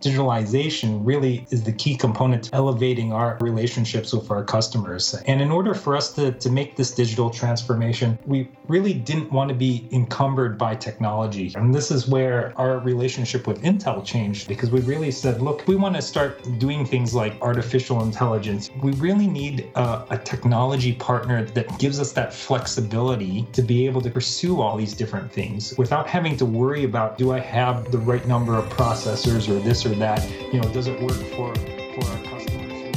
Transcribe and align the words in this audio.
Digitalization 0.00 1.00
really 1.04 1.44
is 1.50 1.64
the 1.64 1.72
key 1.72 1.96
component 1.96 2.44
to 2.44 2.54
elevating 2.54 3.12
our 3.12 3.36
relationships 3.40 4.12
with 4.12 4.30
our 4.30 4.44
customers. 4.44 5.12
And 5.26 5.42
in 5.42 5.50
order 5.50 5.74
for 5.74 5.96
us 5.96 6.12
to, 6.12 6.30
to 6.30 6.50
make 6.50 6.76
this 6.76 6.92
digital 6.92 7.30
transformation, 7.30 8.16
we 8.24 8.48
really 8.68 8.94
didn't 8.94 9.32
want 9.32 9.48
to 9.48 9.56
be 9.56 9.88
encumbered 9.90 10.56
by 10.56 10.76
technology. 10.76 11.52
And 11.56 11.74
this 11.74 11.90
is 11.90 12.06
where 12.06 12.52
our 12.56 12.78
relationship 12.78 13.48
with 13.48 13.60
Intel 13.62 14.04
changed 14.04 14.46
because 14.46 14.70
we 14.70 14.82
really 14.82 15.10
said, 15.10 15.42
look, 15.42 15.66
we 15.66 15.74
want 15.74 15.96
to 15.96 16.02
start 16.02 16.46
doing 16.60 16.86
things 16.86 17.12
like 17.12 17.34
artificial 17.42 18.00
intelligence. 18.04 18.70
We 18.80 18.92
really 18.92 19.26
need 19.26 19.68
a, 19.74 20.06
a 20.10 20.18
technology 20.18 20.92
partner 20.92 21.44
that 21.44 21.76
gives 21.80 21.98
us 21.98 22.12
that 22.12 22.32
flexibility 22.32 23.48
to 23.52 23.62
be 23.62 23.84
able 23.86 24.02
to 24.02 24.10
pursue 24.10 24.60
all 24.60 24.76
these 24.76 24.94
different 24.94 25.32
things 25.32 25.76
without 25.76 26.06
having 26.06 26.36
to 26.36 26.44
worry 26.44 26.84
about 26.84 27.18
do 27.18 27.32
I 27.32 27.40
have 27.40 27.90
the 27.90 27.98
right 27.98 28.24
number 28.28 28.56
of 28.56 28.68
processors 28.68 29.48
or 29.48 29.58
this 29.58 29.87
or 29.88 29.94
that, 29.94 30.30
you 30.52 30.60
know, 30.60 30.68
does 30.72 30.86
it 30.86 31.00
work 31.00 31.12
for, 31.12 31.54
for 31.54 32.04
our 32.10 32.24
customers? 32.24 32.94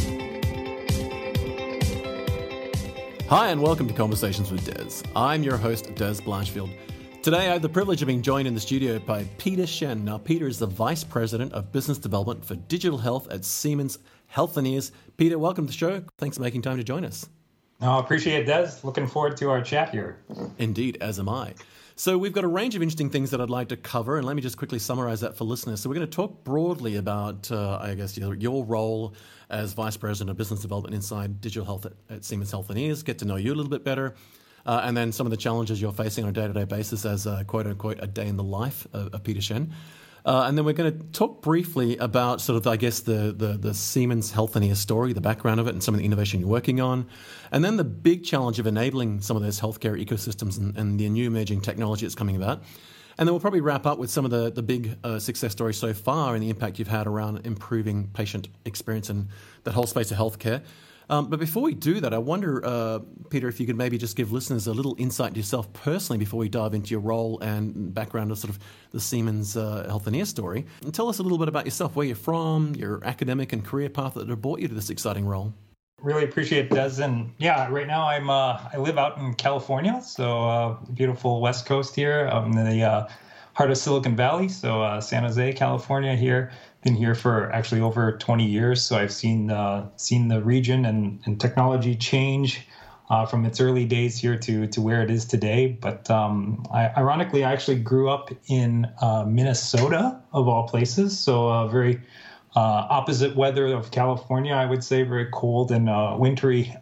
Hi, 3.29 3.49
and 3.49 3.61
welcome 3.61 3.87
to 3.87 3.93
Conversations 3.93 4.51
with 4.51 4.65
Dez. 4.65 5.01
I'm 5.15 5.41
your 5.41 5.55
host, 5.55 5.85
Dez 5.95 6.21
Blanchfield. 6.21 6.75
Today, 7.21 7.47
I 7.47 7.53
have 7.53 7.61
the 7.61 7.69
privilege 7.69 8.01
of 8.01 8.07
being 8.07 8.21
joined 8.21 8.45
in 8.45 8.53
the 8.53 8.59
studio 8.59 8.99
by 8.99 9.23
Peter 9.37 9.65
Shen. 9.65 10.03
Now, 10.03 10.17
Peter 10.17 10.47
is 10.47 10.59
the 10.59 10.67
Vice 10.67 11.05
President 11.05 11.53
of 11.53 11.71
Business 11.71 11.97
Development 11.97 12.43
for 12.43 12.55
Digital 12.55 12.97
Health 12.97 13.31
at 13.31 13.45
Siemens 13.45 13.99
Healthineers. 14.33 14.91
Peter, 15.15 15.39
welcome 15.39 15.67
to 15.67 15.71
the 15.71 15.77
show. 15.77 16.03
Thanks 16.17 16.35
for 16.35 16.43
making 16.43 16.63
time 16.63 16.75
to 16.75 16.83
join 16.83 17.05
us. 17.05 17.29
No, 17.79 17.99
appreciate 17.99 18.49
it, 18.49 18.51
Dez. 18.51 18.83
Looking 18.83 19.07
forward 19.07 19.37
to 19.37 19.49
our 19.49 19.61
chat 19.61 19.91
here. 19.91 20.19
Indeed, 20.57 20.97
as 20.99 21.19
am 21.19 21.29
I. 21.29 21.53
So, 21.95 22.17
we've 22.17 22.33
got 22.33 22.43
a 22.43 22.47
range 22.47 22.75
of 22.75 22.81
interesting 22.81 23.09
things 23.09 23.31
that 23.31 23.41
I'd 23.41 23.49
like 23.49 23.69
to 23.69 23.77
cover, 23.77 24.17
and 24.17 24.25
let 24.25 24.35
me 24.35 24.41
just 24.41 24.57
quickly 24.57 24.79
summarize 24.79 25.21
that 25.21 25.37
for 25.37 25.43
listeners. 25.43 25.81
So, 25.81 25.89
we're 25.89 25.95
going 25.95 26.07
to 26.07 26.15
talk 26.15 26.43
broadly 26.43 26.95
about, 26.95 27.51
uh, 27.51 27.79
I 27.81 27.95
guess, 27.95 28.17
your, 28.17 28.33
your, 28.33 28.63
role 28.65 29.13
as 29.49 29.73
Vice 29.73 29.97
President 29.97 30.29
of 30.29 30.37
Business 30.37 30.61
Development 30.61 30.95
inside 30.95 31.41
Digital 31.41 31.65
Health 31.65 31.85
at, 31.85 31.93
at 32.09 32.23
Siemens 32.23 32.51
Healthineers, 32.51 33.03
get 33.03 33.19
to 33.19 33.25
know 33.25 33.35
you 33.35 33.53
a 33.53 33.55
little 33.55 33.69
bit 33.69 33.83
better, 33.83 34.15
uh, 34.65 34.81
and 34.83 34.95
then 34.95 35.11
some 35.11 35.27
of 35.27 35.31
the 35.31 35.37
challenges 35.37 35.81
you're 35.81 35.91
facing 35.91 36.23
on 36.23 36.29
a 36.29 36.33
day 36.33 36.47
to 36.47 36.53
day 36.53 36.63
basis 36.63 37.05
as, 37.05 37.27
uh, 37.27 37.43
quote 37.45 37.67
unquote, 37.67 37.97
a 38.01 38.07
day 38.07 38.27
in 38.27 38.37
the 38.37 38.43
life 38.43 38.87
of, 38.93 39.13
of 39.13 39.23
Peter 39.23 39.41
Shen. 39.41 39.73
Uh, 40.25 40.43
and 40.47 40.57
then 40.57 40.65
we're 40.65 40.73
going 40.73 40.91
to 40.91 41.05
talk 41.11 41.41
briefly 41.41 41.97
about 41.97 42.41
sort 42.41 42.57
of, 42.57 42.67
I 42.67 42.77
guess, 42.77 42.99
the, 43.01 43.33
the, 43.35 43.57
the 43.57 43.73
Siemens 43.73 44.31
Healthineers 44.31 44.77
story, 44.77 45.13
the 45.13 45.21
background 45.21 45.59
of 45.59 45.67
it, 45.67 45.71
and 45.71 45.83
some 45.83 45.95
of 45.95 45.99
the 45.99 46.05
innovation 46.05 46.39
you're 46.39 46.49
working 46.49 46.79
on. 46.79 47.07
And 47.51 47.63
then 47.63 47.77
the 47.77 47.83
big 47.83 48.23
challenge 48.23 48.59
of 48.59 48.67
enabling 48.67 49.21
some 49.21 49.35
of 49.35 49.43
those 49.43 49.59
healthcare 49.59 49.99
ecosystems 50.03 50.57
and, 50.57 50.77
and 50.77 50.99
the 50.99 51.09
new 51.09 51.27
emerging 51.27 51.61
technology 51.61 52.05
that's 52.05 52.15
coming 52.15 52.35
about. 52.35 52.63
And 53.17 53.27
then 53.27 53.33
we'll 53.33 53.41
probably 53.41 53.61
wrap 53.61 53.85
up 53.85 53.97
with 53.97 54.09
some 54.09 54.25
of 54.25 54.31
the, 54.31 54.51
the 54.51 54.63
big 54.63 54.97
uh, 55.03 55.19
success 55.19 55.51
stories 55.51 55.77
so 55.77 55.93
far 55.93 56.33
and 56.33 56.43
the 56.43 56.49
impact 56.49 56.79
you've 56.79 56.87
had 56.87 57.07
around 57.07 57.45
improving 57.45 58.09
patient 58.13 58.47
experience 58.65 59.09
and 59.09 59.27
that 59.63 59.73
whole 59.73 59.85
space 59.87 60.11
of 60.11 60.17
healthcare. 60.17 60.63
Um, 61.09 61.29
but 61.29 61.39
before 61.39 61.63
we 61.63 61.73
do 61.73 61.99
that, 61.99 62.13
I 62.13 62.17
wonder, 62.17 62.65
uh, 62.65 62.99
Peter, 63.29 63.47
if 63.47 63.59
you 63.59 63.65
could 63.65 63.75
maybe 63.75 63.97
just 63.97 64.15
give 64.15 64.31
listeners 64.31 64.67
a 64.67 64.73
little 64.73 64.95
insight 64.97 65.29
into 65.29 65.39
yourself 65.39 65.71
personally 65.73 66.17
before 66.17 66.39
we 66.39 66.49
dive 66.49 66.73
into 66.73 66.91
your 66.91 67.01
role 67.01 67.39
and 67.39 67.93
background 67.93 68.31
of 68.31 68.37
sort 68.37 68.49
of 68.49 68.59
the 68.91 68.99
Siemens 68.99 69.57
uh, 69.57 69.85
Healthineers 69.89 70.27
story. 70.27 70.65
And 70.83 70.93
tell 70.93 71.09
us 71.09 71.19
a 71.19 71.23
little 71.23 71.37
bit 71.37 71.47
about 71.47 71.65
yourself, 71.65 71.95
where 71.95 72.05
you're 72.05 72.15
from, 72.15 72.75
your 72.75 73.03
academic 73.03 73.51
and 73.53 73.63
career 73.65 73.89
path 73.89 74.13
that 74.13 74.29
have 74.29 74.41
brought 74.41 74.59
you 74.59 74.67
to 74.67 74.73
this 74.73 74.89
exciting 74.89 75.25
role. 75.25 75.53
Really 76.01 76.23
appreciate 76.23 76.65
it, 76.65 76.71
Dez. 76.71 77.03
And 77.03 77.31
yeah, 77.37 77.67
right 77.69 77.85
now 77.85 78.07
I'm 78.07 78.29
uh, 78.29 78.59
I 78.73 78.77
live 78.77 78.97
out 78.97 79.17
in 79.19 79.35
California, 79.35 80.01
so 80.01 80.49
uh, 80.49 80.77
beautiful 80.93 81.41
West 81.41 81.67
Coast 81.67 81.95
here, 81.95 82.27
um, 82.31 82.57
in 82.57 82.65
the 82.65 82.83
uh, 82.83 83.07
heart 83.53 83.69
of 83.69 83.77
Silicon 83.77 84.15
Valley, 84.15 84.49
so 84.49 84.81
uh, 84.81 84.99
San 84.99 85.23
Jose, 85.23 85.53
California 85.53 86.15
here 86.15 86.51
been 86.81 86.95
here 86.95 87.15
for 87.15 87.51
actually 87.51 87.81
over 87.81 88.17
20 88.17 88.45
years, 88.45 88.83
so 88.83 88.97
I've 88.97 89.13
seen 89.13 89.51
uh, 89.51 89.87
seen 89.97 90.27
the 90.27 90.41
region 90.41 90.85
and, 90.85 91.21
and 91.25 91.39
technology 91.39 91.95
change 91.95 92.67
uh, 93.09 93.25
from 93.25 93.45
its 93.45 93.59
early 93.59 93.85
days 93.85 94.17
here 94.17 94.37
to 94.37 94.67
to 94.67 94.81
where 94.81 95.01
it 95.01 95.11
is 95.11 95.25
today. 95.25 95.67
But 95.67 96.09
um, 96.09 96.65
I, 96.73 96.87
ironically, 96.97 97.43
I 97.43 97.51
actually 97.51 97.79
grew 97.79 98.09
up 98.09 98.29
in 98.47 98.87
uh, 98.99 99.25
Minnesota, 99.27 100.19
of 100.33 100.47
all 100.47 100.67
places, 100.67 101.17
so 101.17 101.49
uh, 101.49 101.67
very 101.67 102.01
uh, 102.55 102.87
opposite 102.89 103.35
weather 103.35 103.67
of 103.67 103.91
California, 103.91 104.53
I 104.53 104.65
would 104.65 104.83
say, 104.83 105.03
very 105.03 105.27
cold 105.31 105.71
and 105.71 105.87
uh, 105.87 106.15
wintry 106.19 106.75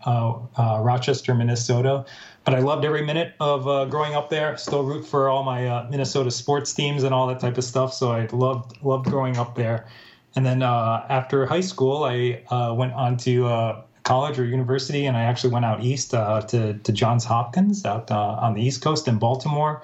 Rochester, 0.57 1.35
Minnesota 1.35 2.06
but 2.45 2.55
I 2.55 2.59
loved 2.59 2.85
every 2.85 3.05
minute 3.05 3.33
of 3.39 3.67
uh, 3.67 3.85
growing 3.85 4.16
up 4.16 4.29
there. 4.29 4.57
Still 4.57 4.83
root 4.83 5.05
for 5.05 5.29
all 5.29 5.44
my 5.44 5.67
uh, 5.67 5.88
Minnesota 5.89 6.31
sports 6.31 6.73
teams 6.73 7.03
and 7.03 7.13
all 7.13 7.27
that 7.27 7.39
type 7.39 7.57
of 7.57 7.63
stuff. 7.63 7.94
So 7.94 8.11
I 8.11 8.27
loved 8.31 8.81
loved 8.83 9.05
growing 9.05 9.38
up 9.38 9.55
there. 9.55 9.88
And 10.35 10.45
then 10.45 10.63
uh, 10.63 11.05
after 11.09 11.45
high 11.45 11.61
school, 11.61 12.03
I 12.03 12.44
uh, 12.50 12.73
went 12.73 12.94
on 12.94 13.17
to 13.17 13.47
uh, 13.47 13.81
college 14.03 14.39
or 14.39 14.45
university, 14.45 15.05
and 15.05 15.17
I 15.17 15.23
actually 15.23 15.51
went 15.53 15.66
out 15.66 15.83
east 15.83 16.13
uh, 16.13 16.41
to 16.41 16.73
to 16.73 16.91
Johns 16.91 17.25
Hopkins 17.25 17.85
out 17.85 18.09
on 18.11 18.53
the 18.53 18.61
East 18.61 18.81
Coast 18.81 19.07
in 19.07 19.17
Baltimore. 19.17 19.81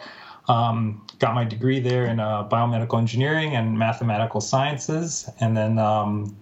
Um, 0.47 1.05
got 1.19 1.33
my 1.33 1.43
degree 1.43 1.79
there 1.79 2.05
in 2.05 2.17
biomedical 2.17 2.99
engineering 2.99 3.55
and 3.55 3.77
mathematical 3.77 4.41
sciences, 4.41 5.29
and 5.39 5.57
then 5.57 5.79
um, 5.79 6.35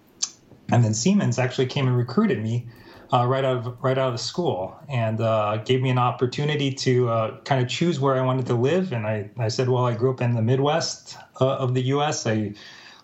and 0.72 0.84
then 0.84 0.94
Siemens 0.94 1.40
actually 1.40 1.68
came 1.68 1.88
and 1.88 1.98
recruited 1.98 2.42
me 2.42 2.68
uh, 3.14 3.28
right 3.28 3.46
out 3.46 3.58
of 3.58 3.84
right 3.84 3.98
out 3.98 4.14
of 4.14 4.20
school, 4.20 4.76
and 4.90 5.22
uh, 5.22 5.58
gave 5.58 5.82
me 5.82 5.92
an 5.92 6.00
opportunity 6.00 6.74
to 6.74 7.10
uh, 7.10 7.38
kind 7.42 7.62
of 7.62 7.70
choose 7.70 8.00
where 8.00 8.16
I 8.16 8.22
wanted 8.22 8.48
to 8.48 8.56
live. 8.56 8.92
And 8.92 9.06
I, 9.06 9.30
I 9.38 9.50
said, 9.50 9.70
well, 9.70 9.86
I 9.86 9.94
grew 9.94 10.12
up 10.12 10.20
in 10.20 10.34
the 10.34 10.42
Midwest 10.42 11.16
uh, 11.40 11.58
of 11.58 11.76
the 11.76 11.82
U.S. 11.84 12.26
I 12.26 12.54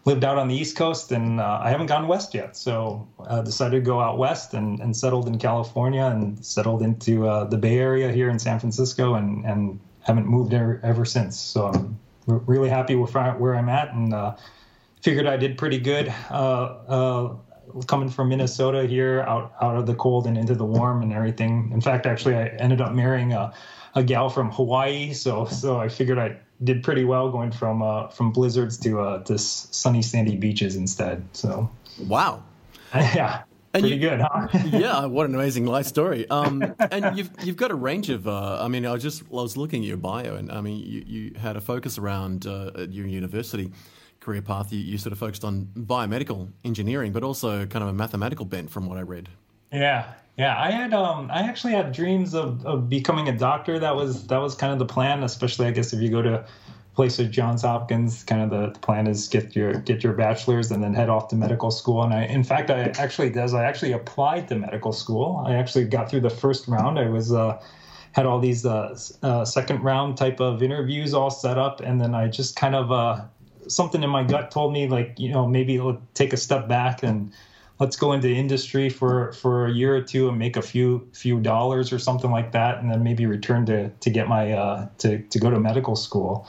lived 0.05 0.23
out 0.23 0.39
on 0.39 0.47
the 0.47 0.55
East 0.55 0.75
Coast, 0.75 1.11
and 1.11 1.39
uh, 1.39 1.59
I 1.61 1.69
haven't 1.69 1.85
gone 1.85 2.07
west 2.07 2.33
yet. 2.33 2.57
So 2.57 3.07
I 3.29 3.41
decided 3.41 3.75
to 3.75 3.81
go 3.81 3.99
out 3.99 4.17
west 4.17 4.55
and, 4.55 4.79
and 4.79 4.97
settled 4.97 5.27
in 5.27 5.37
California 5.37 6.05
and 6.05 6.43
settled 6.43 6.81
into 6.81 7.27
uh, 7.27 7.43
the 7.43 7.57
Bay 7.57 7.77
Area 7.77 8.11
here 8.11 8.29
in 8.29 8.39
San 8.39 8.59
Francisco, 8.59 9.13
and 9.13 9.45
and 9.45 9.79
haven't 10.01 10.25
moved 10.25 10.55
ever, 10.55 10.81
ever 10.81 11.05
since. 11.05 11.39
So 11.39 11.67
I'm 11.67 11.99
really 12.25 12.69
happy 12.69 12.95
with 12.95 13.13
where 13.13 13.55
I'm 13.55 13.69
at, 13.69 13.93
and 13.93 14.15
figured 15.03 15.27
I 15.27 15.37
did 15.37 15.55
pretty 15.55 15.77
good 15.77 16.11
coming 17.87 18.09
from 18.09 18.29
Minnesota 18.29 18.85
here, 18.85 19.21
out 19.21 19.53
out 19.61 19.77
of 19.77 19.85
the 19.85 19.95
cold 19.95 20.27
and 20.27 20.37
into 20.37 20.55
the 20.55 20.65
warm 20.65 21.01
and 21.01 21.13
everything. 21.13 21.71
In 21.73 21.81
fact, 21.81 22.05
actually, 22.05 22.35
I 22.35 22.47
ended 22.47 22.81
up 22.81 22.93
marrying 22.93 23.33
a, 23.33 23.53
a 23.95 24.03
gal 24.03 24.29
from 24.29 24.51
Hawaii, 24.51 25.13
so 25.13 25.45
so 25.45 25.79
I 25.79 25.89
figured 25.89 26.17
I 26.17 26.37
did 26.63 26.83
pretty 26.83 27.03
well 27.05 27.31
going 27.31 27.51
from 27.51 27.81
uh, 27.81 28.07
from 28.09 28.31
blizzards 28.31 28.77
to 28.79 28.99
uh, 29.01 29.23
to 29.23 29.37
sunny 29.37 30.01
sandy 30.01 30.35
beaches 30.35 30.75
instead. 30.75 31.23
So 31.33 31.69
wow, 32.07 32.43
yeah. 32.93 33.43
And 33.71 33.83
Pretty 33.83 33.97
you, 33.97 34.09
good, 34.09 34.19
huh? 34.19 34.47
yeah, 34.65 35.05
what 35.05 35.27
an 35.27 35.35
amazing 35.35 35.67
life 35.67 35.85
story. 35.85 36.27
Um, 36.27 36.73
and 36.79 37.15
you've 37.15 37.29
you've 37.43 37.55
got 37.55 37.69
a 37.69 37.75
range 37.75 38.09
of. 38.09 38.27
Uh, 38.27 38.57
I 38.59 38.67
mean, 38.67 38.83
I 38.83 38.93
was 38.93 39.03
just 39.03 39.21
I 39.21 39.35
was 39.35 39.57
looking 39.57 39.83
at 39.83 39.87
your 39.87 39.97
bio, 39.97 40.35
and 40.35 40.51
I 40.51 40.59
mean, 40.61 40.83
you, 40.83 41.03
you 41.05 41.39
had 41.39 41.55
a 41.55 41.61
focus 41.61 41.99
around 41.99 42.47
uh, 42.47 42.71
at 42.75 42.91
your 42.91 43.05
university 43.05 43.71
career 44.29 44.41
path, 44.43 44.71
you, 44.71 44.79
you 44.79 44.97
sort 44.99 45.11
of 45.11 45.17
focused 45.17 45.43
on 45.43 45.67
biomedical 45.75 46.51
engineering, 46.63 47.11
but 47.11 47.23
also 47.23 47.65
kind 47.65 47.81
of 47.81 47.89
a 47.89 47.93
mathematical 47.93 48.45
bent 48.45 48.69
from 48.69 48.85
what 48.87 48.99
I 48.99 49.01
read. 49.01 49.27
Yeah, 49.73 50.05
yeah. 50.37 50.55
I 50.61 50.69
had 50.69 50.93
um, 50.93 51.31
I 51.31 51.41
actually 51.41 51.73
had 51.73 51.91
dreams 51.91 52.35
of, 52.35 52.63
of 52.63 52.89
becoming 52.89 53.27
a 53.27 53.35
doctor. 53.35 53.79
That 53.79 53.95
was 53.95 54.27
that 54.27 54.37
was 54.37 54.53
kind 54.53 54.71
of 54.71 54.77
the 54.77 54.85
plan. 54.85 55.23
Especially, 55.23 55.65
I 55.65 55.71
guess, 55.71 55.93
if 55.93 55.99
you 55.99 56.09
go 56.09 56.21
to 56.21 56.45
place 56.93 57.17
like 57.17 57.31
Johns 57.31 57.63
Hopkins, 57.63 58.23
kind 58.23 58.41
of 58.43 58.49
the, 58.51 58.73
the, 58.73 58.79
plan 58.79 59.07
is 59.07 59.27
get 59.27 59.55
your 59.55 59.73
get 59.73 60.03
your 60.03 60.13
bachelor's 60.13 60.69
and 60.69 60.83
then 60.83 60.93
head 60.93 61.09
off 61.09 61.27
to 61.29 61.35
medical 61.35 61.71
school. 61.71 62.03
And 62.03 62.13
I, 62.13 62.25
in 62.25 62.43
fact, 62.43 62.69
I 62.69 62.93
actually 62.99 63.31
does. 63.31 63.55
I 63.55 63.65
actually 63.65 63.93
applied 63.93 64.47
to 64.49 64.55
medical 64.55 64.93
school. 64.93 65.43
I 65.43 65.55
actually 65.55 65.85
got 65.85 66.09
through 66.09 66.21
the 66.21 66.29
first 66.29 66.67
round. 66.67 66.99
I 66.99 67.09
was 67.09 67.33
uh, 67.33 67.59
had 68.11 68.27
all 68.27 68.39
these 68.39 68.63
uh, 68.63 68.95
uh, 69.23 69.43
second 69.43 69.83
round 69.83 70.17
type 70.17 70.39
of 70.39 70.61
interviews 70.61 71.15
all 71.15 71.31
set 71.31 71.57
up, 71.57 71.79
and 71.79 71.99
then 71.99 72.13
I 72.13 72.27
just 72.27 72.55
kind 72.55 72.75
of 72.75 72.91
uh, 72.91 73.21
something 73.69 74.03
in 74.03 74.09
my 74.09 74.23
gut 74.23 74.51
told 74.51 74.73
me 74.73 74.87
like 74.87 75.15
you 75.17 75.29
know 75.29 75.47
maybe 75.47 75.75
it'll 75.75 76.01
take 76.13 76.33
a 76.33 76.37
step 76.37 76.67
back 76.67 77.03
and 77.03 77.31
let's 77.79 77.95
go 77.95 78.11
into 78.11 78.27
industry 78.27 78.89
for 78.89 79.31
for 79.33 79.67
a 79.67 79.71
year 79.71 79.95
or 79.95 80.01
two 80.01 80.27
and 80.27 80.37
make 80.37 80.57
a 80.57 80.61
few 80.61 81.07
few 81.13 81.39
dollars 81.39 81.93
or 81.93 81.99
something 81.99 82.31
like 82.31 82.51
that 82.51 82.79
and 82.79 82.91
then 82.91 83.03
maybe 83.03 83.25
return 83.25 83.65
to 83.65 83.89
to 83.89 84.09
get 84.09 84.27
my 84.27 84.51
uh, 84.51 84.87
to 84.97 85.19
to 85.19 85.39
go 85.39 85.49
to 85.49 85.59
medical 85.59 85.95
school 85.95 86.47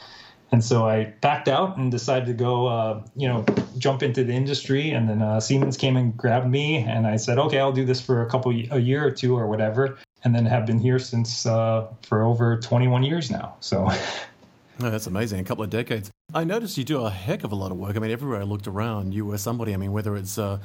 and 0.52 0.64
so 0.64 0.88
I 0.88 1.05
backed 1.20 1.49
out 1.49 1.76
and 1.76 1.90
decided 1.93 2.26
to 2.26 2.32
go, 2.32 2.67
uh, 2.67 3.02
you 3.14 3.28
know, 3.28 3.44
jump 3.78 4.02
into 4.02 4.25
the 4.25 4.32
industry. 4.32 4.90
And 4.90 5.08
then 5.08 5.23
uh, 5.23 5.38
Siemens 5.38 5.76
came 5.76 5.96
and 5.96 6.16
grabbed 6.16 6.49
me, 6.49 6.78
and 6.78 7.06
I 7.06 7.16
said, 7.16 7.38
okay, 7.38 7.61
I'll 7.61 7.73
do 7.73 7.84
this 7.84 8.00
for 8.00 8.23
a 8.23 8.28
couple, 8.28 8.50
a 8.50 8.78
year 8.78 9.06
or 9.06 9.12
two 9.12 9.38
or 9.38 9.46
whatever. 9.46 9.99
And 10.25 10.34
then 10.34 10.44
have 10.46 10.66
been 10.66 10.81
here 10.81 10.99
since 10.99 11.46
uh, 11.46 11.87
for 12.02 12.25
over 12.25 12.58
21 12.58 13.05
years 13.05 13.31
now. 13.31 13.56
So. 13.61 13.88
Oh, 14.82 14.88
that's 14.88 15.06
amazing. 15.06 15.40
A 15.40 15.44
couple 15.44 15.62
of 15.62 15.68
decades. 15.68 16.10
I 16.32 16.44
noticed 16.44 16.78
you 16.78 16.84
do 16.84 17.04
a 17.04 17.10
heck 17.10 17.44
of 17.44 17.52
a 17.52 17.54
lot 17.54 17.70
of 17.70 17.76
work. 17.76 17.96
I 17.96 17.98
mean, 17.98 18.10
everywhere 18.10 18.40
I 18.40 18.44
looked 18.44 18.66
around, 18.66 19.12
you 19.12 19.26
were 19.26 19.36
somebody. 19.36 19.74
I 19.74 19.76
mean, 19.76 19.92
whether 19.92 20.16
it's 20.16 20.38
uh, 20.38 20.58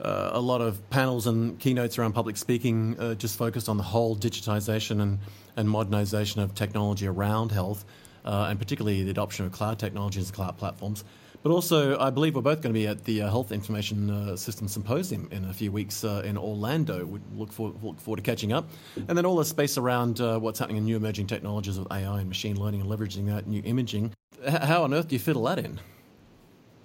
uh, 0.00 0.30
a 0.32 0.40
lot 0.40 0.60
of 0.60 0.88
panels 0.90 1.28
and 1.28 1.58
keynotes 1.60 1.96
around 1.96 2.12
public 2.12 2.36
speaking, 2.36 2.98
uh, 2.98 3.14
just 3.14 3.38
focused 3.38 3.68
on 3.68 3.76
the 3.76 3.84
whole 3.84 4.16
digitization 4.16 5.00
and, 5.00 5.18
and 5.56 5.70
modernization 5.70 6.40
of 6.40 6.56
technology 6.56 7.06
around 7.06 7.52
health, 7.52 7.84
uh, 8.24 8.48
and 8.50 8.58
particularly 8.58 9.04
the 9.04 9.10
adoption 9.10 9.46
of 9.46 9.52
cloud 9.52 9.78
technologies 9.78 10.26
and 10.26 10.34
cloud 10.34 10.58
platforms. 10.58 11.04
But 11.42 11.50
also, 11.50 11.98
I 11.98 12.10
believe 12.10 12.36
we're 12.36 12.42
both 12.42 12.62
going 12.62 12.72
to 12.72 12.78
be 12.78 12.86
at 12.86 13.04
the 13.04 13.22
uh, 13.22 13.28
Health 13.28 13.50
Information 13.50 14.10
uh, 14.10 14.36
System 14.36 14.68
Symposium 14.68 15.28
in 15.32 15.44
a 15.46 15.52
few 15.52 15.72
weeks 15.72 16.04
uh, 16.04 16.22
in 16.24 16.38
Orlando. 16.38 17.04
We 17.04 17.20
look 17.36 17.52
forward, 17.52 17.82
look 17.82 17.98
forward 18.00 18.18
to 18.18 18.22
catching 18.22 18.52
up. 18.52 18.68
And 19.08 19.18
then 19.18 19.26
all 19.26 19.36
the 19.36 19.44
space 19.44 19.76
around 19.76 20.20
uh, 20.20 20.38
what's 20.38 20.60
happening 20.60 20.76
in 20.78 20.84
new 20.84 20.96
emerging 20.96 21.26
technologies 21.26 21.78
of 21.78 21.88
AI 21.90 22.20
and 22.20 22.28
machine 22.28 22.60
learning 22.60 22.82
and 22.82 22.90
leveraging 22.90 23.26
that, 23.26 23.48
new 23.48 23.60
imaging. 23.64 24.12
H- 24.44 24.62
how 24.62 24.84
on 24.84 24.94
earth 24.94 25.08
do 25.08 25.16
you 25.16 25.18
fit 25.18 25.34
all 25.34 25.44
that 25.44 25.58
in? 25.58 25.80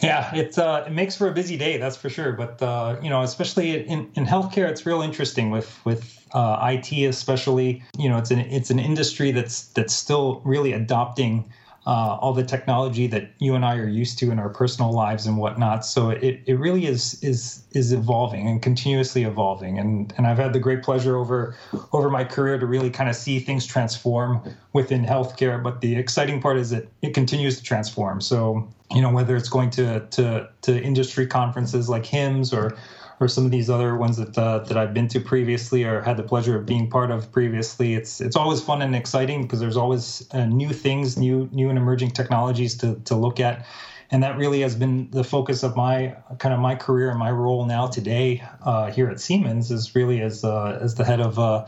Yeah, 0.02 0.34
it 0.36 0.58
uh, 0.58 0.84
it 0.86 0.92
makes 0.92 1.16
for 1.16 1.28
a 1.28 1.34
busy 1.34 1.58
day, 1.58 1.78
that's 1.78 1.98
for 1.98 2.10
sure. 2.10 2.32
But 2.32 2.62
uh, 2.62 2.98
you 3.02 3.10
know, 3.10 3.24
especially 3.24 3.88
in, 3.88 4.12
in 4.16 4.26
healthcare, 4.26 4.70
it's 4.70 4.86
real 4.86 5.02
interesting 5.02 5.50
with 5.50 5.80
with 5.86 6.24
uh, 6.34 6.60
IT, 6.72 6.92
especially. 6.92 7.84
You 7.98 8.10
know, 8.10 8.18
it's 8.18 8.30
an 8.30 8.40
it's 8.40 8.70
an 8.70 8.78
industry 8.78 9.32
that's 9.32 9.70
that's 9.70 9.96
still 9.96 10.42
really 10.46 10.74
adopting 10.74 11.52
uh, 11.88 12.18
all 12.20 12.34
the 12.34 12.44
technology 12.44 13.08
that 13.08 13.32
you 13.40 13.56
and 13.56 13.64
I 13.64 13.78
are 13.78 13.88
used 13.88 14.20
to 14.20 14.30
in 14.30 14.40
our 14.40 14.50
personal 14.50 14.92
lives 14.92 15.26
and 15.26 15.38
whatnot. 15.38 15.86
So 15.86 16.10
it, 16.10 16.42
it 16.46 16.60
really 16.60 16.86
is 16.86 17.24
is 17.24 17.64
is 17.72 17.94
evolving 17.94 18.46
and 18.46 18.62
continuously 18.62 19.24
evolving. 19.24 19.80
And 19.80 20.14
and 20.18 20.28
I've 20.28 20.38
had 20.38 20.52
the 20.52 20.60
great 20.60 20.84
pleasure 20.84 21.16
over 21.16 21.56
over 21.94 22.10
my 22.10 22.26
career 22.26 22.60
to 22.60 22.66
really 22.66 22.90
kind 22.90 23.10
of 23.10 23.16
see 23.16 23.40
things 23.40 23.66
transform 23.66 24.42
within 24.74 25.06
healthcare. 25.06 25.64
But 25.64 25.80
the 25.80 25.96
exciting 25.96 26.42
part 26.42 26.58
is 26.58 26.72
that 26.72 26.90
it 27.02 27.14
continues 27.14 27.56
to 27.58 27.64
transform. 27.64 28.20
So 28.20 28.68
you 28.94 29.02
know 29.02 29.12
whether 29.12 29.38
it's 29.38 29.50
going 29.50 29.70
to 29.72 30.02
to 30.08 30.50
to 30.64 30.82
industry 30.84 31.26
conferences 31.26 31.88
like 31.88 32.04
HIMSS 32.04 32.52
or 32.52 32.78
or 33.20 33.28
some 33.28 33.46
of 33.46 33.52
these 33.52 33.70
other 33.70 33.96
ones 33.96 34.18
that 34.18 34.38
uh, 34.38 34.60
that 34.60 34.78
I've 34.78 34.94
been 34.94 35.08
to 35.10 35.20
previously 35.20 35.84
or 35.84 36.02
had 36.02 36.18
the 36.18 36.24
pleasure 36.24 36.58
of 36.58 36.66
being 36.66 36.90
part 36.90 37.12
of 37.12 37.32
previously. 37.32 37.96
It's 37.96 38.22
it's 38.22 38.36
always 38.36 38.62
fun 38.62 38.82
and 38.82 38.96
exciting 38.96 39.44
because 39.44 39.60
there's 39.60 39.78
always 39.78 40.28
uh, 40.32 40.46
new 40.46 40.70
things, 40.70 41.18
new 41.18 41.50
new 41.52 41.70
and 41.70 41.78
emerging 41.78 42.12
technologies 42.12 42.76
to 42.78 42.96
to 43.06 43.16
look 43.16 43.40
at, 43.40 43.66
and 44.10 44.24
that 44.24 44.38
really 44.38 44.62
has 44.62 44.76
been 44.76 45.10
the 45.12 45.24
focus 45.24 45.64
of 45.64 45.76
my 45.76 46.16
kind 46.38 46.54
of 46.54 46.60
my 46.60 46.76
career 46.76 47.10
and 47.10 47.20
my 47.20 47.32
role 47.32 47.66
now 47.66 47.88
today 47.88 48.44
uh, 48.64 48.90
here 48.90 49.10
at 49.10 49.20
Siemens 49.20 49.70
is 49.72 49.96
really 49.96 50.22
as 50.22 50.44
uh, 50.44 50.80
as 50.82 50.96
the 50.96 51.04
head 51.04 51.20
of 51.20 51.38
uh, 51.38 51.66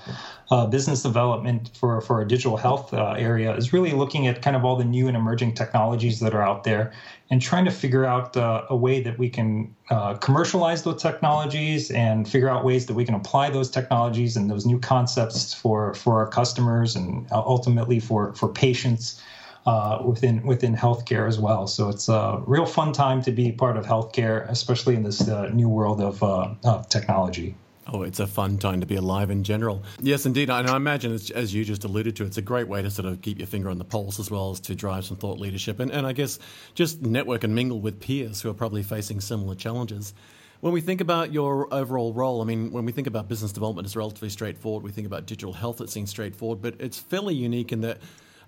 uh, 0.51 0.65
business 0.67 1.03
development 1.03 1.71
for 1.75 1.99
for 2.01 2.17
our 2.17 2.25
digital 2.25 2.57
health 2.57 2.93
uh, 2.93 3.15
area 3.17 3.53
is 3.55 3.73
really 3.73 3.91
looking 3.91 4.27
at 4.27 4.41
kind 4.41 4.55
of 4.55 4.63
all 4.63 4.75
the 4.75 4.85
new 4.85 5.07
and 5.07 5.17
emerging 5.17 5.53
technologies 5.53 6.19
that 6.19 6.33
are 6.33 6.41
out 6.41 6.63
there 6.63 6.91
and 7.29 7.41
trying 7.41 7.65
to 7.65 7.71
figure 7.71 8.05
out 8.05 8.35
uh, 8.37 8.65
a 8.69 8.75
way 8.75 9.01
that 9.01 9.17
we 9.19 9.29
can 9.29 9.73
commercialize 10.19 10.83
those 10.83 11.01
technologies 11.01 11.89
and 11.91 12.29
figure 12.29 12.47
out 12.47 12.63
ways 12.63 12.85
that 12.85 12.93
we 12.93 13.03
can 13.03 13.15
apply 13.15 13.49
those 13.49 13.69
technologies 13.69 14.37
and 14.37 14.49
those 14.49 14.65
new 14.65 14.79
concepts 14.79 15.53
for 15.53 15.93
for 15.95 16.19
our 16.19 16.27
customers 16.27 16.95
and 16.95 17.27
ultimately 17.31 17.99
for 17.99 18.33
for 18.35 18.47
patients 18.47 19.21
uh, 19.69 20.01
within 20.03 20.41
within 20.41 20.75
healthcare 20.75 21.27
as 21.27 21.37
well. 21.37 21.67
So 21.67 21.89
it's 21.89 22.09
a 22.09 22.41
real 22.47 22.65
fun 22.65 22.91
time 22.91 23.21
to 23.21 23.31
be 23.31 23.51
part 23.51 23.77
of 23.77 23.85
healthcare, 23.85 24.49
especially 24.49 24.95
in 24.95 25.03
this 25.03 25.29
uh, 25.29 25.49
new 25.49 25.69
world 25.69 26.01
of, 26.01 26.23
uh, 26.23 26.55
of 26.63 26.89
technology. 26.89 27.53
Oh, 27.85 28.01
it's 28.01 28.19
a 28.19 28.25
fun 28.25 28.57
time 28.57 28.79
to 28.81 28.87
be 28.87 28.95
alive 28.95 29.29
in 29.29 29.43
general. 29.43 29.83
Yes, 30.01 30.25
indeed. 30.25 30.49
And 30.49 30.67
I 30.67 30.75
imagine, 30.75 31.11
as 31.13 31.53
you 31.53 31.63
just 31.63 31.83
alluded 31.83 32.15
to, 32.15 32.25
it's 32.25 32.37
a 32.37 32.41
great 32.41 32.67
way 32.67 32.81
to 32.81 32.89
sort 32.89 33.07
of 33.07 33.21
keep 33.21 33.37
your 33.37 33.47
finger 33.47 33.69
on 33.69 33.77
the 33.77 33.85
pulse 33.85 34.19
as 34.19 34.31
well 34.31 34.49
as 34.51 34.59
to 34.61 34.75
drive 34.75 35.05
some 35.05 35.17
thought 35.17 35.39
leadership. 35.39 35.79
And, 35.79 35.91
and 35.91 36.05
I 36.07 36.13
guess 36.13 36.39
just 36.73 37.03
network 37.03 37.43
and 37.43 37.53
mingle 37.53 37.79
with 37.79 37.99
peers 37.99 38.41
who 38.41 38.49
are 38.49 38.55
probably 38.55 38.81
facing 38.81 39.21
similar 39.21 39.53
challenges. 39.53 40.15
When 40.61 40.73
we 40.73 40.81
think 40.81 40.99
about 40.99 41.31
your 41.31 41.71
overall 41.71 42.11
role, 42.13 42.41
I 42.41 42.45
mean, 42.45 42.71
when 42.71 42.85
we 42.85 42.91
think 42.91 43.07
about 43.07 43.27
business 43.27 43.51
development, 43.51 43.85
it's 43.87 43.95
relatively 43.95 44.29
straightforward. 44.29 44.83
We 44.83 44.91
think 44.91 45.07
about 45.07 45.27
digital 45.27 45.53
health, 45.53 45.79
it 45.79 45.89
seems 45.89 46.09
straightforward, 46.09 46.61
but 46.61 46.75
it's 46.79 46.99
fairly 46.99 47.35
unique 47.35 47.71
in 47.71 47.81
that 47.81 47.99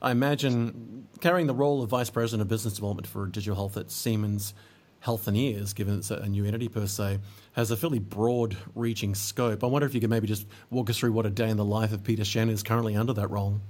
I 0.02 0.12
imagine 0.12 1.08
carrying 1.20 1.46
the 1.46 1.54
role 1.54 1.84
of 1.84 1.90
Vice 1.90 2.10
President 2.10 2.42
of 2.42 2.48
Business 2.48 2.74
Development 2.74 3.06
for 3.06 3.28
Digital 3.28 3.56
Health 3.56 3.78
at 3.78 3.92
Siemens 3.92 4.54
Healthineers, 5.06 5.76
given 5.76 5.98
it's 6.00 6.12
a 6.12 6.28
new 6.28 6.46
entity 6.46 6.68
per 6.68 6.88
se, 6.88 7.20
has 7.54 7.72
a 7.72 7.78
fairly 7.78 8.00
broad 8.00 8.58
reaching 8.76 9.14
scope. 9.14 9.64
I 9.64 9.68
wonder 9.68 9.86
if 9.88 9.94
you 9.94 10.02
could 10.02 10.10
maybe 10.10 10.28
just 10.28 10.48
walk 10.70 10.90
us 10.90 10.98
through 10.98 11.12
what 11.12 11.26
a 11.26 11.30
day 11.30 11.50
in 11.50 11.58
the 11.58 11.66
life 11.66 11.92
of 11.92 12.04
Peter 12.04 12.24
Shen 12.24 12.50
is 12.50 12.64
currently 12.64 12.96
under 12.96 13.14
that 13.14 13.30
role. 13.30 13.62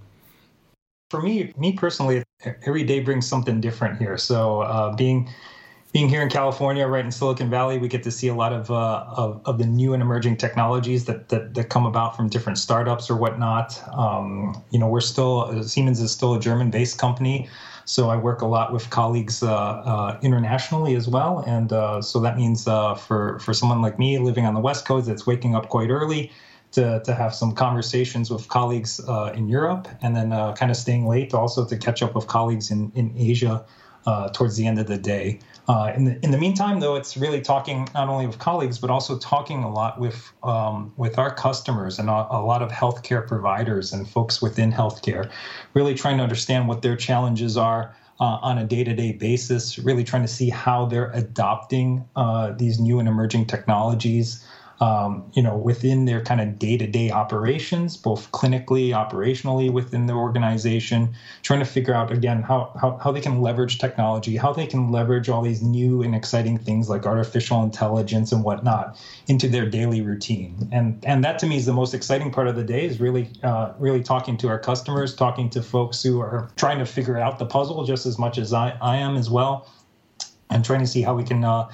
For 1.09 1.21
me, 1.21 1.53
me 1.57 1.73
personally, 1.73 2.23
every 2.65 2.83
day 2.83 3.01
brings 3.01 3.27
something 3.27 3.59
different 3.59 3.97
here. 3.97 4.17
So 4.17 4.61
uh, 4.61 4.95
being 4.95 5.29
being 5.91 6.07
here 6.07 6.21
in 6.21 6.29
California, 6.29 6.87
right 6.87 7.03
in 7.03 7.11
Silicon 7.11 7.49
Valley, 7.49 7.77
we 7.77 7.87
get 7.87 8.03
to 8.03 8.11
see 8.11 8.29
a 8.29 8.35
lot 8.35 8.53
of, 8.53 8.71
uh, 8.71 9.05
of, 9.09 9.41
of, 9.45 9.57
the 9.57 9.65
new 9.65 9.93
and 9.93 10.01
emerging 10.01 10.37
technologies 10.37 11.05
that, 11.05 11.29
that, 11.29 11.53
that 11.53 11.69
come 11.69 11.85
about 11.85 12.15
from 12.15 12.29
different 12.29 12.57
startups 12.57 13.09
or 13.09 13.17
whatnot. 13.17 13.81
Um, 13.93 14.61
you 14.71 14.79
know, 14.79 14.87
we're 14.87 15.01
still, 15.01 15.61
Siemens 15.63 15.99
is 15.99 16.11
still 16.11 16.33
a 16.33 16.39
German 16.39 16.71
based 16.71 16.97
company. 16.97 17.49
So 17.83 18.09
I 18.09 18.15
work 18.15 18.41
a 18.41 18.45
lot 18.45 18.71
with 18.71 18.89
colleagues 18.89 19.43
uh, 19.43 19.53
uh, 19.53 20.19
internationally 20.21 20.95
as 20.95 21.09
well. 21.09 21.43
And 21.45 21.73
uh, 21.73 22.01
so 22.01 22.21
that 22.21 22.37
means 22.37 22.67
uh, 22.67 22.95
for, 22.95 23.39
for 23.39 23.53
someone 23.53 23.81
like 23.81 23.99
me 23.99 24.17
living 24.17 24.45
on 24.45 24.53
the 24.53 24.61
West 24.61 24.85
Coast 24.85 25.07
that's 25.07 25.27
waking 25.27 25.55
up 25.55 25.67
quite 25.67 25.89
early, 25.89 26.31
to, 26.71 27.01
to 27.03 27.13
have 27.13 27.35
some 27.35 27.53
conversations 27.53 28.31
with 28.31 28.47
colleagues 28.47 29.01
uh, 29.07 29.33
in 29.35 29.49
Europe 29.49 29.89
and 30.01 30.15
then 30.15 30.31
uh, 30.31 30.53
kind 30.53 30.71
of 30.71 30.77
staying 30.77 31.05
late 31.05 31.33
also 31.33 31.65
to 31.65 31.77
catch 31.77 32.01
up 32.01 32.15
with 32.15 32.27
colleagues 32.27 32.71
in, 32.71 32.91
in 32.95 33.13
Asia 33.17 33.65
uh, 34.05 34.29
towards 34.29 34.55
the 34.55 34.65
end 34.65 34.79
of 34.79 34.87
the 34.87 34.97
day. 34.97 35.39
Uh, 35.67 35.93
in, 35.95 36.05
the, 36.05 36.19
in 36.23 36.31
the 36.31 36.37
meantime, 36.37 36.79
though, 36.79 36.95
it's 36.95 37.15
really 37.15 37.39
talking 37.39 37.87
not 37.93 38.09
only 38.09 38.25
with 38.25 38.39
colleagues 38.39 38.79
but 38.79 38.89
also 38.89 39.17
talking 39.17 39.63
a 39.63 39.71
lot 39.71 39.99
with 39.99 40.31
um, 40.43 40.91
with 40.97 41.17
our 41.17 41.33
customers 41.33 41.99
and 41.99 42.09
a, 42.09 42.27
a, 42.31 42.41
lot 42.41 42.61
of 42.61 42.71
healthcare 42.71 43.25
providers 43.25 43.93
and 43.93 44.09
folks 44.09 44.41
within 44.41 44.71
healthcare, 44.71 45.29
really 45.73 45.93
trying 45.93 46.17
to 46.17 46.23
understand 46.23 46.67
what 46.67 46.81
their 46.81 46.95
challenges 46.95 47.57
are. 47.57 47.95
Uh, 48.19 48.37
on 48.43 48.59
a 48.59 48.63
day-to-day 48.63 49.13
basis, 49.13 49.79
really 49.79 50.03
trying 50.03 50.21
to 50.21 50.27
see 50.27 50.47
how 50.47 50.85
they're 50.85 51.09
adopting 51.15 52.07
uh, 52.15 52.51
these 52.51 52.79
new 52.79 52.99
and 52.99 53.07
emerging 53.07 53.47
technologies, 53.47 54.45
um, 54.81 55.31
you 55.33 55.43
know, 55.43 55.55
within 55.55 56.05
their 56.05 56.23
kind 56.23 56.41
of 56.41 56.57
day-to-day 56.57 57.11
operations, 57.11 57.95
both 57.95 58.31
clinically, 58.31 58.89
operationally 58.89 59.71
within 59.71 60.07
the 60.07 60.13
organization, 60.13 61.13
trying 61.43 61.59
to 61.59 61.65
figure 61.65 61.93
out 61.93 62.11
again 62.11 62.41
how, 62.41 62.71
how, 62.81 62.97
how 62.97 63.11
they 63.11 63.21
can 63.21 63.41
leverage 63.41 63.77
technology, 63.77 64.37
how 64.37 64.51
they 64.51 64.65
can 64.65 64.91
leverage 64.91 65.29
all 65.29 65.43
these 65.43 65.61
new 65.61 66.01
and 66.01 66.15
exciting 66.15 66.57
things 66.57 66.89
like 66.89 67.05
artificial 67.05 67.61
intelligence 67.61 68.31
and 68.31 68.43
whatnot 68.43 68.97
into 69.27 69.47
their 69.47 69.69
daily 69.69 70.01
routine. 70.01 70.67
And 70.71 71.03
and 71.05 71.23
that 71.23 71.37
to 71.39 71.45
me 71.45 71.57
is 71.57 71.67
the 71.67 71.73
most 71.73 71.93
exciting 71.93 72.31
part 72.31 72.47
of 72.47 72.55
the 72.55 72.63
day 72.63 72.85
is 72.85 72.99
really 72.99 73.29
uh, 73.43 73.73
really 73.77 74.01
talking 74.01 74.35
to 74.37 74.47
our 74.47 74.57
customers, 74.59 75.15
talking 75.15 75.47
to 75.51 75.61
folks 75.61 76.01
who 76.01 76.19
are 76.19 76.49
trying 76.55 76.79
to 76.79 76.85
figure 76.85 77.19
out 77.19 77.37
the 77.37 77.45
puzzle 77.45 77.85
just 77.85 78.07
as 78.07 78.17
much 78.17 78.39
as 78.39 78.51
I, 78.51 78.75
I 78.81 78.97
am 78.97 79.15
as 79.15 79.29
well, 79.29 79.69
and 80.49 80.65
trying 80.65 80.79
to 80.79 80.87
see 80.87 81.03
how 81.03 81.13
we 81.13 81.23
can 81.23 81.43
uh, 81.43 81.69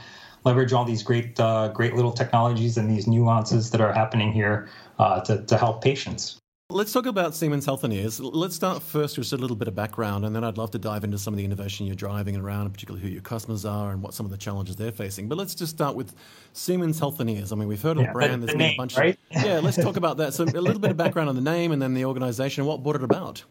leverage 0.47 0.71
all 0.71 0.85
these 0.85 1.03
great 1.03 1.39
uh, 1.39 1.67
great 1.69 1.93
little 1.93 2.11
technologies 2.11 2.77
and 2.77 2.89
these 2.89 3.05
nuances 3.05 3.69
that 3.71 3.81
are 3.81 3.91
happening 3.91 4.31
here 4.31 4.69
uh, 4.97 5.19
to, 5.21 5.43
to 5.43 5.57
help 5.57 5.83
patients. 5.83 6.39
Let's 6.69 6.91
talk 6.91 7.05
about 7.05 7.33
Siemens 7.33 7.65
Healthineers. 7.65 8.19
Let's 8.21 8.53
start 8.53 8.83
first 8.83 9.17
with 9.17 9.31
a 9.31 9.37
little 9.37 9.55
bit 9.55 9.69
of 9.69 9.75
background, 9.75 10.25
and 10.25 10.35
then 10.35 10.43
I'd 10.43 10.57
love 10.57 10.71
to 10.71 10.77
dive 10.77 11.05
into 11.05 11.17
some 11.17 11.33
of 11.33 11.37
the 11.37 11.45
innovation 11.45 11.85
you're 11.85 11.95
driving 11.95 12.35
around, 12.35 12.69
particularly 12.71 13.05
who 13.05 13.09
your 13.09 13.21
customers 13.21 13.63
are 13.63 13.91
and 13.91 14.01
what 14.01 14.13
some 14.13 14.25
of 14.25 14.33
the 14.33 14.37
challenges 14.37 14.75
they're 14.75 14.91
facing. 14.91 15.29
But 15.29 15.37
let's 15.37 15.55
just 15.55 15.71
start 15.73 15.95
with 15.95 16.13
Siemens 16.51 16.99
Healthineers. 16.99 17.53
I 17.53 17.55
mean, 17.55 17.69
we've 17.69 17.81
heard 17.81 17.97
of 17.97 18.03
yeah, 18.03 18.07
the 18.07 18.13
brand. 18.13 18.43
There's 18.43 18.51
the 18.51 18.57
been 18.57 18.67
name, 18.67 18.73
a 18.73 18.77
bunch 18.77 18.97
right? 18.97 19.17
of 19.33 19.43
yeah. 19.45 19.59
Let's 19.59 19.77
talk 19.77 19.95
about 19.95 20.17
that. 20.17 20.33
So 20.33 20.43
a 20.43 20.45
little 20.45 20.79
bit 20.79 20.91
of 20.91 20.97
background 20.97 21.29
on 21.29 21.35
the 21.35 21.41
name, 21.41 21.71
and 21.71 21.81
then 21.81 21.93
the 21.93 22.03
organization, 22.03 22.61
and 22.61 22.67
what 22.67 22.83
brought 22.83 22.97
it 22.97 23.03
about. 23.03 23.43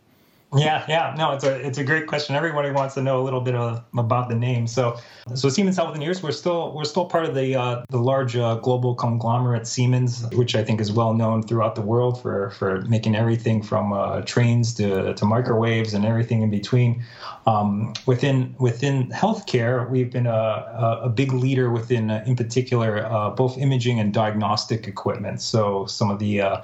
Yeah, 0.55 0.85
yeah, 0.89 1.15
no, 1.19 1.33
it's 1.33 1.43
a 1.43 1.67
it's 1.67 1.79
a 1.79 1.85
great 1.85 2.07
question. 2.07 2.37
Everybody 2.37 2.71
wants 2.71 2.95
to 2.95 3.03
know 3.03 3.21
a 3.21 3.25
little 3.25 3.41
bit 3.41 3.57
of, 3.57 3.83
about 3.97 4.29
the 4.29 4.37
name. 4.37 4.69
So, 4.69 4.97
so 5.35 5.49
Siemens 5.49 5.77
Healthineers, 5.77 6.23
we're 6.23 6.31
still 6.31 6.73
we're 6.73 6.85
still 6.85 7.05
part 7.05 7.25
of 7.25 7.35
the 7.35 7.57
uh, 7.57 7.85
the 7.89 7.99
large 7.99 8.37
uh, 8.37 8.55
global 8.57 8.95
conglomerate 8.95 9.67
Siemens, 9.67 10.25
which 10.35 10.55
I 10.55 10.63
think 10.63 10.81
is 10.81 10.93
well 10.93 11.15
known 11.15 11.43
throughout 11.43 11.75
the 11.75 11.83
world 11.83 12.23
for 12.23 12.51
for 12.51 12.83
making 12.83 13.17
everything 13.17 13.61
from 13.61 13.93
uh, 13.93 14.21
trains 14.23 14.73
to 14.75 15.15
to 15.15 15.25
microwaves 15.25 15.95
and 15.95 16.05
everything 16.05 16.43
in 16.43 16.51
between. 16.51 17.05
Um, 17.47 17.95
within 18.07 18.55
within 18.59 19.09
healthcare, 19.11 19.89
we've 19.89 20.11
been 20.11 20.27
a, 20.27 21.01
a 21.03 21.09
big 21.09 21.33
leader 21.33 21.71
within, 21.71 22.11
uh, 22.11 22.25
in 22.27 22.35
particular, 22.35 23.05
uh, 23.07 23.31
both 23.31 23.57
imaging 23.57 24.01
and 24.01 24.13
diagnostic 24.13 24.89
equipment. 24.89 25.41
So 25.41 25.87
some 25.87 26.11
of 26.11 26.19
the 26.19 26.41
uh, 26.41 26.63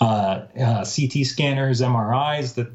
CT 0.00 1.26
scanners, 1.26 1.80
MRIs 1.80 2.54
that 2.54 2.74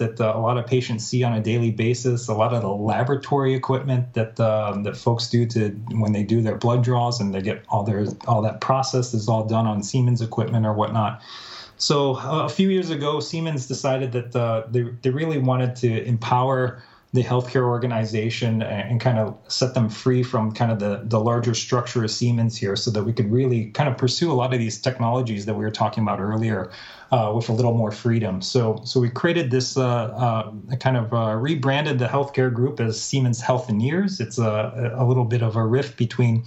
that 0.00 0.20
uh, 0.20 0.32
a 0.34 0.40
lot 0.40 0.58
of 0.58 0.66
patients 0.66 1.06
see 1.06 1.22
on 1.22 1.32
a 1.32 1.40
daily 1.40 1.70
basis. 1.70 2.26
A 2.26 2.34
lot 2.34 2.52
of 2.52 2.62
the 2.62 2.68
laboratory 2.68 3.54
equipment 3.54 4.12
that 4.14 4.40
um, 4.40 4.82
that 4.82 4.96
folks 4.96 5.30
do 5.30 5.46
to 5.46 5.68
when 5.92 6.12
they 6.12 6.24
do 6.24 6.42
their 6.42 6.56
blood 6.56 6.82
draws 6.82 7.20
and 7.20 7.32
they 7.32 7.40
get 7.40 7.64
all 7.68 7.84
their 7.84 8.06
all 8.26 8.42
that 8.42 8.60
process 8.60 9.14
is 9.14 9.28
all 9.28 9.44
done 9.44 9.66
on 9.66 9.84
Siemens 9.84 10.20
equipment 10.20 10.66
or 10.66 10.74
whatnot. 10.74 11.22
So 11.76 12.16
uh, 12.16 12.44
a 12.44 12.48
few 12.48 12.68
years 12.68 12.90
ago, 12.90 13.20
Siemens 13.20 13.66
decided 13.66 14.10
that 14.12 14.34
uh, 14.34 14.64
they 14.68 14.82
they 15.02 15.10
really 15.10 15.38
wanted 15.38 15.76
to 15.76 16.04
empower 16.04 16.82
the 17.12 17.24
healthcare 17.24 17.64
organization 17.64 18.62
and, 18.62 19.00
kind 19.00 19.18
of 19.18 19.36
set 19.48 19.74
them 19.74 19.88
free 19.88 20.22
from 20.22 20.52
kind 20.52 20.70
of 20.70 20.78
the, 20.78 21.00
the 21.04 21.18
larger 21.18 21.54
structure 21.54 22.04
of 22.04 22.10
Siemens 22.10 22.56
here 22.56 22.76
so 22.76 22.90
that 22.90 23.02
we 23.02 23.12
could 23.12 23.30
really 23.32 23.70
kind 23.70 23.88
of 23.88 23.96
pursue 23.96 24.30
a 24.30 24.34
lot 24.34 24.52
of 24.52 24.60
these 24.60 24.80
technologies 24.80 25.46
that 25.46 25.54
we 25.54 25.64
were 25.64 25.70
talking 25.70 26.04
about 26.04 26.20
earlier 26.20 26.70
uh, 27.10 27.32
with 27.34 27.48
a 27.48 27.52
little 27.52 27.74
more 27.74 27.90
freedom. 27.90 28.40
So, 28.40 28.80
so 28.84 29.00
we 29.00 29.08
created 29.08 29.50
this 29.50 29.76
uh, 29.76 29.82
uh, 29.82 30.52
kind 30.76 30.96
of 30.96 31.12
uh, 31.12 31.34
rebranded 31.34 31.98
the 31.98 32.06
healthcare 32.06 32.52
group 32.52 32.78
as 32.78 33.00
Siemens 33.00 33.42
Healthineers. 33.42 34.20
It's 34.20 34.38
a, 34.38 34.92
a 34.94 35.04
little 35.04 35.24
bit 35.24 35.42
of 35.42 35.56
a 35.56 35.64
rift 35.64 35.96
between 35.96 36.44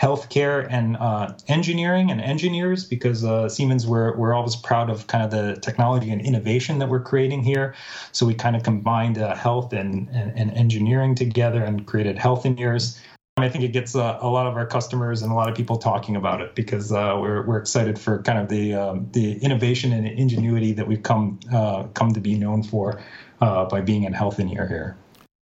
healthcare 0.00 0.66
and 0.70 0.96
uh, 0.96 1.32
engineering 1.48 2.10
and 2.10 2.20
engineers 2.20 2.84
because 2.84 3.24
uh, 3.24 3.48
Siemens 3.48 3.86
we're, 3.86 4.16
we're 4.16 4.34
always 4.34 4.54
proud 4.54 4.90
of 4.90 5.06
kind 5.06 5.24
of 5.24 5.30
the 5.30 5.58
technology 5.60 6.10
and 6.10 6.20
innovation 6.20 6.78
that 6.78 6.88
we're 6.88 7.00
creating 7.00 7.42
here. 7.42 7.74
So 8.12 8.26
we 8.26 8.34
kind 8.34 8.56
of 8.56 8.62
combined 8.62 9.18
uh, 9.18 9.34
health 9.34 9.72
and, 9.72 10.08
and, 10.10 10.36
and, 10.36 10.50
engineering 10.56 11.14
together 11.14 11.62
and 11.62 11.86
created 11.86 12.16
Healthineers. 12.16 12.98
And 13.36 13.44
I 13.44 13.48
think 13.48 13.64
it 13.64 13.72
gets 13.72 13.94
uh, 13.94 14.18
a 14.20 14.28
lot 14.28 14.46
of 14.46 14.56
our 14.56 14.66
customers 14.66 15.22
and 15.22 15.30
a 15.30 15.34
lot 15.34 15.48
of 15.48 15.54
people 15.54 15.76
talking 15.76 16.16
about 16.16 16.40
it 16.40 16.54
because 16.54 16.92
uh, 16.92 17.16
we're, 17.20 17.44
we're 17.46 17.58
excited 17.58 17.98
for 17.98 18.22
kind 18.22 18.38
of 18.38 18.48
the 18.48 18.74
um, 18.74 19.08
the 19.12 19.38
innovation 19.38 19.92
and 19.92 20.06
ingenuity 20.06 20.72
that 20.72 20.86
we've 20.86 21.02
come 21.02 21.38
uh, 21.52 21.84
come 21.94 22.12
to 22.14 22.20
be 22.20 22.38
known 22.38 22.62
for 22.62 23.02
by 23.40 23.82
being 23.82 24.04
in 24.04 24.14
Health 24.14 24.40
in 24.40 24.48
Healthineer 24.48 24.68
here. 24.68 24.96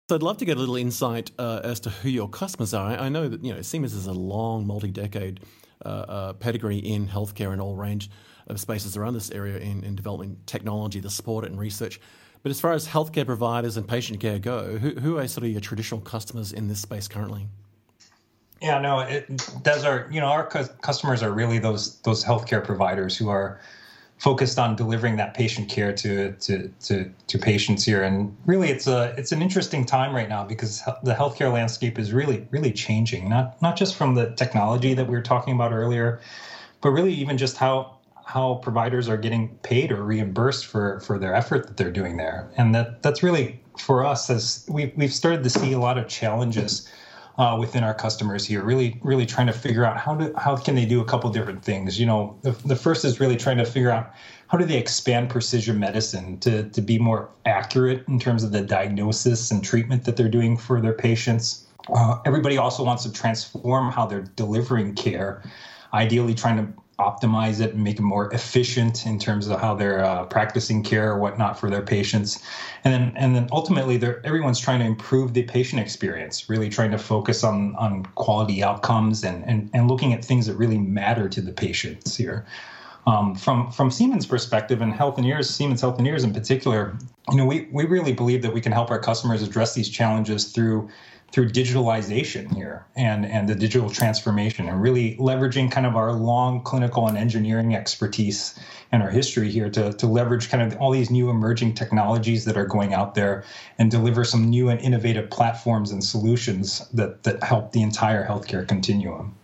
So 0.09 0.15
I'd 0.15 0.21
love 0.21 0.37
to 0.39 0.45
get 0.45 0.57
a 0.57 0.59
little 0.59 0.75
insight 0.75 1.31
uh, 1.39 1.61
as 1.63 1.79
to 1.81 1.89
who 1.89 2.09
your 2.09 2.27
customers 2.27 2.73
are. 2.73 2.89
I, 2.89 3.07
know 3.07 3.29
that 3.29 3.41
you 3.41 3.53
know 3.53 3.61
Siemens 3.61 3.93
is 3.93 4.05
a 4.05 4.11
long, 4.11 4.67
multi-decade 4.67 5.39
uh, 5.85 5.87
uh, 5.87 6.33
pedigree 6.33 6.79
in 6.79 7.07
healthcare 7.07 7.53
and 7.53 7.61
all 7.61 7.77
range 7.77 8.09
of 8.47 8.59
spaces 8.59 8.97
around 8.97 9.13
this 9.13 9.31
area 9.31 9.59
in, 9.59 9.81
in 9.85 9.95
developing 9.95 10.35
technology, 10.45 10.99
the 10.99 11.09
support 11.09 11.45
and 11.45 11.57
research. 11.57 12.01
But 12.41 12.49
as 12.49 12.59
far 12.59 12.73
as 12.73 12.85
healthcare 12.85 13.25
providers 13.25 13.77
and 13.77 13.87
patient 13.87 14.19
care 14.19 14.39
go, 14.39 14.77
who, 14.77 14.89
who 14.99 15.19
are 15.19 15.27
sort 15.29 15.45
of 15.45 15.51
your 15.51 15.61
traditional 15.61 16.01
customers 16.01 16.51
in 16.51 16.67
this 16.67 16.81
space 16.81 17.07
currently? 17.07 17.47
Yeah, 18.61 18.81
no, 18.81 18.99
it, 18.99 19.25
those 19.63 19.85
are 19.85 20.09
you 20.11 20.19
know 20.19 20.27
our 20.27 20.45
customers 20.45 21.23
are 21.23 21.31
really 21.31 21.59
those 21.59 22.01
those 22.01 22.25
healthcare 22.25 22.63
providers 22.63 23.15
who 23.15 23.29
are 23.29 23.61
focused 24.23 24.57
on 24.57 24.73
delivering 24.73 25.17
that 25.17 25.33
patient 25.33 25.67
care 25.67 25.91
to, 25.91 26.31
to, 26.39 26.71
to, 26.79 27.11
to 27.27 27.37
patients 27.37 27.83
here. 27.83 28.01
And 28.03 28.33
really, 28.45 28.69
it's 28.69 28.87
a 28.87 29.13
it's 29.17 29.33
an 29.33 29.41
interesting 29.41 29.85
time 29.85 30.15
right 30.15 30.29
now 30.29 30.45
because 30.45 30.81
the 31.03 31.13
healthcare 31.13 31.51
landscape 31.51 31.99
is 31.99 32.13
really 32.13 32.47
really 32.49 32.71
changing. 32.71 33.29
Not 33.29 33.61
not 33.61 33.75
just 33.75 33.95
from 33.95 34.15
the 34.15 34.31
technology 34.31 34.93
that 34.93 35.05
we 35.05 35.13
were 35.13 35.21
talking 35.21 35.53
about 35.53 35.73
earlier, 35.73 36.21
but 36.79 36.91
really 36.91 37.13
even 37.13 37.37
just 37.37 37.57
how 37.57 37.97
how 38.25 38.55
providers 38.63 39.09
are 39.09 39.17
getting 39.17 39.49
paid 39.57 39.91
or 39.91 40.01
reimbursed 40.01 40.67
for 40.67 41.01
for 41.01 41.19
their 41.19 41.35
effort 41.35 41.67
that 41.67 41.75
they're 41.75 41.91
doing 41.91 42.15
there. 42.15 42.49
And 42.55 42.73
that 42.73 43.03
that's 43.03 43.23
really 43.23 43.59
for 43.77 44.05
us 44.05 44.29
as 44.29 44.65
we 44.69 44.93
we've 44.95 45.13
started 45.13 45.43
to 45.43 45.49
see 45.49 45.73
a 45.73 45.79
lot 45.79 45.97
of 45.97 46.07
challenges 46.07 46.89
uh, 47.37 47.57
within 47.59 47.83
our 47.83 47.93
customers 47.93 48.45
here. 48.45 48.63
Really, 48.63 48.99
really 49.01 49.25
trying 49.25 49.47
to 49.47 49.53
figure 49.53 49.85
out 49.85 49.97
how 49.97 50.15
do 50.15 50.33
how 50.37 50.55
can 50.55 50.75
they 50.75 50.85
do 50.85 51.01
a 51.01 51.05
couple 51.05 51.29
different 51.31 51.63
things. 51.63 51.99
You 51.99 52.05
know, 52.05 52.37
the, 52.41 52.51
the 52.65 52.75
first 52.75 53.05
is 53.05 53.19
really 53.19 53.37
trying 53.37 53.57
to 53.57 53.65
figure 53.65 53.89
out 53.89 54.13
how 54.47 54.57
do 54.57 54.65
they 54.65 54.77
expand 54.77 55.29
precision 55.29 55.79
medicine 55.79 56.39
to 56.41 56.69
to 56.69 56.81
be 56.81 56.99
more 56.99 57.29
accurate 57.45 58.07
in 58.07 58.19
terms 58.19 58.43
of 58.43 58.51
the 58.51 58.61
diagnosis 58.61 59.51
and 59.51 59.63
treatment 59.63 60.03
that 60.05 60.15
they're 60.15 60.29
doing 60.29 60.57
for 60.57 60.81
their 60.81 60.93
patients. 60.93 61.65
Uh, 61.93 62.17
everybody 62.25 62.57
also 62.57 62.83
wants 62.83 63.03
to 63.03 63.11
transform 63.11 63.91
how 63.91 64.05
they're 64.05 64.25
delivering 64.35 64.95
care, 64.95 65.43
ideally 65.93 66.33
trying 66.33 66.55
to 66.57 66.82
optimize 66.99 67.59
it 67.59 67.73
and 67.73 67.83
make 67.83 67.97
it 67.97 68.03
more 68.03 68.31
efficient 68.33 69.05
in 69.05 69.17
terms 69.17 69.47
of 69.47 69.59
how 69.59 69.73
they're 69.73 70.03
uh, 70.03 70.25
practicing 70.25 70.83
care 70.83 71.11
or 71.11 71.19
whatnot 71.19 71.59
for 71.59 71.69
their 71.69 71.81
patients. 71.81 72.43
And 72.83 72.93
then 72.93 73.13
and 73.15 73.35
then 73.35 73.47
ultimately 73.51 73.95
everyone's 74.23 74.59
trying 74.59 74.79
to 74.79 74.85
improve 74.85 75.33
the 75.33 75.43
patient 75.43 75.81
experience 75.81 76.49
really 76.49 76.69
trying 76.69 76.91
to 76.91 76.97
focus 76.97 77.43
on 77.43 77.75
on 77.77 78.05
quality 78.15 78.63
outcomes 78.63 79.23
and 79.23 79.43
and, 79.45 79.69
and 79.73 79.87
looking 79.87 80.13
at 80.13 80.23
things 80.23 80.45
that 80.47 80.55
really 80.55 80.77
matter 80.77 81.27
to 81.29 81.41
the 81.41 81.51
patients 81.51 82.15
here. 82.15 82.45
Um, 83.05 83.35
from 83.35 83.69
from 83.69 83.91
Siemens' 83.91 84.25
perspective 84.25 84.81
in 84.81 84.91
health 84.91 85.17
and 85.17 85.27
Healthineers, 85.27 85.45
Siemens 85.45 85.81
Healthineers 85.81 86.23
in 86.23 86.33
particular, 86.33 86.97
you 87.31 87.37
know, 87.37 87.45
we, 87.45 87.67
we 87.71 87.85
really 87.85 88.13
believe 88.13 88.41
that 88.43 88.53
we 88.53 88.61
can 88.61 88.71
help 88.71 88.91
our 88.91 88.99
customers 88.99 89.41
address 89.41 89.73
these 89.73 89.89
challenges 89.89 90.51
through 90.51 90.89
through 91.33 91.49
digitalization 91.49 92.53
here 92.53 92.85
and, 92.95 93.25
and 93.25 93.49
the 93.49 93.55
digital 93.55 93.89
transformation 93.89 94.69
and 94.69 94.79
really 94.79 95.17
leveraging 95.17 95.71
kind 95.71 95.87
of 95.87 95.95
our 95.95 96.13
long 96.13 96.61
clinical 96.61 97.07
and 97.07 97.17
engineering 97.17 97.75
expertise 97.75 98.57
and 98.91 99.01
our 99.01 99.09
history 99.09 99.49
here 99.49 99.67
to, 99.67 99.91
to 99.93 100.05
leverage 100.05 100.51
kind 100.51 100.61
of 100.61 100.79
all 100.79 100.91
these 100.91 101.09
new 101.09 101.31
emerging 101.31 101.73
technologies 101.73 102.45
that 102.45 102.55
are 102.55 102.67
going 102.67 102.93
out 102.93 103.15
there 103.15 103.43
and 103.79 103.89
deliver 103.89 104.23
some 104.23 104.47
new 104.47 104.69
and 104.69 104.79
innovative 104.81 105.27
platforms 105.31 105.89
and 105.89 106.03
solutions 106.03 106.87
that, 106.89 107.23
that 107.23 107.41
help 107.41 107.71
the 107.71 107.81
entire 107.81 108.27
healthcare 108.27 108.67
continuum. 108.67 109.35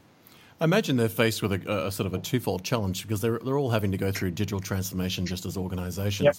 I 0.62 0.65
imagine 0.65 0.96
they're 0.96 1.10
faced 1.10 1.41
with 1.41 1.53
a, 1.53 1.88
a, 1.88 1.91
sort 1.91 2.05
of 2.05 2.13
a 2.13 2.19
twofold 2.19 2.63
challenge 2.63 3.01
because 3.01 3.22
they're, 3.22 3.39
they're 3.39 3.58
all 3.58 3.72
having 3.72 3.91
to 3.93 3.98
go 3.98 4.12
through 4.12 4.31
digital 4.31 4.60
transformation 4.60 5.25
just 5.25 5.43
as 5.48 5.58
organizations. 5.58 6.22
Yep. 6.22 6.36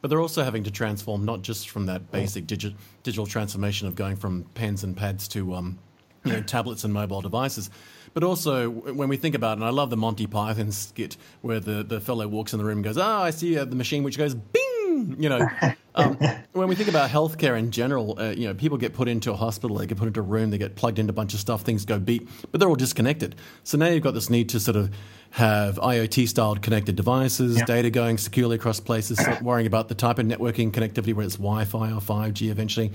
But 0.00 0.08
they're 0.08 0.20
also 0.20 0.44
having 0.44 0.64
to 0.64 0.70
transform 0.70 1.24
not 1.24 1.42
just 1.42 1.70
from 1.70 1.86
that 1.86 2.10
basic 2.10 2.46
digi- 2.46 2.74
digital 3.02 3.26
transformation 3.26 3.88
of 3.88 3.94
going 3.94 4.16
from 4.16 4.44
pens 4.54 4.84
and 4.84 4.96
pads 4.96 5.26
to 5.28 5.54
um, 5.54 5.78
you 6.24 6.32
know, 6.32 6.42
tablets 6.42 6.84
and 6.84 6.92
mobile 6.92 7.20
devices, 7.20 7.70
but 8.14 8.22
also 8.22 8.68
when 8.70 9.08
we 9.08 9.16
think 9.16 9.34
about 9.34 9.52
it, 9.52 9.60
and 9.60 9.64
I 9.64 9.70
love 9.70 9.90
the 9.90 9.96
Monty 9.96 10.26
Python 10.26 10.72
skit 10.72 11.16
where 11.42 11.60
the, 11.60 11.82
the 11.82 12.00
fellow 12.00 12.26
walks 12.28 12.52
in 12.52 12.58
the 12.58 12.64
room 12.64 12.78
and 12.78 12.84
goes, 12.84 12.98
"Ah, 12.98 13.20
oh, 13.20 13.24
I 13.24 13.30
see 13.30 13.58
uh, 13.58 13.64
the 13.64 13.76
machine 13.76 14.02
which 14.02 14.18
goes 14.18 14.34
bing." 14.34 14.75
You 15.18 15.28
know, 15.28 15.48
um, 15.94 16.18
when 16.52 16.68
we 16.68 16.74
think 16.74 16.88
about 16.88 17.10
healthcare 17.10 17.58
in 17.58 17.70
general, 17.70 18.18
uh, 18.18 18.30
you 18.30 18.48
know, 18.48 18.54
people 18.54 18.76
get 18.76 18.92
put 18.92 19.08
into 19.08 19.32
a 19.32 19.36
hospital, 19.36 19.76
they 19.78 19.86
get 19.86 19.98
put 19.98 20.08
into 20.08 20.20
a 20.20 20.22
room, 20.22 20.50
they 20.50 20.58
get 20.58 20.74
plugged 20.74 20.98
into 20.98 21.10
a 21.10 21.14
bunch 21.14 21.32
of 21.32 21.40
stuff, 21.40 21.62
things 21.62 21.84
go 21.84 21.98
beep, 21.98 22.28
but 22.50 22.60
they're 22.60 22.68
all 22.68 22.74
disconnected. 22.74 23.34
So 23.64 23.78
now 23.78 23.86
you've 23.86 24.02
got 24.02 24.14
this 24.14 24.28
need 24.28 24.48
to 24.50 24.60
sort 24.60 24.76
of 24.76 24.90
have 25.30 25.76
IoT 25.76 26.28
styled 26.28 26.60
connected 26.60 26.96
devices, 26.96 27.56
yep. 27.58 27.66
data 27.66 27.90
going 27.90 28.18
securely 28.18 28.56
across 28.56 28.80
places, 28.80 29.20
worrying 29.42 29.66
about 29.66 29.88
the 29.88 29.94
type 29.94 30.18
of 30.18 30.26
networking 30.26 30.70
connectivity, 30.70 31.14
whether 31.14 31.26
it's 31.26 31.36
Wi 31.36 31.64
Fi 31.64 31.92
or 31.92 32.00
5G 32.00 32.50
eventually, 32.50 32.90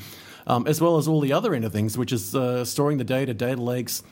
um, 0.47 0.67
as 0.67 0.81
well 0.81 0.97
as 0.97 1.07
all 1.07 1.21
the 1.21 1.33
other 1.33 1.53
end 1.53 1.65
of 1.65 1.71
things, 1.71 1.97
which 1.97 2.11
is 2.11 2.35
uh, 2.35 2.65
storing 2.65 2.97
the 2.97 3.03
data, 3.03 3.33
data 3.33 3.61
lakes, 3.61 4.03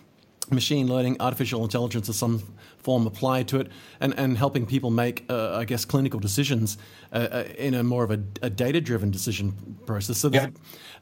machine 0.52 0.88
learning, 0.88 1.18
artificial 1.20 1.64
intelligence 1.64 2.10
of 2.10 2.16
some 2.16 2.44
form 2.78 3.06
applied 3.08 3.48
to 3.50 3.60
it, 3.60 3.68
and, 4.00 4.14
and 4.18 4.38
helping 4.38 4.66
people 4.66 4.90
make, 4.90 5.26
uh, 5.30 5.58
I 5.58 5.66
guess, 5.66 5.86
clinical 5.86 6.20
decisions 6.20 6.78
uh, 7.12 7.28
uh 7.32 7.44
in 7.58 7.74
a 7.74 7.84
more 7.84 8.04
of 8.04 8.12
a, 8.12 8.22
a 8.42 8.50
data 8.50 8.82
driven 8.82 9.12
decision 9.12 9.78
process. 9.86 10.18
So, 10.18 10.30
yeah. 10.32 10.50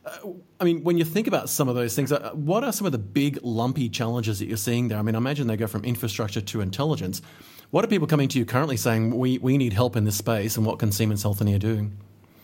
uh, 0.06 0.18
I 0.60 0.64
mean, 0.64 0.84
when 0.84 0.98
you 0.98 1.06
think 1.06 1.28
about 1.28 1.50
some 1.50 1.68
of 1.68 1.76
those 1.76 1.96
things, 1.96 2.12
uh, 2.12 2.32
what 2.34 2.64
are 2.64 2.72
some 2.72 2.86
of 2.86 2.92
the 2.92 2.98
big 2.98 3.40
lumpy 3.44 3.90
challenges 3.90 4.40
that 4.40 4.48
you're 4.48 4.58
seeing 4.58 4.88
there? 4.88 4.98
I 4.98 5.02
mean, 5.02 5.16
I 5.16 5.18
imagine 5.18 5.48
they 5.48 5.58
go 5.58 5.68
from 5.68 5.84
infrastructure 5.84 6.42
to 6.42 6.62
intelligence. 6.62 7.22
What 7.70 7.84
are 7.84 7.88
people 7.88 8.08
coming 8.08 8.30
to 8.30 8.40
you 8.40 8.46
currently 8.46 8.78
saying, 8.78 9.18
we, 9.18 9.40
we 9.40 9.58
need 9.58 9.74
help 9.74 9.96
in 9.96 10.06
this 10.06 10.16
space, 10.16 10.56
and 10.56 10.66
what 10.66 10.80
can 10.80 10.92
Siemens 10.92 11.24
Healthineer 11.24 11.60
do? 11.60 11.92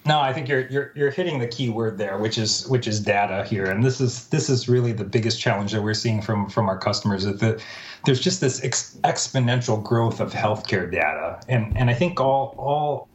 No, 0.05 0.19
I 0.19 0.33
think 0.33 0.49
you're 0.49 0.67
you're 0.67 0.91
you're 0.95 1.11
hitting 1.11 1.39
the 1.39 1.47
key 1.47 1.69
word 1.69 1.97
there, 1.97 2.17
which 2.17 2.37
is 2.37 2.67
which 2.67 2.87
is 2.87 2.99
data 2.99 3.45
here, 3.45 3.65
and 3.65 3.83
this 3.83 4.01
is 4.01 4.27
this 4.27 4.49
is 4.49 4.67
really 4.67 4.91
the 4.91 5.05
biggest 5.05 5.39
challenge 5.39 5.71
that 5.71 5.81
we're 5.81 5.93
seeing 5.93 6.21
from 6.21 6.49
from 6.49 6.67
our 6.67 6.77
customers. 6.77 7.23
That 7.23 7.39
the, 7.39 7.61
there's 8.05 8.19
just 8.19 8.41
this 8.41 8.61
ex- 8.63 8.97
exponential 9.05 9.81
growth 9.81 10.19
of 10.19 10.33
healthcare 10.33 10.91
data, 10.91 11.39
and 11.47 11.75
and 11.77 11.89
I 11.89 11.93
think 11.93 12.19
all 12.19 12.53
all 12.57 13.07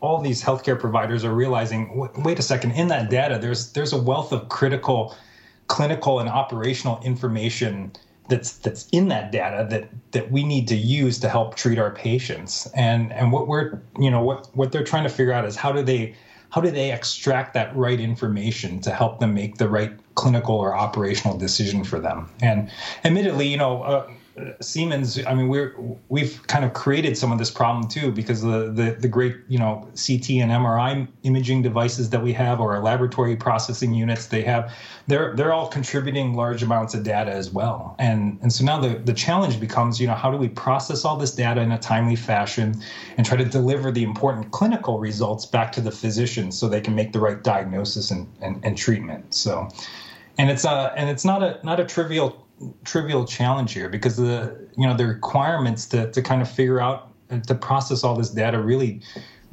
all 0.00 0.20
these 0.20 0.42
healthcare 0.42 0.78
providers 0.78 1.24
are 1.24 1.34
realizing. 1.34 2.10
Wait 2.18 2.38
a 2.38 2.42
second, 2.42 2.72
in 2.72 2.88
that 2.88 3.08
data, 3.08 3.38
there's 3.38 3.72
there's 3.72 3.94
a 3.94 4.00
wealth 4.00 4.30
of 4.30 4.50
critical 4.50 5.16
clinical 5.68 6.20
and 6.20 6.28
operational 6.28 7.00
information 7.02 7.90
that's 8.28 8.58
that's 8.58 8.86
in 8.90 9.08
that 9.08 9.32
data 9.32 9.66
that 9.70 9.88
that 10.12 10.30
we 10.30 10.44
need 10.44 10.68
to 10.68 10.76
use 10.76 11.18
to 11.18 11.28
help 11.28 11.56
treat 11.56 11.78
our 11.78 11.90
patients 11.90 12.66
and 12.74 13.12
and 13.12 13.32
what 13.32 13.48
we're 13.48 13.80
you 13.98 14.10
know 14.10 14.22
what 14.22 14.54
what 14.54 14.72
they're 14.72 14.84
trying 14.84 15.02
to 15.02 15.10
figure 15.10 15.32
out 15.32 15.44
is 15.44 15.56
how 15.56 15.70
do 15.70 15.82
they 15.82 16.14
how 16.54 16.60
do 16.60 16.70
they 16.70 16.92
extract 16.92 17.52
that 17.54 17.74
right 17.76 17.98
information 17.98 18.80
to 18.80 18.92
help 18.92 19.18
them 19.18 19.34
make 19.34 19.56
the 19.56 19.68
right 19.68 19.90
clinical 20.14 20.54
or 20.54 20.72
operational 20.72 21.36
decision 21.36 21.82
for 21.82 21.98
them? 21.98 22.30
And 22.40 22.70
admittedly, 23.02 23.48
you 23.48 23.56
know, 23.56 23.82
uh, 23.82 24.08
Siemens, 24.60 25.24
I 25.26 25.34
mean, 25.34 25.48
we're 25.48 25.76
we've 26.08 26.44
kind 26.48 26.64
of 26.64 26.72
created 26.72 27.16
some 27.16 27.30
of 27.30 27.38
this 27.38 27.52
problem 27.52 27.86
too 27.88 28.10
because 28.10 28.42
the, 28.42 28.72
the 28.72 28.96
the 28.98 29.06
great 29.06 29.36
you 29.46 29.58
know 29.58 29.88
CT 29.94 30.30
and 30.42 30.50
MRI 30.50 31.06
imaging 31.22 31.62
devices 31.62 32.10
that 32.10 32.20
we 32.20 32.32
have 32.32 32.58
or 32.58 32.74
our 32.74 32.82
laboratory 32.82 33.36
processing 33.36 33.94
units 33.94 34.26
they 34.26 34.42
have, 34.42 34.72
they're 35.06 35.36
they're 35.36 35.52
all 35.52 35.68
contributing 35.68 36.34
large 36.34 36.64
amounts 36.64 36.94
of 36.94 37.04
data 37.04 37.30
as 37.30 37.52
well. 37.52 37.94
And 38.00 38.38
and 38.42 38.52
so 38.52 38.64
now 38.64 38.80
the 38.80 38.96
the 38.98 39.14
challenge 39.14 39.60
becomes 39.60 40.00
you 40.00 40.08
know 40.08 40.14
how 40.14 40.32
do 40.32 40.36
we 40.36 40.48
process 40.48 41.04
all 41.04 41.16
this 41.16 41.32
data 41.32 41.60
in 41.60 41.70
a 41.70 41.78
timely 41.78 42.16
fashion 42.16 42.82
and 43.16 43.24
try 43.24 43.36
to 43.36 43.44
deliver 43.44 43.92
the 43.92 44.02
important 44.02 44.50
clinical 44.50 44.98
results 44.98 45.46
back 45.46 45.70
to 45.72 45.80
the 45.80 45.92
physician 45.92 46.50
so 46.50 46.68
they 46.68 46.80
can 46.80 46.96
make 46.96 47.12
the 47.12 47.20
right 47.20 47.44
diagnosis 47.44 48.10
and 48.10 48.26
and, 48.40 48.64
and 48.64 48.76
treatment. 48.76 49.32
So 49.32 49.68
and 50.38 50.50
it's 50.50 50.64
a 50.64 50.92
and 50.96 51.08
it's 51.08 51.24
not 51.24 51.42
a 51.44 51.60
not 51.62 51.78
a 51.78 51.84
trivial 51.84 52.43
trivial 52.84 53.24
challenge 53.24 53.72
here 53.72 53.88
because 53.88 54.16
the 54.16 54.68
you 54.76 54.86
know 54.86 54.96
the 54.96 55.06
requirements 55.06 55.86
to 55.86 56.10
to 56.12 56.22
kind 56.22 56.40
of 56.40 56.50
figure 56.50 56.80
out 56.80 57.12
and 57.30 57.46
to 57.48 57.54
process 57.54 58.04
all 58.04 58.14
this 58.16 58.30
data 58.30 58.60
really 58.60 59.00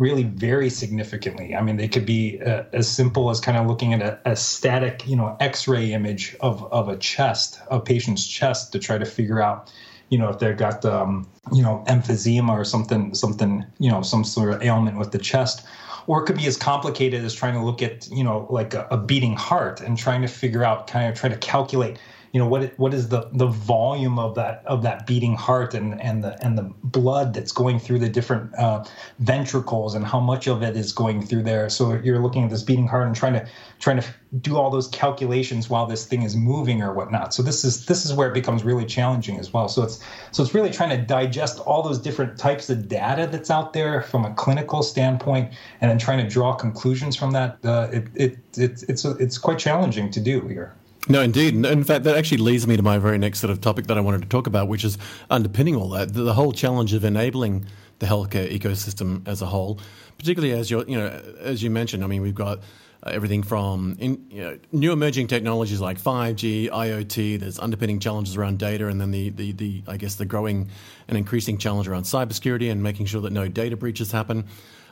really 0.02 0.24
vary 0.24 0.70
significantly. 0.70 1.56
I 1.56 1.62
mean, 1.62 1.78
they 1.78 1.88
could 1.88 2.08
be 2.08 2.42
uh, 2.42 2.64
as 2.74 2.90
simple 2.90 3.30
as 3.30 3.40
kind 3.40 3.56
of 3.56 3.68
looking 3.68 3.94
at 3.94 4.02
a, 4.02 4.20
a, 4.32 4.36
static, 4.36 5.08
you 5.08 5.16
know, 5.16 5.38
X-ray 5.40 5.94
image 5.94 6.36
of 6.42 6.64
of 6.74 6.90
a 6.90 6.98
chest, 6.98 7.60
a 7.70 7.80
patient's 7.80 8.26
chest, 8.26 8.72
to 8.72 8.80
try 8.80 8.98
to 8.98 9.06
figure 9.06 9.42
out, 9.42 9.72
you 10.10 10.18
know, 10.18 10.30
if 10.30 10.40
they've 10.40 10.58
got, 10.58 10.84
um, 10.86 11.28
you 11.54 11.62
know, 11.62 11.84
emphysema 11.88 12.50
or 12.50 12.66
something, 12.66 13.14
something, 13.14 13.64
you 13.78 13.92
know, 13.92 14.02
some 14.02 14.24
sort 14.24 14.52
of 14.52 14.64
ailment 14.64 14.98
with 14.98 15.12
the 15.12 15.20
chest. 15.20 15.64
Or 16.08 16.24
it 16.24 16.26
could 16.26 16.38
be 16.38 16.48
as 16.48 16.58
complicated 16.58 17.24
as 17.24 17.36
trying 17.36 17.54
to 17.54 17.64
look 17.64 17.84
at, 17.84 18.10
you 18.10 18.24
know, 18.24 18.48
like 18.50 18.74
a, 18.74 18.88
a 18.90 18.98
beating 18.98 19.36
heart 19.36 19.82
and 19.82 19.96
trying 19.96 20.24
to 20.24 20.28
figure 20.28 20.64
out, 20.64 20.88
kind 20.88 21.08
of 21.08 21.20
try 21.20 21.30
to 21.30 21.38
calculate 21.38 22.00
you 22.32 22.40
know 22.40 22.48
what 22.48 22.78
what 22.80 22.94
is 22.94 23.10
the 23.10 23.30
the 23.34 23.48
volume 23.48 24.18
of 24.18 24.36
that 24.36 24.64
of 24.66 24.84
that 24.84 25.06
beating 25.06 25.36
heart 25.36 25.74
and 25.74 26.00
and 26.02 26.24
the 26.24 26.42
and 26.44 26.58
the 26.58 26.64
blood 26.84 27.34
that's 27.34 27.52
going 27.52 27.78
through 27.78 28.00
the 28.00 28.10
different 28.10 28.56
uh, 28.56 28.84
ventricles 29.20 29.96
and 29.96 30.06
how 30.06 30.20
much 30.20 30.48
of 30.48 30.64
it 30.64 30.78
is 30.78 30.94
going 30.94 31.26
through 31.26 31.44
there. 31.44 31.70
So 31.70 31.94
you're 31.96 32.20
looking 32.20 32.46
at 32.46 32.50
this 32.50 32.64
beating 32.64 32.88
heart 32.88 33.08
and 33.08 33.16
trying 33.16 33.34
to 33.34 33.48
trying 33.80 34.00
to 34.00 34.06
do 34.40 34.56
all 34.56 34.70
those 34.70 34.88
calculations 34.88 35.70
while 35.70 35.86
this 35.88 36.06
thing 36.06 36.22
is 36.22 36.36
moving 36.36 36.82
or 36.82 36.94
whatnot. 36.94 37.34
So 37.34 37.44
this 37.44 37.66
is 37.66 37.86
this 37.86 38.06
is 38.06 38.14
where 38.14 38.30
it 38.30 38.34
becomes 38.34 38.64
really 38.64 38.86
challenging 38.86 39.38
as 39.38 39.52
well. 39.52 39.68
So 39.68 39.84
it's 39.84 40.02
so 40.32 40.42
it's 40.42 40.54
really 40.54 40.72
trying 40.72 40.92
to 40.92 41.06
digest 41.06 41.60
all 41.60 41.84
those 41.84 42.00
different 42.00 42.38
types 42.38 42.70
of 42.70 42.88
data 42.88 43.28
that's 43.30 43.52
out 43.52 43.74
there 43.74 44.04
from 44.04 44.24
a 44.24 44.34
clinical 44.36 44.84
standpoint 44.84 45.54
and 45.82 45.92
then 45.92 45.98
trying 45.98 46.20
to 46.20 46.30
draw 46.30 46.54
conclusions 46.54 47.18
from 47.18 47.32
that. 47.32 47.58
Uh, 47.66 47.90
it, 47.92 48.08
it, 48.16 48.38
it 48.56 48.84
it's 48.88 49.04
it's 49.04 49.38
quite 49.38 49.60
challenging 49.60 50.10
to 50.12 50.22
do 50.22 50.48
here 50.48 50.74
no, 51.10 51.22
indeed. 51.22 51.66
In 51.66 51.84
fact, 51.84 52.04
that 52.04 52.16
actually 52.16 52.38
leads 52.38 52.68
me 52.68 52.78
to 52.78 52.84
my 52.84 52.98
very 52.98 53.18
next 53.18 53.40
sort 53.40 53.52
of 53.52 53.60
topic 53.60 53.88
that 53.88 53.98
I 53.98 54.02
wanted 54.02 54.22
to 54.22 54.28
talk 54.28 54.48
about, 54.48 54.68
which 54.68 54.84
is 54.84 54.98
underpinning 55.30 55.76
all 55.76 55.90
that 55.90 56.14
the, 56.14 56.34
whole 56.34 56.52
challenge 56.52 56.94
of 56.94 57.04
enabling 57.04 57.66
the 58.00 58.06
healthcare 58.06 58.52
ecosystem 58.52 59.28
as 59.28 59.42
a 59.42 59.48
whole, 59.48 59.80
particularly 60.18 60.54
as 60.54 60.70
you 60.70 60.86
you 60.88 60.98
know 60.98 61.08
as 61.40 61.64
you 61.64 61.70
mentioned. 61.70 62.04
I 62.04 62.08
mean, 62.08 62.22
we've 62.22 62.36
got 62.36 62.60
uh, 63.04 63.10
everything 63.10 63.42
from 63.42 63.96
in, 64.00 64.28
you 64.30 64.44
know, 64.44 64.60
new 64.72 64.92
emerging 64.92 65.26
technologies 65.26 65.82
like 65.82 66.00
5G, 66.00 66.70
IoT. 66.70 67.40
There's 67.40 67.58
underpinning 67.58 68.00
challenges 68.00 68.38
around 68.38 68.60
data, 68.60 68.88
and 68.88 69.02
then 69.02 69.10
the, 69.10 69.30
the, 69.30 69.52
the 69.54 69.84
I 69.88 69.98
guess 69.98 70.16
the 70.16 70.26
growing 70.26 70.70
and 71.08 71.18
increasing 71.18 71.58
challenge 71.58 71.88
around 71.88 72.04
cybersecurity 72.04 72.72
and 72.72 72.84
making 72.84 73.08
sure 73.08 73.22
that 73.22 73.34
no 73.34 73.48
data 73.48 73.76
breaches 73.76 74.12
happen. 74.12 74.46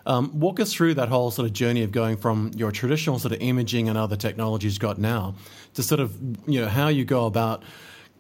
Um, 0.10 0.40
walk 0.40 0.60
us 0.60 0.74
through 0.74 0.96
that 0.96 1.08
whole 1.08 1.30
sort 1.30 1.46
of 1.46 1.54
journey 1.54 1.84
of 1.84 1.92
going 1.92 2.18
from 2.18 2.50
your 2.56 2.72
traditional 2.72 3.20
sort 3.20 3.32
of 3.32 3.42
imaging 3.42 3.90
and 3.90 3.96
other 3.96 4.16
technologies 4.16 4.80
got 4.80 4.98
now 4.98 5.36
to 5.76 5.84
sort 5.84 6.02
of 6.02 6.18
you 6.48 6.60
know 6.60 6.68
how 6.68 6.88
you 6.88 7.06
go 7.06 7.28
about 7.28 7.64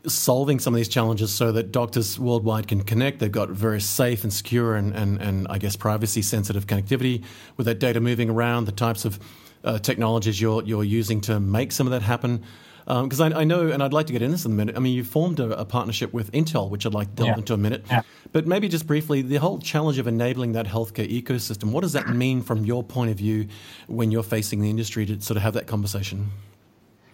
solving 0.05 0.60
some 0.60 0.74
of 0.74 0.77
these 0.77 0.88
challenges 0.88 1.34
so 1.34 1.51
that 1.51 1.72
doctors 1.72 2.19
worldwide 2.19 2.67
can 2.67 2.84
connect. 2.84 3.17
They've 3.17 3.31
got 3.31 3.50
very 3.50 3.81
safe 3.81 4.24
and 4.24 4.31
secure 4.31 4.75
and, 4.75 4.93
and, 4.93 5.19
and 5.19 5.48
I 5.50 5.58
guess 5.58 5.75
privacy 5.75 6.22
sensitive 6.22 6.67
connectivity 6.67 7.24
with 7.58 7.65
that 7.65 7.79
data 7.79 8.00
moving 8.00 8.29
around, 8.29 8.65
the 8.65 8.72
types 8.72 9.03
of 9.03 9.19
uh, 9.63 9.79
technologies 9.79 10.39
you're, 10.39 10.63
you're 10.63 10.83
using 10.83 11.21
to 11.21 11.39
make 11.39 11.71
some 11.71 11.87
of 11.87 11.91
that 11.91 12.01
happen. 12.01 12.43
Because 12.85 13.21
um, 13.21 13.33
I, 13.33 13.41
I, 13.41 13.43
know, 13.43 13.67
and 13.67 13.83
I'd 13.83 13.93
like 13.93 14.07
to 14.07 14.13
get 14.13 14.23
into 14.23 14.31
this 14.31 14.45
in 14.45 14.51
a 14.51 14.55
minute. 14.55 14.75
I 14.75 14.79
mean, 14.79 14.95
you 14.95 15.03
formed 15.03 15.39
a, 15.39 15.59
a 15.59 15.65
partnership 15.65 16.11
with 16.11 16.31
Intel, 16.31 16.71
which 16.71 16.87
I'd 16.87 16.93
like 16.93 17.09
to 17.09 17.13
delve 17.13 17.27
yeah. 17.27 17.37
into 17.37 17.53
a 17.53 17.57
minute. 17.57 17.85
Yeah. 17.87 18.01
But 18.31 18.47
maybe 18.47 18.67
just 18.67 18.87
briefly, 18.87 19.21
the 19.21 19.35
whole 19.35 19.59
challenge 19.59 19.99
of 19.99 20.07
enabling 20.07 20.53
that 20.53 20.65
healthcare 20.65 21.07
ecosystem. 21.07 21.71
What 21.71 21.81
does 21.81 21.93
that 21.93 22.09
mean 22.09 22.41
from 22.41 22.65
your 22.65 22.83
point 22.83 23.11
of 23.11 23.17
view 23.17 23.47
when 23.87 24.09
you're 24.09 24.23
facing 24.23 24.61
the 24.61 24.71
industry 24.71 25.05
to 25.05 25.21
sort 25.21 25.37
of 25.37 25.43
have 25.43 25.53
that 25.53 25.67
conversation? 25.67 26.31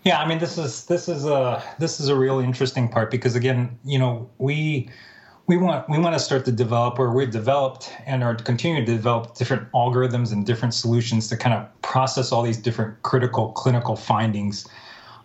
Yeah, 0.06 0.22
I 0.22 0.28
mean, 0.28 0.38
this 0.38 0.58
is 0.58 0.86
this 0.86 1.10
is 1.10 1.26
a 1.26 1.64
this 1.80 2.00
is 2.00 2.10
a 2.10 2.16
real 2.16 2.40
interesting 2.40 2.88
part 2.88 3.10
because 3.10 3.36
again, 3.36 3.78
you 3.84 3.98
know, 3.98 4.30
we 4.38 4.90
we 5.48 5.58
want 5.58 5.88
we 5.90 6.00
want 6.00 6.14
to 6.14 6.20
start 6.20 6.46
to 6.46 6.52
develop 6.52 6.98
or 6.98 7.14
we've 7.14 7.32
developed 7.32 7.92
and 8.06 8.24
are 8.24 8.36
continuing 8.36 8.86
to 8.86 8.92
develop 8.92 9.36
different 9.36 9.72
algorithms 9.74 10.32
and 10.34 10.46
different 10.46 10.74
solutions 10.74 11.28
to 11.28 11.38
kind 11.38 11.54
of 11.54 11.82
process 11.82 12.32
all 12.32 12.42
these 12.42 12.58
different 12.58 13.02
critical 13.04 13.52
clinical 13.52 13.96
findings 13.96 14.68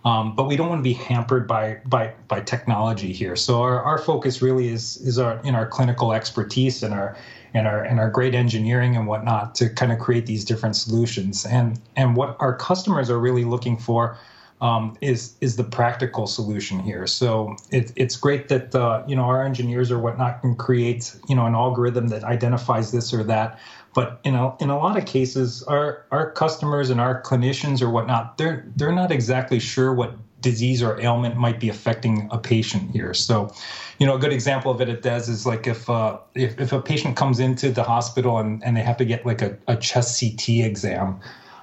um, 0.04 0.34
but 0.34 0.46
we 0.46 0.56
don't 0.56 0.68
want 0.68 0.78
to 0.78 0.82
be 0.82 0.94
hampered 0.94 1.46
by 1.46 1.78
by 1.84 2.14
by 2.26 2.40
technology 2.40 3.12
here. 3.12 3.36
So 3.36 3.60
our, 3.60 3.82
our 3.82 3.98
focus 3.98 4.40
really 4.40 4.68
is 4.68 4.96
is 4.98 5.18
our 5.18 5.40
in 5.44 5.54
our 5.54 5.66
clinical 5.66 6.12
expertise 6.12 6.82
and 6.82 6.94
our 6.94 7.16
and 7.52 7.66
our 7.66 7.82
and 7.82 8.00
our 8.00 8.08
great 8.08 8.34
engineering 8.34 8.96
and 8.96 9.06
whatnot 9.06 9.54
to 9.56 9.68
kind 9.68 9.92
of 9.92 9.98
create 9.98 10.24
these 10.24 10.44
different 10.44 10.76
solutions. 10.76 11.44
And 11.44 11.78
and 11.96 12.16
what 12.16 12.36
our 12.40 12.56
customers 12.56 13.10
are 13.10 13.18
really 13.18 13.44
looking 13.44 13.76
for 13.76 14.16
um, 14.60 14.96
is 15.00 15.36
is 15.40 15.56
the 15.56 15.64
practical 15.64 16.26
solution 16.26 16.80
here. 16.80 17.06
So 17.06 17.56
it, 17.70 17.92
it's 17.96 18.16
great 18.16 18.48
that 18.48 18.74
uh, 18.74 19.02
you 19.06 19.16
know 19.16 19.22
our 19.22 19.42
engineers 19.44 19.90
or 19.90 19.98
whatnot 19.98 20.42
can 20.42 20.54
create 20.54 21.14
you 21.28 21.34
know 21.34 21.46
an 21.46 21.54
algorithm 21.54 22.08
that 22.08 22.24
identifies 22.24 22.92
this 22.92 23.12
or 23.14 23.24
that. 23.24 23.58
But 23.92 24.20
in 24.22 24.36
a, 24.36 24.56
in 24.58 24.70
a 24.70 24.78
lot 24.78 24.96
of 24.96 25.06
cases, 25.06 25.62
our 25.64 26.04
our 26.10 26.30
customers 26.30 26.90
and 26.90 27.00
our 27.00 27.22
clinicians 27.22 27.82
or 27.82 27.90
whatnot, 27.90 28.38
they're 28.38 28.66
they're 28.76 28.92
not 28.92 29.10
exactly 29.10 29.58
sure 29.58 29.94
what 29.94 30.14
disease 30.40 30.82
or 30.82 31.00
ailment 31.00 31.36
might 31.36 31.60
be 31.60 31.68
affecting 31.68 32.28
a 32.30 32.38
patient 32.38 32.90
here. 32.92 33.12
So, 33.12 33.52
you 33.98 34.06
know, 34.06 34.14
a 34.14 34.18
good 34.18 34.32
example 34.32 34.72
of 34.72 34.80
it 34.80 34.88
it 34.88 35.02
does 35.02 35.28
is 35.28 35.44
like 35.44 35.66
if 35.66 35.88
uh, 35.90 36.18
if, 36.34 36.58
if 36.60 36.72
a 36.72 36.80
patient 36.80 37.16
comes 37.16 37.40
into 37.40 37.70
the 37.70 37.82
hospital 37.82 38.38
and, 38.38 38.62
and 38.64 38.76
they 38.76 38.82
have 38.82 38.96
to 38.98 39.04
get 39.04 39.26
like 39.26 39.42
a, 39.42 39.58
a 39.68 39.76
chest 39.76 40.20
CT 40.20 40.48
exam 40.64 41.20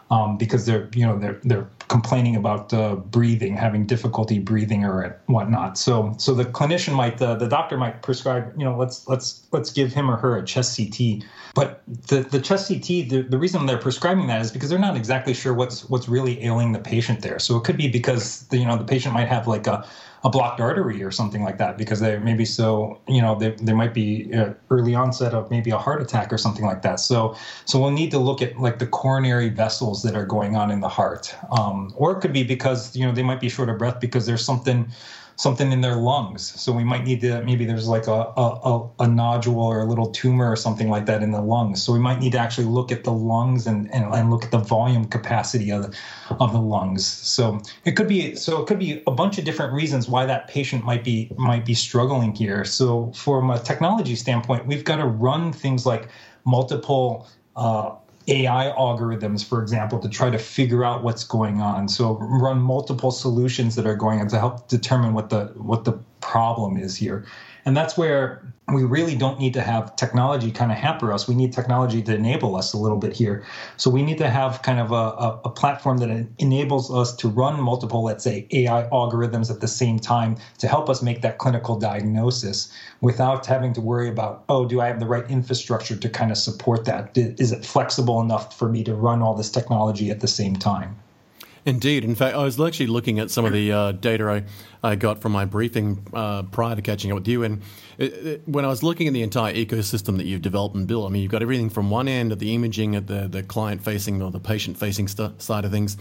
um, 0.10 0.38
because 0.38 0.66
they're 0.66 0.90
you 0.94 1.06
know 1.06 1.18
they're 1.18 1.40
they're 1.44 1.68
complaining 1.88 2.36
about 2.36 2.74
uh, 2.74 2.96
breathing, 2.96 3.56
having 3.56 3.86
difficulty 3.86 4.40
breathing 4.40 4.84
or 4.84 5.20
whatnot. 5.28 5.78
So 5.78 6.14
so 6.18 6.34
the 6.34 6.46
clinician 6.46 6.94
might 6.94 7.22
uh, 7.22 7.36
the 7.36 7.48
doctor 7.48 7.78
might 7.78 8.02
prescribe 8.02 8.54
you 8.58 8.66
know 8.66 8.78
let's 8.78 9.08
let's 9.08 9.46
let's 9.52 9.72
give 9.72 9.94
him 9.94 10.10
or 10.10 10.18
her 10.18 10.38
a 10.38 10.46
chest 10.46 10.78
CT. 10.78 11.24
But 11.56 11.82
the 12.08 12.22
the 12.22 12.40
chest 12.40 12.68
CT 12.68 13.10
the, 13.10 13.26
the 13.28 13.38
reason 13.38 13.66
they're 13.66 13.78
prescribing 13.78 14.28
that 14.28 14.42
is 14.42 14.52
because 14.52 14.70
they're 14.70 14.80
not 14.80 14.96
exactly 14.96 15.34
sure 15.34 15.54
what's 15.54 15.90
what's 15.90 16.08
really 16.08 16.44
ailing 16.44 16.72
the 16.72 16.80
patient 16.80 17.22
there. 17.22 17.40
So 17.40 17.58
it 17.58 17.64
could 17.64 17.78
be 17.78 17.88
because 17.88 18.48
the, 18.48 18.58
you 18.58 18.66
know 18.66 18.78
the 18.78 18.86
patient 18.86 19.14
might 19.14 19.28
have 19.28 19.48
like 19.48 19.68
a 19.68 19.88
a 20.24 20.30
blocked 20.30 20.60
artery 20.60 21.04
or 21.04 21.12
something 21.12 21.44
like 21.44 21.58
that 21.58 21.78
because 21.78 22.00
they 22.00 22.18
maybe 22.18 22.44
so 22.44 23.00
you 23.08 23.22
know 23.22 23.36
they, 23.36 23.52
they 23.52 23.74
might 23.74 23.94
be 23.94 24.34
uh, 24.34 24.54
early 24.70 24.96
onset 24.96 25.34
of 25.34 25.50
maybe 25.52 25.70
a 25.70 25.78
heart 25.78 26.02
attack 26.02 26.34
or 26.34 26.38
something 26.38 26.66
like 26.66 26.82
that. 26.82 27.00
So 27.00 27.36
so 27.66 27.80
we'll 27.80 27.92
need 27.92 28.12
to 28.12 28.20
look 28.20 28.42
at 28.42 28.60
like 28.60 28.80
the 28.80 28.88
coronary 28.88 29.50
vessels 29.50 30.04
that 30.04 30.16
are 30.16 30.26
going 30.26 30.56
on 30.56 30.72
in 30.72 30.80
the 30.80 30.90
heart. 30.90 31.36
Um, 31.52 31.94
or 31.96 32.12
it 32.18 32.22
could 32.22 32.34
be 32.34 32.44
because 32.44 32.96
you 32.96 33.06
know 33.06 33.12
they 33.12 33.24
might 33.24 33.40
be 33.40 33.50
short 33.50 33.70
of 33.70 33.78
breath 33.78 34.00
because 34.00 34.26
there's 34.26 34.44
something 34.44 34.88
something 35.38 35.72
in 35.72 35.82
their 35.82 35.96
lungs. 35.96 36.60
So 36.60 36.74
we 36.74 36.84
might 36.84 37.04
need 37.04 37.22
to 37.22 37.44
maybe 37.44 37.64
there's 37.64 37.88
like 37.88 38.08
a, 38.08 38.34
a, 38.36 38.90
a, 39.00 39.08
nodule 39.08 39.62
or 39.62 39.82
a 39.82 39.86
little 39.86 40.08
tumor 40.08 40.52
or 40.52 40.56
something 40.56 40.90
like 40.90 41.06
that 41.06 41.22
in 41.22 41.32
the 41.32 41.42
lungs. 41.42 41.82
So 41.82 41.94
we 41.94 42.00
might 42.00 42.20
need 42.20 42.32
to 42.32 42.40
actually 42.40 42.66
look 42.66 42.92
at 42.92 43.04
the 43.04 43.12
lungs 43.12 43.68
and, 43.68 43.92
and, 43.94 44.12
and 44.14 44.32
look 44.32 44.44
at 44.44 44.50
the 44.50 44.58
volume 44.58 45.06
capacity 45.06 45.72
of 45.72 45.84
the, 45.84 45.98
of 46.40 46.54
the 46.54 46.60
lungs. 46.60 47.06
So 47.06 47.62
it 47.86 47.92
could 47.92 48.08
be 48.08 48.36
so 48.36 48.62
it 48.62 48.68
could 48.68 48.80
be 48.80 49.04
a 49.06 49.12
bunch 49.12 49.38
of 49.38 49.46
different 49.46 49.74
reasons 49.74 50.10
why 50.10 50.26
that 50.26 50.48
patient 50.48 50.84
might 50.84 51.04
be 51.04 51.32
might 51.38 51.66
be 51.66 51.76
struggling 51.76 52.34
here. 52.34 52.66
So 52.66 53.12
from 53.14 53.52
a 53.52 53.60
technology 53.60 54.16
standpoint, 54.16 54.66
we've 54.66 54.84
got 54.84 54.98
to 54.98 55.06
run 55.06 55.54
things 55.54 55.86
like 55.86 56.10
multiple 56.46 57.28
uh, 57.56 57.96
AI 58.28 58.74
algorithms, 58.78 59.44
for 59.44 59.62
example, 59.62 60.00
to 60.00 60.10
try 60.10 60.30
to 60.30 60.38
figure 60.38 60.84
out 60.84 61.04
what's 61.04 61.24
going 61.24 61.62
on. 61.62 61.88
So 61.88 62.18
run 62.20 62.60
multiple 62.60 63.12
solutions 63.12 63.76
that 63.76 63.86
are 63.86 63.96
going 63.96 64.20
on 64.20 64.28
to 64.30 64.40
help 64.40 64.68
determine 64.68 65.14
what 65.14 65.30
the 65.30 65.46
what 65.56 65.86
the 65.86 65.94
problem 66.20 66.78
is 66.78 66.96
here. 66.98 67.26
And 67.66 67.76
that's 67.76 67.98
where 67.98 68.54
we 68.74 68.84
really 68.84 69.16
don't 69.16 69.40
need 69.40 69.54
to 69.54 69.62
have 69.62 69.96
technology 69.96 70.52
kind 70.52 70.74
of 70.74 70.78
hamper 70.78 71.14
us. 71.14 71.26
We 71.26 71.36
need 71.36 71.54
technology 71.54 72.02
to 72.02 72.14
enable 72.14 72.58
us 72.58 72.74
a 72.74 72.78
little 72.78 72.98
bit 72.98 73.14
here. 73.14 73.46
So 73.78 73.90
we 73.90 74.04
need 74.04 74.18
to 74.18 74.30
have 74.30 74.62
kind 74.62 74.82
of 74.82 74.92
a, 74.92 74.96
a, 74.96 75.42
a, 75.46 75.50
platform 75.50 76.00
that 76.00 76.28
enables 76.38 76.94
us 76.94 77.16
to 77.18 77.30
run 77.30 77.62
multiple, 77.62 78.04
let's 78.04 78.26
say, 78.26 78.46
AI 78.52 78.84
algorithms 78.92 79.50
at 79.50 79.62
the 79.62 79.70
same 79.70 80.00
time 80.00 80.36
to 80.58 80.68
help 80.68 80.90
us 80.90 81.02
make 81.02 81.22
that 81.22 81.38
clinical 81.38 81.80
diagnosis 81.80 82.70
without 83.00 83.46
having 83.46 83.72
to 83.72 83.80
worry 83.80 84.10
about, 84.10 84.44
oh, 84.50 84.68
do 84.68 84.82
I 84.82 84.88
have 84.88 85.00
the 85.00 85.08
right 85.08 85.30
infrastructure 85.32 85.96
to 85.96 86.10
kind 86.10 86.30
of 86.30 86.38
support 86.38 86.84
that? 86.86 87.18
Is 87.18 87.54
it 87.54 87.64
flexible 87.64 88.20
enough 88.20 88.58
for 88.58 88.68
me 88.68 88.84
to 88.84 88.94
run 88.94 89.22
all 89.22 89.34
this 89.34 89.50
technology 89.50 90.12
at 90.12 90.20
the 90.20 90.28
same 90.28 90.58
time? 90.58 90.98
Indeed. 91.68 92.06
In 92.06 92.16
fact, 92.16 92.34
I 92.34 92.46
was 92.46 92.58
actually 92.62 92.88
looking 92.88 93.20
at 93.20 93.30
some 93.30 93.44
of 93.44 93.52
the 93.52 93.74
uh, 93.74 93.92
data 93.92 94.26
I, 94.82 94.90
I 94.90 94.96
got 94.96 95.22
from 95.22 95.34
my 95.34 95.44
briefing 95.44 96.08
uh, 96.14 96.44
prior 96.44 96.78
to 96.78 96.82
catching 96.82 97.12
up 97.12 97.16
with 97.16 97.28
you. 97.28 97.44
And 97.44 97.62
it, 97.98 98.14
it, 98.14 98.48
when 98.48 98.64
I 98.64 98.70
was 98.70 98.84
looking 98.84 99.06
at 99.08 99.14
the 99.14 99.22
entire 99.22 99.54
ecosystem 99.54 100.16
that 100.16 100.26
you've 100.26 100.42
developed 100.42 100.76
and 100.76 100.88
built, 100.88 101.06
I 101.06 101.10
mean, 101.12 101.22
you've 101.22 101.32
got 101.32 101.42
everything 101.42 101.70
from 101.70 101.90
one 101.90 102.08
end 102.08 102.32
of 102.32 102.40
the 102.40 102.56
imaging 102.56 102.96
at 102.96 103.08
the, 103.08 103.28
the 103.28 103.44
client 103.44 103.84
facing 103.84 104.22
or 104.22 104.32
the 104.32 104.40
patient 104.40 104.78
facing 104.78 105.10
st- 105.10 105.42
side 105.42 105.66
of 105.66 105.72
things, 105.72 105.98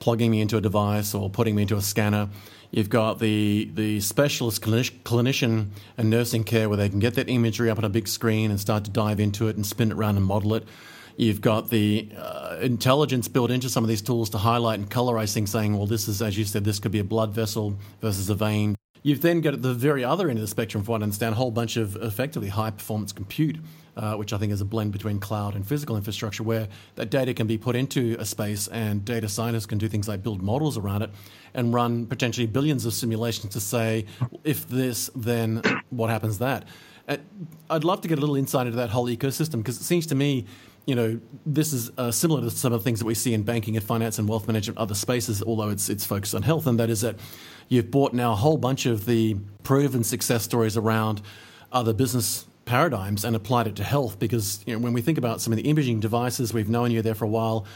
plugging 0.00 0.32
me 0.32 0.40
into 0.40 0.56
a 0.56 0.60
device 0.60 1.14
or 1.14 1.30
putting 1.30 1.54
me 1.54 1.62
into 1.62 1.76
a 1.76 1.82
scanner. 1.82 2.28
You've 2.72 2.90
got 2.90 3.20
the, 3.20 3.70
the 3.74 4.00
specialist 4.00 4.60
clinician 4.60 5.68
and 5.96 6.10
nursing 6.10 6.42
care 6.42 6.68
where 6.68 6.78
they 6.78 6.88
can 6.88 6.98
get 6.98 7.14
that 7.14 7.28
imagery 7.28 7.70
up 7.70 7.78
on 7.78 7.84
a 7.84 7.88
big 7.88 8.08
screen 8.08 8.50
and 8.50 8.58
start 8.58 8.82
to 8.86 8.90
dive 8.90 9.20
into 9.20 9.46
it 9.46 9.54
and 9.54 9.64
spin 9.64 9.92
it 9.92 9.94
around 9.94 10.16
and 10.16 10.26
model 10.26 10.54
it. 10.54 10.66
You've 11.16 11.40
got 11.40 11.70
the 11.70 12.10
uh, 12.16 12.58
intelligence 12.60 13.26
built 13.26 13.50
into 13.50 13.70
some 13.70 13.82
of 13.82 13.88
these 13.88 14.02
tools 14.02 14.28
to 14.30 14.38
highlight 14.38 14.78
and 14.78 14.90
colorize 14.90 15.32
things, 15.32 15.50
saying, 15.50 15.76
well, 15.76 15.86
this 15.86 16.08
is, 16.08 16.20
as 16.20 16.36
you 16.36 16.44
said, 16.44 16.64
this 16.64 16.78
could 16.78 16.92
be 16.92 16.98
a 16.98 17.04
blood 17.04 17.32
vessel 17.32 17.78
versus 18.02 18.28
a 18.28 18.34
vein. 18.34 18.76
You've 19.02 19.22
then 19.22 19.40
got 19.40 19.54
at 19.54 19.62
the 19.62 19.72
very 19.72 20.04
other 20.04 20.28
end 20.28 20.38
of 20.38 20.42
the 20.42 20.48
spectrum, 20.48 20.82
from 20.84 20.92
what 20.92 21.00
I 21.00 21.04
understand, 21.04 21.32
a 21.32 21.36
whole 21.36 21.50
bunch 21.50 21.76
of 21.76 21.96
effectively 21.96 22.48
high 22.48 22.70
performance 22.70 23.12
compute, 23.12 23.56
uh, 23.96 24.14
which 24.16 24.32
I 24.32 24.38
think 24.38 24.52
is 24.52 24.60
a 24.60 24.64
blend 24.64 24.92
between 24.92 25.20
cloud 25.20 25.54
and 25.54 25.66
physical 25.66 25.96
infrastructure, 25.96 26.42
where 26.42 26.68
that 26.96 27.08
data 27.08 27.32
can 27.32 27.46
be 27.46 27.56
put 27.56 27.76
into 27.76 28.16
a 28.18 28.24
space 28.26 28.68
and 28.68 29.04
data 29.04 29.28
scientists 29.28 29.66
can 29.66 29.78
do 29.78 29.88
things 29.88 30.08
like 30.08 30.22
build 30.22 30.42
models 30.42 30.76
around 30.76 31.02
it 31.02 31.10
and 31.54 31.72
run 31.72 32.06
potentially 32.06 32.46
billions 32.46 32.84
of 32.84 32.92
simulations 32.92 33.52
to 33.54 33.60
say, 33.60 34.04
if 34.44 34.68
this, 34.68 35.08
then 35.14 35.62
what 35.90 36.10
happens 36.10 36.38
that. 36.38 36.64
Uh, 37.08 37.16
I'd 37.70 37.84
love 37.84 38.00
to 38.00 38.08
get 38.08 38.18
a 38.18 38.20
little 38.20 38.36
insight 38.36 38.66
into 38.66 38.76
that 38.76 38.90
whole 38.90 39.06
ecosystem 39.06 39.58
because 39.58 39.80
it 39.80 39.84
seems 39.84 40.06
to 40.08 40.14
me 40.16 40.46
you 40.86 40.94
know, 40.94 41.20
this 41.44 41.72
is 41.72 41.90
uh, 41.98 42.12
similar 42.12 42.40
to 42.42 42.50
some 42.50 42.72
of 42.72 42.80
the 42.80 42.84
things 42.84 43.00
that 43.00 43.06
we 43.06 43.14
see 43.14 43.34
in 43.34 43.42
banking 43.42 43.76
and 43.76 43.84
finance 43.84 44.18
and 44.18 44.28
wealth 44.28 44.46
management, 44.46 44.78
other 44.78 44.94
spaces, 44.94 45.42
although 45.42 45.68
it's 45.68 45.88
it's 45.88 46.06
focused 46.06 46.34
on 46.34 46.42
health, 46.42 46.66
and 46.66 46.78
that 46.78 46.88
is 46.88 47.00
that 47.00 47.16
you've 47.68 47.90
bought 47.90 48.14
now 48.14 48.32
a 48.32 48.36
whole 48.36 48.56
bunch 48.56 48.86
of 48.86 49.04
the 49.04 49.36
proven 49.64 50.04
success 50.04 50.44
stories 50.44 50.76
around 50.76 51.20
other 51.72 51.92
business 51.92 52.46
paradigms 52.66 53.24
and 53.24 53.34
applied 53.34 53.66
it 53.66 53.74
to 53.76 53.84
health. 53.84 54.20
Because 54.20 54.60
you 54.64 54.74
know, 54.74 54.78
when 54.78 54.92
we 54.92 55.02
think 55.02 55.18
about 55.18 55.40
some 55.40 55.52
of 55.52 55.56
the 55.56 55.68
imaging 55.68 55.98
devices, 55.98 56.54
we've 56.54 56.68
known 56.68 56.92
you're 56.92 57.02
there 57.02 57.16
for 57.16 57.24
a 57.24 57.28
while. 57.28 57.66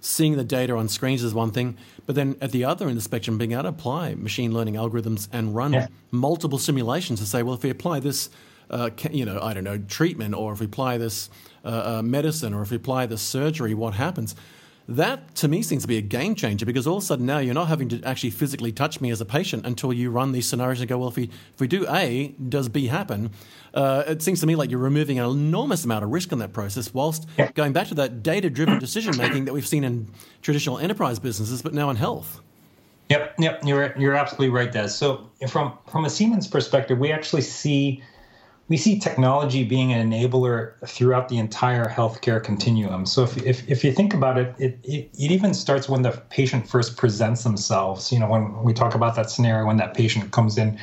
Seeing 0.00 0.36
the 0.36 0.44
data 0.44 0.76
on 0.76 0.88
screens 0.88 1.24
is 1.24 1.34
one 1.34 1.50
thing, 1.50 1.76
but 2.06 2.14
then 2.14 2.36
at 2.40 2.52
the 2.52 2.64
other 2.64 2.84
end 2.84 2.92
of 2.92 2.96
the 2.98 3.02
spectrum, 3.02 3.36
being 3.36 3.52
able 3.52 3.64
to 3.64 3.70
apply 3.70 4.14
machine 4.14 4.52
learning 4.52 4.74
algorithms 4.74 5.26
and 5.32 5.56
run 5.56 5.72
yeah. 5.72 5.88
multiple 6.12 6.58
simulations 6.58 7.18
to 7.18 7.26
say, 7.26 7.42
well, 7.42 7.54
if 7.54 7.64
we 7.64 7.70
apply 7.70 7.98
this, 7.98 8.30
uh, 8.70 8.90
you 9.10 9.24
know, 9.24 9.40
I 9.40 9.54
don't 9.54 9.64
know, 9.64 9.78
treatment, 9.78 10.34
or 10.34 10.52
if 10.52 10.60
we 10.60 10.66
apply 10.66 10.98
this 10.98 11.30
uh, 11.64 11.98
uh, 11.98 12.02
medicine 12.02 12.54
or 12.54 12.62
if 12.62 12.70
we 12.70 12.76
apply 12.76 13.06
the 13.06 13.18
surgery, 13.18 13.74
what 13.74 13.94
happens? 13.94 14.34
That 14.90 15.34
to 15.36 15.48
me 15.48 15.60
seems 15.60 15.82
to 15.82 15.88
be 15.88 15.98
a 15.98 16.02
game 16.02 16.34
changer 16.34 16.64
because 16.64 16.86
all 16.86 16.96
of 16.96 17.02
a 17.02 17.06
sudden 17.06 17.26
now 17.26 17.40
you're 17.40 17.52
not 17.52 17.68
having 17.68 17.90
to 17.90 18.02
actually 18.04 18.30
physically 18.30 18.72
touch 18.72 19.02
me 19.02 19.10
as 19.10 19.20
a 19.20 19.26
patient 19.26 19.66
until 19.66 19.92
you 19.92 20.10
run 20.10 20.32
these 20.32 20.48
scenarios 20.48 20.80
and 20.80 20.88
go, 20.88 20.96
well, 20.96 21.08
if 21.08 21.16
we, 21.16 21.24
if 21.24 21.60
we 21.60 21.66
do 21.66 21.86
A, 21.90 22.28
does 22.48 22.70
B 22.70 22.86
happen? 22.86 23.30
Uh, 23.74 24.04
it 24.06 24.22
seems 24.22 24.40
to 24.40 24.46
me 24.46 24.56
like 24.56 24.70
you're 24.70 24.80
removing 24.80 25.18
an 25.18 25.26
enormous 25.26 25.84
amount 25.84 26.04
of 26.04 26.10
risk 26.10 26.32
in 26.32 26.38
that 26.38 26.54
process 26.54 26.94
whilst 26.94 27.28
going 27.52 27.74
back 27.74 27.88
to 27.88 27.94
that 27.96 28.22
data 28.22 28.48
driven 28.48 28.78
decision 28.80 29.14
making 29.18 29.44
that 29.44 29.52
we've 29.52 29.68
seen 29.68 29.84
in 29.84 30.08
traditional 30.40 30.78
enterprise 30.78 31.18
businesses, 31.18 31.60
but 31.60 31.74
now 31.74 31.90
in 31.90 31.96
health. 31.96 32.40
Yep, 33.10 33.34
yep, 33.38 33.60
you're 33.64 33.94
you're 33.98 34.14
absolutely 34.14 34.50
right, 34.50 34.70
Dez. 34.70 34.90
So 34.90 35.30
from 35.48 35.78
from 35.90 36.04
a 36.04 36.10
Siemens 36.10 36.46
perspective, 36.46 36.98
we 36.98 37.10
actually 37.10 37.42
see 37.42 38.02
we 38.68 38.76
see 38.76 38.98
technology 38.98 39.64
being 39.64 39.92
an 39.92 40.10
enabler 40.10 40.74
throughout 40.86 41.28
the 41.28 41.38
entire 41.38 41.86
healthcare 41.86 42.42
continuum. 42.42 43.06
So 43.06 43.22
if, 43.22 43.36
if, 43.38 43.68
if 43.68 43.82
you 43.82 43.92
think 43.92 44.12
about 44.12 44.36
it, 44.36 44.54
it, 44.58 44.78
it, 44.84 45.10
it, 45.14 45.30
even 45.30 45.54
starts 45.54 45.88
when 45.88 46.02
the 46.02 46.10
patient 46.28 46.68
first 46.68 46.96
presents 46.98 47.44
themselves. 47.44 48.12
You 48.12 48.18
know, 48.18 48.28
when 48.28 48.62
we 48.62 48.74
talk 48.74 48.94
about 48.94 49.16
that 49.16 49.30
scenario 49.30 49.66
when 49.66 49.78
that 49.78 49.94
patient 49.94 50.32
comes 50.32 50.58
in 50.58 50.78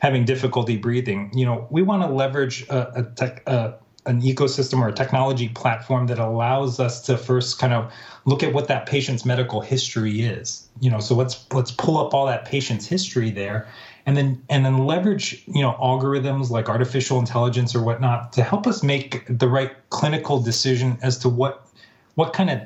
having 0.00 0.24
difficulty 0.24 0.78
breathing, 0.78 1.30
you 1.34 1.44
know, 1.44 1.66
we 1.70 1.82
want 1.82 2.02
to 2.02 2.08
leverage 2.08 2.66
a, 2.68 3.00
a 3.00 3.02
tech, 3.02 3.42
a, 3.46 3.74
an 4.06 4.22
ecosystem 4.22 4.78
or 4.80 4.88
a 4.88 4.92
technology 4.92 5.48
platform 5.50 6.06
that 6.06 6.18
allows 6.18 6.80
us 6.80 7.02
to 7.02 7.18
first 7.18 7.58
kind 7.58 7.74
of 7.74 7.92
look 8.24 8.42
at 8.42 8.54
what 8.54 8.68
that 8.68 8.86
patient's 8.86 9.26
medical 9.26 9.60
history 9.60 10.22
is. 10.22 10.68
You 10.80 10.90
know, 10.90 11.00
so 11.00 11.14
let's 11.14 11.44
let's 11.52 11.70
pull 11.70 11.98
up 11.98 12.14
all 12.14 12.24
that 12.26 12.46
patient's 12.46 12.86
history 12.86 13.30
there 13.30 13.68
and 14.06 14.16
then 14.16 14.42
and 14.48 14.64
then 14.64 14.86
leverage 14.86 15.42
you 15.46 15.60
know 15.60 15.72
algorithms 15.80 16.48
like 16.48 16.68
artificial 16.68 17.18
intelligence 17.18 17.74
or 17.74 17.82
whatnot 17.82 18.32
to 18.32 18.42
help 18.42 18.66
us 18.66 18.82
make 18.82 19.26
the 19.28 19.48
right 19.48 19.72
clinical 19.90 20.40
decision 20.40 20.96
as 21.02 21.18
to 21.18 21.28
what 21.28 21.66
what 22.14 22.32
kind 22.32 22.48
of 22.50 22.60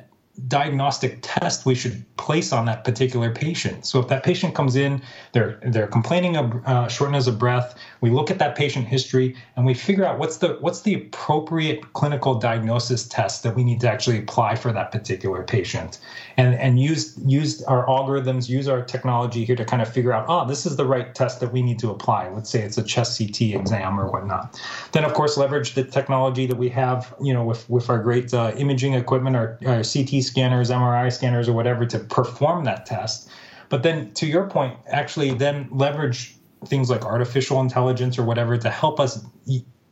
diagnostic 0.48 1.18
test 1.22 1.66
we 1.66 1.74
should 1.74 2.05
place 2.16 2.53
on 2.53 2.66
that 2.66 2.85
particular 2.85 3.33
patient. 3.33 3.87
So 3.87 3.98
if 3.98 4.09
that 4.09 4.22
patient 4.22 4.55
comes 4.55 4.76
in, 4.76 5.03
they're 5.33 5.59
they're 5.66 5.87
complaining 5.87 6.37
of 6.37 6.66
uh, 6.66 6.88
shortness 6.88 7.26
of 7.26 7.38
breath. 7.38 7.76
We 8.00 8.11
look 8.11 8.31
at 8.31 8.38
that 8.38 8.57
patient 8.57 8.87
history 8.87 9.37
and 9.57 9.66
we 9.66 9.74
figure 9.74 10.05
out 10.05 10.18
what's 10.18 10.38
the 10.38 10.59
what's 10.61 10.83
the 10.83 10.94
appropriate 10.94 11.92
clinical 11.94 12.35
diagnosis 12.35 13.07
test 13.09 13.42
that 13.42 13.55
we 13.57 13.64
need 13.64 13.81
to 13.81 13.90
actually 13.90 14.18
apply 14.18 14.57
for 14.57 14.72
that 14.72 14.92
particular 14.92 15.42
patient, 15.42 15.98
and 16.37 16.55
and 16.55 16.81
use 16.81 17.18
use 17.24 17.62
our 17.64 17.87
algorithms, 17.87 18.48
use 18.48 18.68
our 18.68 18.83
technology 18.83 19.44
here 19.44 19.57
to 19.57 19.64
kind 19.64 19.83
of 19.83 19.92
figure 19.92 20.12
out, 20.12 20.26
oh, 20.29 20.46
this 20.46 20.66
is 20.66 20.76
the 20.76 20.87
right 20.87 21.14
test 21.14 21.40
that 21.40 21.53
we 21.53 21.62
need 21.62 21.79
to 21.79 21.90
apply. 21.90 22.29
Let's 22.29 22.50
say 22.50 22.62
it's 22.62 22.79
a 22.79 22.83
chest 22.83 23.18
CT 23.18 23.40
exam 23.61 23.98
or 23.98 24.11
whatnot. 24.11 24.61
Then 24.92 25.05
of 25.05 25.14
course 25.14 25.37
leverage 25.37 25.74
the 25.74 25.85
technology 25.85 26.46
that 26.46 26.57
we 26.57 26.68
have, 26.70 27.14
you 27.22 27.33
know, 27.33 27.44
with 27.44 27.68
with 27.68 27.88
our 27.90 27.98
great 27.98 28.33
uh, 28.33 28.53
imaging 28.57 28.94
equipment, 28.94 29.37
our, 29.37 29.59
our 29.66 29.83
CT 29.83 30.22
scanners, 30.31 30.71
MRI 30.71 31.12
scanners, 31.12 31.49
or 31.49 31.53
whatever 31.53 31.85
to 31.87 31.99
perform 31.99 32.64
that 32.64 32.87
test. 32.87 33.29
But 33.69 33.83
then, 33.83 34.12
to 34.14 34.27
your 34.27 34.49
point, 34.49 34.79
actually 34.88 35.35
then 35.35 35.69
leverage 35.71 36.37
things 36.66 36.90
like 36.90 37.05
artificial 37.05 37.61
intelligence 37.61 38.19
or 38.19 38.25
whatever 38.25 38.57
to 38.57 38.71
help 38.71 39.01
us 39.01 39.25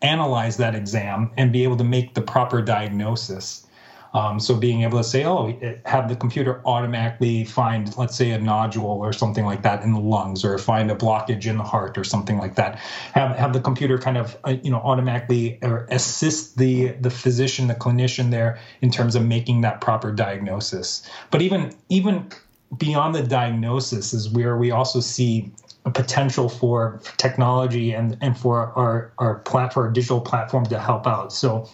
analyze 0.03 0.57
that 0.59 0.75
exam 0.75 1.31
and 1.37 1.53
be 1.53 1.65
able 1.65 1.77
to 1.77 1.85
make 1.85 2.15
the 2.15 2.23
proper 2.23 2.63
diagnosis. 2.63 3.67
Um, 4.15 4.41
so 4.41 4.55
being 4.57 4.83
able 4.83 4.99
to 4.99 5.05
say, 5.05 5.25
oh, 5.25 5.59
have 5.85 6.09
the 6.09 6.17
computer 6.17 6.63
automatically 6.65 7.45
find, 7.45 7.95
let's 7.97 8.17
say, 8.17 8.31
a 8.31 8.39
nodule 8.39 8.87
or 8.87 9.13
something 9.13 9.45
like 9.45 9.63
that 9.63 9.83
in 9.83 9.93
the 9.93 10.01
lungs, 10.01 10.45
or 10.45 10.57
find 10.59 10.91
a 10.91 10.95
blockage 10.95 11.47
in 11.47 11.59
the 11.59 11.65
heart 11.65 11.99
or 11.99 12.05
something 12.05 12.39
like 12.39 12.55
that. 12.55 12.77
Have 13.13 13.37
have 13.37 13.53
the 13.53 13.61
computer 13.61 13.99
kind 13.99 14.17
of, 14.17 14.37
uh, 14.45 14.57
you 14.63 14.71
know, 14.71 14.79
automatically 14.79 15.59
or 15.63 15.87
assist 15.91 16.57
the 16.57 16.89
the 17.01 17.11
physician, 17.11 17.67
the 17.67 17.75
clinician 17.75 18.31
there 18.31 18.59
in 18.81 18.91
terms 18.91 19.15
of 19.15 19.25
making 19.25 19.61
that 19.63 19.81
proper 19.81 20.11
diagnosis. 20.11 21.09
But 21.31 21.43
even 21.43 21.75
even 21.89 22.31
beyond 22.77 23.15
the 23.15 23.23
diagnosis 23.23 24.13
is 24.13 24.29
where 24.29 24.57
we 24.57 24.71
also 24.71 25.01
see 25.01 25.51
a 25.85 25.91
potential 25.91 26.49
for 26.49 27.01
technology 27.17 27.93
and 27.93 28.17
and 28.21 28.39
for 28.39 28.73
our 28.77 29.13
our 29.19 29.37
platform, 29.37 29.87
our 29.87 29.93
digital 29.93 30.21
platform 30.21 30.67
to 30.67 30.79
help 30.79 31.07
out. 31.07 31.33
So 31.33 31.69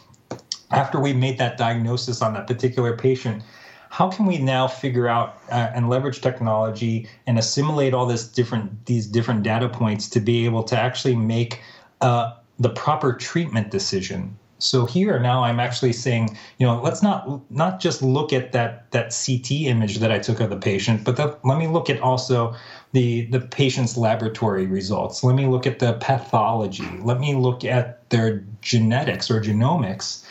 after 0.75 1.01
we 1.01 1.13
made 1.13 1.39
that 1.39 1.57
diagnosis 1.57 2.21
on 2.23 2.35
that 2.35 2.47
particular 2.47 2.97
patient, 2.97 3.43
how 3.91 4.11
can 4.11 4.27
we 4.27 4.39
now 4.39 4.67
figure 4.67 5.07
out 5.07 5.39
uh, 5.53 5.71
and 5.75 5.89
leverage 5.89 6.21
technology 6.21 7.09
and 7.27 7.39
assimilate 7.39 7.95
all 7.95 8.07
this 8.07 8.27
different 8.27 8.87
these 8.87 9.07
different 9.07 9.45
data 9.45 9.69
points 9.69 10.09
to 10.11 10.21
be 10.21 10.45
able 10.45 10.65
to 10.65 10.77
actually 10.77 11.15
make 11.15 11.61
uh, 12.01 12.33
the 12.59 12.71
proper 12.71 13.13
treatment 13.13 13.71
decision? 13.71 14.37
So 14.59 14.87
here 14.87 15.19
now 15.19 15.45
i'm 15.45 15.61
actually 15.61 15.93
saying 15.93 16.39
you 16.59 16.67
know 16.67 16.81
let's 16.81 17.03
not 17.03 17.41
not 17.51 17.81
just 17.81 18.03
look 18.03 18.33
at 18.33 18.53
that 18.53 18.91
that 18.93 19.11
ct 19.11 19.51
image 19.51 19.99
that 19.99 20.11
i 20.11 20.19
took 20.19 20.41
of 20.41 20.49
the 20.49 20.57
patient 20.57 21.05
but 21.05 21.17
the, 21.17 21.37
let 21.45 21.59
me 21.59 21.67
look 21.67 21.91
at 21.91 22.01
also 22.01 22.55
the 22.95 23.27
the 23.27 23.41
patient's 23.41 23.97
laboratory 23.97 24.67
results. 24.67 25.25
Let 25.25 25.35
me 25.35 25.47
look 25.47 25.67
at 25.67 25.81
the 25.81 25.95
pathology. 25.95 26.89
Let 27.03 27.19
me 27.19 27.35
look 27.35 27.65
at 27.65 28.09
their 28.11 28.45
genetics 28.63 29.31
or 29.31 29.41
genomics 29.41 30.24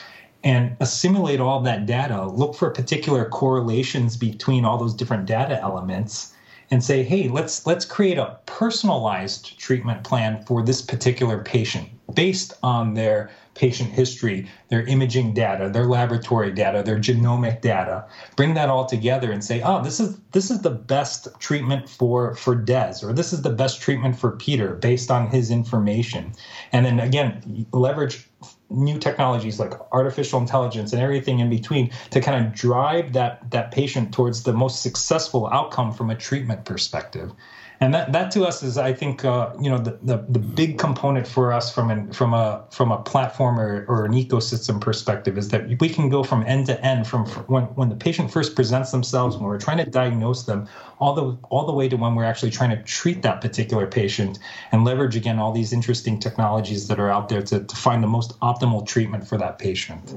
and 0.43 0.75
assimilate 0.79 1.39
all 1.39 1.61
that 1.61 1.85
data, 1.85 2.25
look 2.25 2.55
for 2.55 2.69
particular 2.69 3.25
correlations 3.25 4.17
between 4.17 4.65
all 4.65 4.77
those 4.77 4.93
different 4.93 5.25
data 5.25 5.61
elements 5.61 6.33
and 6.71 6.83
say, 6.83 7.03
hey, 7.03 7.27
let's 7.27 7.65
let's 7.67 7.85
create 7.85 8.17
a 8.17 8.37
personalized 8.45 9.59
treatment 9.59 10.03
plan 10.03 10.43
for 10.45 10.63
this 10.63 10.81
particular 10.81 11.43
patient 11.43 11.87
based 12.13 12.53
on 12.63 12.93
their 12.93 13.29
patient 13.55 13.91
history, 13.91 14.49
their 14.69 14.81
imaging 14.87 15.33
data, 15.33 15.69
their 15.69 15.85
laboratory 15.85 16.51
data, 16.51 16.81
their 16.83 16.97
genomic 16.97 17.61
data. 17.61 18.05
Bring 18.35 18.55
that 18.55 18.69
all 18.69 18.85
together 18.85 19.31
and 19.31 19.43
say, 19.43 19.61
oh, 19.61 19.83
this 19.83 19.99
is 19.99 20.17
this 20.31 20.49
is 20.49 20.61
the 20.61 20.71
best 20.71 21.27
treatment 21.39 21.87
for 21.87 22.35
for 22.35 22.55
Dez, 22.55 23.03
or 23.03 23.13
this 23.13 23.33
is 23.33 23.43
the 23.43 23.51
best 23.51 23.81
treatment 23.81 24.17
for 24.17 24.31
Peter 24.31 24.75
based 24.75 25.11
on 25.11 25.27
his 25.29 25.51
information. 25.51 26.33
And 26.71 26.85
then 26.85 26.99
again, 26.99 27.67
leverage 27.71 28.27
new 28.73 28.97
technologies 28.97 29.59
like 29.59 29.73
artificial 29.91 30.39
intelligence 30.39 30.91
and 30.93 31.01
everything 31.01 31.39
in 31.39 31.49
between 31.49 31.91
to 32.09 32.19
kind 32.19 32.45
of 32.45 32.53
drive 32.53 33.13
that 33.13 33.49
that 33.51 33.71
patient 33.71 34.13
towards 34.13 34.43
the 34.43 34.53
most 34.53 34.81
successful 34.81 35.47
outcome 35.47 35.93
from 35.93 36.09
a 36.09 36.15
treatment 36.15 36.65
perspective 36.65 37.31
and 37.79 37.93
that, 37.93 38.11
that 38.11 38.31
to 38.31 38.43
us 38.43 38.63
is 38.63 38.77
I 38.77 38.93
think 38.93 39.25
uh, 39.25 39.51
you 39.59 39.69
know 39.69 39.77
the, 39.77 39.99
the, 40.03 40.25
the 40.29 40.39
big 40.39 40.77
component 40.77 41.27
for 41.27 41.51
us 41.51 41.73
from 41.73 41.89
an 41.89 42.11
from 42.11 42.33
a 42.33 42.65
from 42.69 42.91
a 42.91 43.01
platform 43.01 43.59
or, 43.59 43.85
or 43.87 44.05
an 44.05 44.13
ecosystem 44.13 44.79
perspective 44.79 45.37
is 45.37 45.49
that 45.49 45.79
we 45.79 45.89
can 45.89 46.09
go 46.09 46.23
from 46.23 46.43
end 46.45 46.67
to 46.67 46.85
end 46.85 47.07
from 47.07 47.25
when 47.47 47.63
when 47.75 47.89
the 47.89 47.95
patient 47.95 48.31
first 48.31 48.55
presents 48.55 48.91
themselves 48.91 49.35
when 49.35 49.45
we're 49.45 49.59
trying 49.59 49.77
to 49.77 49.85
diagnose 49.85 50.43
them 50.43 50.67
all 50.99 51.13
the 51.13 51.37
all 51.49 51.65
the 51.65 51.73
way 51.73 51.89
to 51.89 51.97
when 51.97 52.15
we're 52.15 52.23
actually 52.23 52.51
trying 52.51 52.69
to 52.69 52.81
treat 52.83 53.21
that 53.21 53.41
particular 53.41 53.87
patient 53.87 54.39
and 54.71 54.85
leverage 54.85 55.15
again 55.15 55.39
all 55.39 55.51
these 55.51 55.73
interesting 55.73 56.19
technologies 56.19 56.87
that 56.87 56.99
are 56.99 57.09
out 57.09 57.29
there 57.29 57.41
to, 57.41 57.63
to 57.63 57.75
find 57.75 58.03
the 58.03 58.07
most 58.07 58.39
optimal 58.39 58.85
treatment 58.85 59.27
for 59.27 59.37
that 59.37 59.59
patient. 59.59 60.13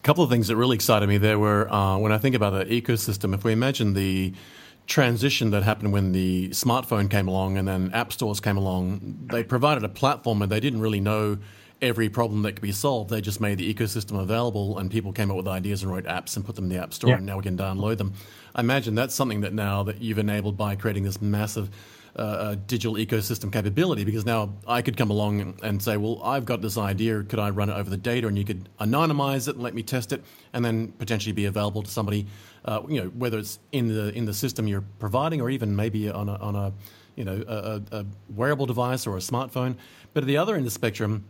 A 0.00 0.02
couple 0.04 0.22
of 0.22 0.30
things 0.30 0.46
that 0.48 0.56
really 0.56 0.76
excited 0.76 1.08
me 1.08 1.18
there 1.18 1.38
were 1.38 1.72
uh, 1.72 1.98
when 1.98 2.12
I 2.12 2.18
think 2.18 2.36
about 2.36 2.50
the 2.50 2.64
ecosystem. 2.66 3.34
If 3.34 3.42
we 3.42 3.52
imagine 3.52 3.94
the 3.94 4.32
transition 4.88 5.50
that 5.50 5.62
happened 5.62 5.92
when 5.92 6.12
the 6.12 6.48
smartphone 6.48 7.10
came 7.10 7.28
along 7.28 7.58
and 7.58 7.68
then 7.68 7.92
app 7.92 8.12
stores 8.12 8.40
came 8.40 8.56
along, 8.56 9.28
they 9.30 9.44
provided 9.44 9.84
a 9.84 9.88
platform 9.88 10.42
and 10.42 10.50
they 10.50 10.60
didn't 10.60 10.80
really 10.80 11.00
know 11.00 11.38
every 11.80 12.08
problem 12.08 12.42
that 12.42 12.52
could 12.52 12.62
be 12.62 12.72
solved. 12.72 13.10
They 13.10 13.20
just 13.20 13.40
made 13.40 13.58
the 13.58 13.72
ecosystem 13.72 14.18
available 14.18 14.78
and 14.78 14.90
people 14.90 15.12
came 15.12 15.30
up 15.30 15.36
with 15.36 15.46
ideas 15.46 15.82
and 15.82 15.92
wrote 15.92 16.04
apps 16.04 16.36
and 16.36 16.44
put 16.44 16.56
them 16.56 16.64
in 16.64 16.70
the 16.70 16.82
app 16.82 16.92
store 16.92 17.10
yeah. 17.10 17.16
and 17.16 17.26
now 17.26 17.36
we 17.36 17.42
can 17.42 17.56
download 17.56 17.98
them. 17.98 18.14
I 18.54 18.60
imagine 18.60 18.94
that's 18.94 19.14
something 19.14 19.42
that 19.42 19.52
now 19.52 19.82
that 19.84 20.00
you've 20.00 20.18
enabled 20.18 20.56
by 20.56 20.74
creating 20.74 21.04
this 21.04 21.20
massive 21.20 21.70
uh, 22.18 22.56
digital 22.66 22.94
ecosystem 22.96 23.52
capability 23.52 24.04
because 24.04 24.26
now 24.26 24.54
I 24.66 24.82
could 24.82 24.96
come 24.96 25.10
along 25.10 25.58
and 25.62 25.82
say, 25.82 25.96
well, 25.96 26.20
I've 26.22 26.44
got 26.44 26.60
this 26.60 26.76
idea. 26.76 27.22
Could 27.22 27.38
I 27.38 27.50
run 27.50 27.70
it 27.70 27.74
over 27.74 27.88
the 27.88 27.96
data? 27.96 28.26
And 28.26 28.36
you 28.36 28.44
could 28.44 28.68
anonymize 28.80 29.48
it 29.48 29.54
and 29.54 29.62
let 29.62 29.74
me 29.74 29.82
test 29.82 30.12
it, 30.12 30.24
and 30.52 30.64
then 30.64 30.88
potentially 30.92 31.32
be 31.32 31.44
available 31.44 31.82
to 31.82 31.90
somebody, 31.90 32.26
uh, 32.64 32.82
you 32.88 33.02
know, 33.02 33.08
whether 33.10 33.38
it's 33.38 33.58
in 33.72 33.88
the 33.88 34.12
in 34.14 34.24
the 34.24 34.34
system 34.34 34.66
you're 34.66 34.84
providing 34.98 35.40
or 35.40 35.48
even 35.50 35.76
maybe 35.76 36.10
on 36.10 36.28
a, 36.28 36.34
on 36.36 36.56
a 36.56 36.72
you 37.14 37.24
know 37.24 37.44
a, 37.46 37.82
a 37.92 38.06
wearable 38.34 38.66
device 38.66 39.06
or 39.06 39.16
a 39.16 39.20
smartphone. 39.20 39.76
But 40.12 40.24
at 40.24 40.26
the 40.26 40.36
other 40.36 40.54
end 40.54 40.62
of 40.62 40.66
the 40.66 40.70
spectrum, 40.70 41.24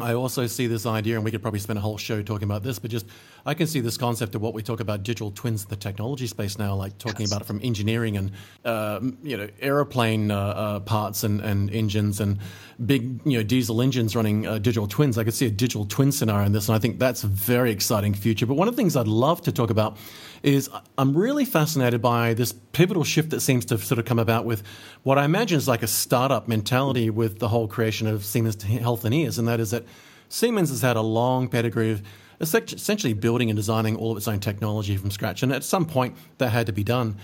I 0.00 0.14
also 0.14 0.46
see 0.46 0.66
this 0.66 0.86
idea, 0.86 1.16
and 1.16 1.24
we 1.24 1.30
could 1.30 1.42
probably 1.42 1.60
spend 1.60 1.78
a 1.78 1.82
whole 1.82 1.98
show 1.98 2.22
talking 2.22 2.44
about 2.44 2.62
this, 2.62 2.78
but 2.78 2.90
just 2.90 3.06
I 3.44 3.54
can 3.54 3.66
see 3.66 3.80
this 3.80 3.96
concept 3.96 4.34
of 4.34 4.42
what 4.42 4.54
we 4.54 4.62
talk 4.62 4.80
about 4.80 5.02
digital 5.02 5.30
twins 5.32 5.64
in 5.64 5.70
the 5.70 5.76
technology 5.76 6.26
space 6.26 6.58
now, 6.58 6.74
like 6.74 6.98
talking 6.98 7.22
yes. 7.22 7.32
about 7.32 7.42
it 7.42 7.46
from 7.46 7.60
engineering 7.62 8.16
and 8.16 8.32
uh, 8.64 9.00
you 9.22 9.36
know 9.36 9.48
aeroplane 9.60 10.30
uh, 10.30 10.38
uh, 10.38 10.80
parts 10.80 11.24
and, 11.24 11.40
and 11.40 11.70
engines 11.70 12.20
and 12.20 12.38
big 12.84 13.20
you 13.24 13.38
know 13.38 13.42
diesel 13.42 13.82
engines 13.82 14.14
running 14.14 14.46
uh, 14.46 14.58
digital 14.58 14.86
twins. 14.86 15.18
I 15.18 15.24
could 15.24 15.34
see 15.34 15.46
a 15.46 15.50
digital 15.50 15.84
twin 15.84 16.12
scenario 16.12 16.46
in 16.46 16.52
this, 16.52 16.68
and 16.68 16.76
I 16.76 16.78
think 16.78 16.98
that's 16.98 17.24
a 17.24 17.28
very 17.28 17.72
exciting 17.72 18.14
future. 18.14 18.46
But 18.46 18.54
one 18.54 18.68
of 18.68 18.76
the 18.76 18.80
things 18.80 18.94
I'd 18.96 19.08
love 19.08 19.42
to 19.42 19.52
talk 19.52 19.70
about 19.70 19.96
is 20.42 20.70
I'm 20.96 21.16
really 21.16 21.44
fascinated 21.44 22.00
by 22.00 22.34
this 22.34 22.52
pivotal 22.52 23.04
shift 23.04 23.30
that 23.30 23.40
seems 23.40 23.64
to 23.66 23.78
sort 23.78 23.98
of 23.98 24.04
come 24.04 24.18
about 24.18 24.44
with 24.44 24.62
what 25.02 25.18
I 25.18 25.24
imagine 25.24 25.58
is 25.58 25.68
like 25.68 25.82
a 25.82 25.88
startup 25.88 26.48
mentality 26.48 27.10
with 27.10 27.38
the 27.38 27.48
whole 27.48 27.68
creation 27.68 28.06
of 28.06 28.24
Siemens 28.24 28.56
Healthineers, 28.56 29.38
and 29.38 29.48
that 29.48 29.60
is 29.60 29.70
that 29.70 29.84
Siemens 30.28 30.70
has 30.70 30.82
had 30.82 30.96
a 30.96 31.02
long 31.02 31.48
pedigree 31.48 31.90
of 31.90 32.02
essentially 32.40 33.14
building 33.14 33.50
and 33.50 33.56
designing 33.56 33.96
all 33.96 34.12
of 34.12 34.16
its 34.16 34.28
own 34.28 34.40
technology 34.40 34.96
from 34.96 35.10
scratch. 35.10 35.42
And 35.42 35.52
at 35.52 35.64
some 35.64 35.86
point, 35.86 36.16
that 36.38 36.50
had 36.50 36.66
to 36.66 36.72
be 36.72 36.84
done. 36.84 37.16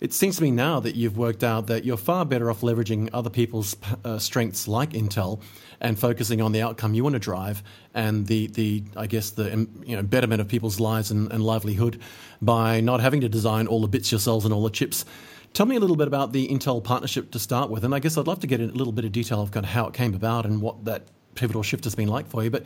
It 0.00 0.14
seems 0.14 0.36
to 0.36 0.42
me 0.42 0.50
now 0.50 0.80
that 0.80 0.94
you've 0.94 1.18
worked 1.18 1.44
out 1.44 1.66
that 1.66 1.84
you're 1.84 1.98
far 1.98 2.24
better 2.24 2.50
off 2.50 2.62
leveraging 2.62 3.10
other 3.12 3.28
people's 3.28 3.76
uh, 4.04 4.18
strengths 4.18 4.66
like 4.66 4.90
Intel 4.90 5.42
and 5.78 5.98
focusing 5.98 6.40
on 6.40 6.52
the 6.52 6.62
outcome 6.62 6.94
you 6.94 7.02
want 7.02 7.14
to 7.14 7.18
drive 7.18 7.62
and 7.92 8.26
the, 8.26 8.46
the 8.48 8.82
I 8.96 9.06
guess, 9.06 9.30
the 9.30 9.68
you 9.84 9.96
know, 9.96 10.02
betterment 10.02 10.40
of 10.40 10.48
people's 10.48 10.80
lives 10.80 11.10
and, 11.10 11.30
and 11.30 11.42
livelihood 11.42 12.00
by 12.40 12.80
not 12.80 13.00
having 13.00 13.20
to 13.20 13.28
design 13.28 13.66
all 13.66 13.82
the 13.82 13.88
bits 13.88 14.10
yourselves 14.10 14.46
and 14.46 14.54
all 14.54 14.62
the 14.62 14.70
chips. 14.70 15.04
Tell 15.52 15.66
me 15.66 15.76
a 15.76 15.80
little 15.80 15.96
bit 15.96 16.06
about 16.06 16.32
the 16.32 16.48
Intel 16.48 16.82
partnership 16.82 17.30
to 17.32 17.38
start 17.38 17.70
with, 17.70 17.84
and 17.84 17.94
I 17.94 17.98
guess 17.98 18.16
I'd 18.16 18.26
love 18.26 18.40
to 18.40 18.46
get 18.46 18.60
a 18.60 18.66
little 18.66 18.92
bit 18.92 19.04
of 19.04 19.12
detail 19.12 19.42
of 19.42 19.50
kind 19.50 19.66
of 19.66 19.72
how 19.72 19.86
it 19.86 19.94
came 19.94 20.14
about 20.14 20.46
and 20.46 20.62
what 20.62 20.84
that 20.84 21.02
pivotal 21.34 21.62
shift 21.62 21.84
has 21.84 21.94
been 21.94 22.08
like 22.08 22.26
for 22.26 22.42
you. 22.42 22.50
But 22.50 22.64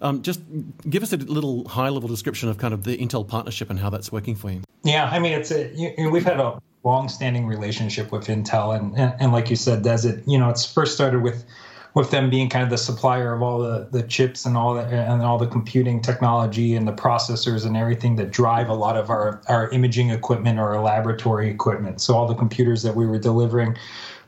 um, 0.00 0.22
just 0.22 0.40
give 0.88 1.02
us 1.02 1.12
a 1.12 1.16
little 1.18 1.68
high 1.68 1.88
level 1.88 2.08
description 2.08 2.48
of 2.48 2.56
kind 2.56 2.72
of 2.72 2.84
the 2.84 2.96
Intel 2.96 3.26
partnership 3.26 3.68
and 3.68 3.78
how 3.78 3.90
that's 3.90 4.10
working 4.10 4.34
for 4.34 4.50
you. 4.50 4.62
Yeah, 4.82 5.10
I 5.10 5.18
mean, 5.18 5.32
it's 5.32 5.50
a 5.50 5.70
you 5.74 6.08
we've 6.08 6.24
had 6.24 6.40
a 6.40 6.58
long-standing 6.82 7.46
relationship 7.46 8.10
with 8.10 8.26
Intel, 8.26 8.76
and, 8.76 8.96
and, 8.96 9.14
and 9.20 9.32
like 9.32 9.50
you 9.50 9.56
said, 9.56 9.82
does 9.82 10.04
it 10.04 10.22
you 10.26 10.38
know 10.38 10.48
it's 10.48 10.64
first 10.64 10.94
started 10.94 11.22
with 11.22 11.44
with 11.94 12.10
them 12.10 12.30
being 12.30 12.48
kind 12.48 12.62
of 12.62 12.70
the 12.70 12.78
supplier 12.78 13.32
of 13.32 13.42
all 13.42 13.58
the, 13.58 13.88
the 13.90 14.02
chips 14.04 14.46
and 14.46 14.56
all 14.56 14.74
the 14.74 14.82
and 14.82 15.22
all 15.22 15.38
the 15.38 15.46
computing 15.46 16.00
technology 16.00 16.74
and 16.74 16.86
the 16.86 16.92
processors 16.92 17.66
and 17.66 17.76
everything 17.76 18.16
that 18.16 18.30
drive 18.30 18.68
a 18.68 18.74
lot 18.74 18.96
of 18.96 19.10
our, 19.10 19.40
our 19.48 19.68
imaging 19.70 20.10
equipment 20.10 20.58
or 20.58 20.74
our 20.74 20.82
laboratory 20.82 21.50
equipment. 21.50 22.00
So 22.00 22.14
all 22.14 22.26
the 22.26 22.34
computers 22.34 22.82
that 22.82 22.94
we 22.94 23.06
were 23.06 23.18
delivering 23.18 23.76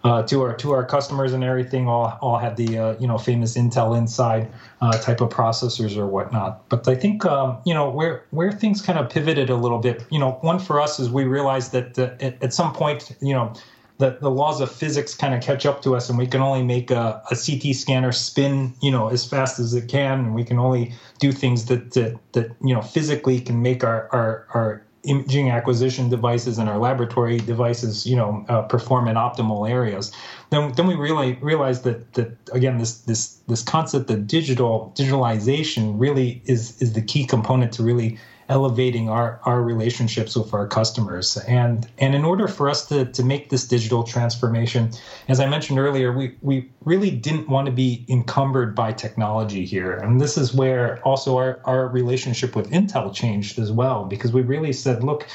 uh, 0.04 0.22
to 0.24 0.42
our 0.42 0.54
to 0.56 0.72
our 0.72 0.84
customers 0.84 1.32
and 1.32 1.44
everything 1.44 1.88
all 1.88 2.18
all 2.20 2.38
had 2.38 2.56
the 2.56 2.78
uh, 2.78 2.96
you 2.98 3.06
know 3.06 3.18
famous 3.18 3.56
Intel 3.56 3.96
Inside 3.96 4.50
uh, 4.80 4.92
type 4.98 5.20
of 5.20 5.30
processors 5.30 5.96
or 5.96 6.06
whatnot. 6.06 6.68
But 6.68 6.88
I 6.88 6.94
think 6.94 7.24
um, 7.24 7.58
you 7.64 7.74
know 7.74 7.88
where 7.88 8.24
where 8.30 8.52
things 8.52 8.82
kind 8.82 8.98
of 8.98 9.08
pivoted 9.10 9.50
a 9.50 9.56
little 9.56 9.78
bit. 9.78 10.04
You 10.10 10.18
know, 10.18 10.32
one 10.40 10.58
for 10.58 10.80
us 10.80 10.98
is 10.98 11.10
we 11.10 11.24
realized 11.24 11.72
that 11.72 11.98
uh, 11.98 12.14
at, 12.20 12.42
at 12.42 12.52
some 12.52 12.72
point 12.72 13.16
you 13.20 13.32
know 13.32 13.52
the, 13.98 14.18
the 14.20 14.30
laws 14.30 14.60
of 14.60 14.70
physics 14.70 15.14
kind 15.14 15.32
of 15.32 15.40
catch 15.40 15.64
up 15.64 15.80
to 15.82 15.94
us 15.94 16.08
and 16.08 16.18
we 16.18 16.26
can 16.26 16.40
only 16.40 16.64
make 16.64 16.90
a, 16.90 17.22
a 17.30 17.36
CT 17.36 17.74
scanner 17.74 18.10
spin, 18.10 18.74
you 18.82 18.90
know, 18.90 19.08
as 19.08 19.24
fast 19.24 19.60
as 19.60 19.74
it 19.74 19.88
can. 19.88 20.18
And 20.18 20.34
we 20.34 20.42
can 20.42 20.58
only 20.58 20.92
do 21.20 21.30
things 21.30 21.66
that, 21.66 21.92
that, 21.92 22.18
that 22.32 22.50
you 22.64 22.74
know, 22.74 22.82
physically 22.82 23.40
can 23.40 23.62
make 23.62 23.84
our, 23.84 24.08
our, 24.12 24.46
our 24.54 24.84
imaging 25.04 25.50
acquisition 25.50 26.08
devices 26.08 26.58
and 26.58 26.68
our 26.68 26.78
laboratory 26.78 27.38
devices, 27.38 28.06
you 28.06 28.14
know, 28.14 28.44
uh, 28.48 28.62
perform 28.62 29.08
in 29.08 29.16
optimal 29.16 29.68
areas. 29.68 30.12
Then, 30.50 30.72
then 30.72 30.86
we 30.86 30.94
really 30.94 31.34
realize 31.42 31.82
that 31.82 32.12
that 32.14 32.36
again, 32.52 32.78
this 32.78 32.98
this 33.02 33.38
this 33.48 33.62
concept 33.62 34.10
of 34.10 34.26
digital 34.26 34.92
digitalization 34.96 35.94
really 35.98 36.42
is 36.44 36.80
is 36.80 36.92
the 36.92 37.02
key 37.02 37.24
component 37.24 37.72
to 37.72 37.82
really 37.82 38.18
elevating 38.52 39.08
our, 39.08 39.40
our 39.44 39.60
relationships 39.72 40.36
with 40.36 40.52
our 40.54 40.66
customers. 40.68 41.36
And 41.48 41.88
and 41.98 42.14
in 42.14 42.24
order 42.24 42.48
for 42.48 42.68
us 42.70 42.86
to, 42.88 43.06
to 43.18 43.22
make 43.24 43.48
this 43.48 43.66
digital 43.66 44.02
transformation, 44.04 44.90
as 45.28 45.40
I 45.40 45.46
mentioned 45.46 45.78
earlier, 45.78 46.12
we, 46.12 46.26
we 46.42 46.68
really 46.84 47.10
didn't 47.10 47.48
want 47.48 47.66
to 47.66 47.72
be 47.72 48.04
encumbered 48.08 48.74
by 48.74 48.92
technology 48.92 49.64
here. 49.64 49.92
And 50.02 50.20
this 50.20 50.36
is 50.36 50.54
where 50.54 51.00
also 51.08 51.36
our, 51.38 51.60
our 51.64 51.88
relationship 51.88 52.54
with 52.56 52.70
Intel 52.70 53.12
changed 53.12 53.58
as 53.58 53.70
well, 53.72 54.04
because 54.04 54.32
we 54.32 54.42
really 54.42 54.72
said, 54.72 55.02
look, 55.02 55.26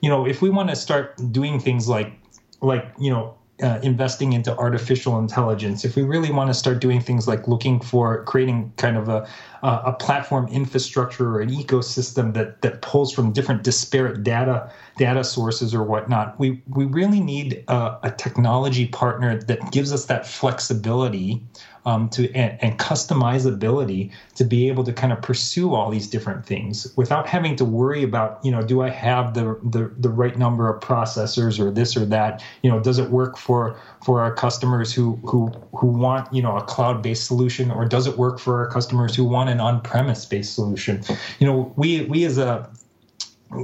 you 0.00 0.10
know, 0.10 0.26
if 0.26 0.42
we 0.42 0.50
want 0.50 0.68
to 0.70 0.76
start 0.76 1.16
doing 1.32 1.60
things 1.60 1.88
like 1.88 2.12
like, 2.60 2.84
you 2.98 3.10
know, 3.10 3.34
uh, 3.62 3.78
investing 3.82 4.32
into 4.32 4.50
artificial 4.56 5.18
intelligence, 5.18 5.84
if 5.88 5.96
we 5.96 6.02
really 6.02 6.32
want 6.32 6.48
to 6.50 6.54
start 6.54 6.80
doing 6.80 7.00
things 7.00 7.28
like 7.28 7.46
looking 7.46 7.80
for 7.80 8.24
creating 8.24 8.72
kind 8.76 8.96
of 8.96 9.08
a, 9.08 9.28
a 9.66 9.92
platform 9.92 10.46
infrastructure 10.48 11.36
or 11.36 11.40
an 11.40 11.50
ecosystem 11.50 12.34
that 12.34 12.60
that 12.62 12.82
pulls 12.82 13.12
from 13.12 13.32
different 13.32 13.62
disparate 13.62 14.22
data 14.22 14.70
data 14.96 15.24
sources 15.24 15.74
or 15.74 15.82
whatnot. 15.82 16.38
We 16.38 16.62
we 16.68 16.84
really 16.84 17.20
need 17.20 17.64
a, 17.68 17.98
a 18.02 18.10
technology 18.10 18.86
partner 18.86 19.40
that 19.42 19.72
gives 19.72 19.92
us 19.92 20.06
that 20.06 20.26
flexibility 20.26 21.42
um, 21.86 22.08
to 22.10 22.32
and, 22.32 22.58
and, 22.62 22.78
customizability 22.78 24.10
to 24.36 24.44
be 24.44 24.68
able 24.68 24.84
to 24.84 24.92
kind 24.92 25.12
of 25.12 25.20
pursue 25.20 25.74
all 25.74 25.90
these 25.90 26.08
different 26.08 26.46
things 26.46 26.92
without 26.96 27.26
having 27.28 27.56
to 27.56 27.64
worry 27.64 28.02
about 28.02 28.40
you 28.42 28.50
know 28.50 28.62
do 28.62 28.82
I 28.82 28.88
have 28.88 29.34
the 29.34 29.58
the, 29.62 29.92
the 29.98 30.08
right 30.08 30.36
number 30.38 30.72
of 30.72 30.82
processors 30.82 31.58
or 31.58 31.70
this 31.70 31.96
or 31.96 32.04
that 32.06 32.42
you 32.62 32.70
know 32.70 32.80
does 32.80 32.98
it 32.98 33.10
work 33.10 33.36
for 33.36 33.78
for 34.02 34.20
our 34.20 34.34
customers 34.34 34.92
who 34.92 35.16
who 35.24 35.48
who 35.76 35.88
want 35.88 36.32
you 36.32 36.42
know 36.42 36.56
a 36.56 36.62
cloud 36.62 37.02
based 37.02 37.26
solution 37.26 37.70
or 37.70 37.84
does 37.84 38.06
it 38.06 38.16
work 38.16 38.38
for 38.38 38.58
our 38.58 38.70
customers 38.70 39.14
who 39.14 39.24
want 39.24 39.50
an 39.54 39.60
on 39.60 39.80
premise 39.80 40.26
based 40.26 40.54
solution. 40.54 41.02
You 41.38 41.46
know 41.46 41.72
we 41.76 42.04
we 42.04 42.24
as 42.24 42.38
a 42.38 42.68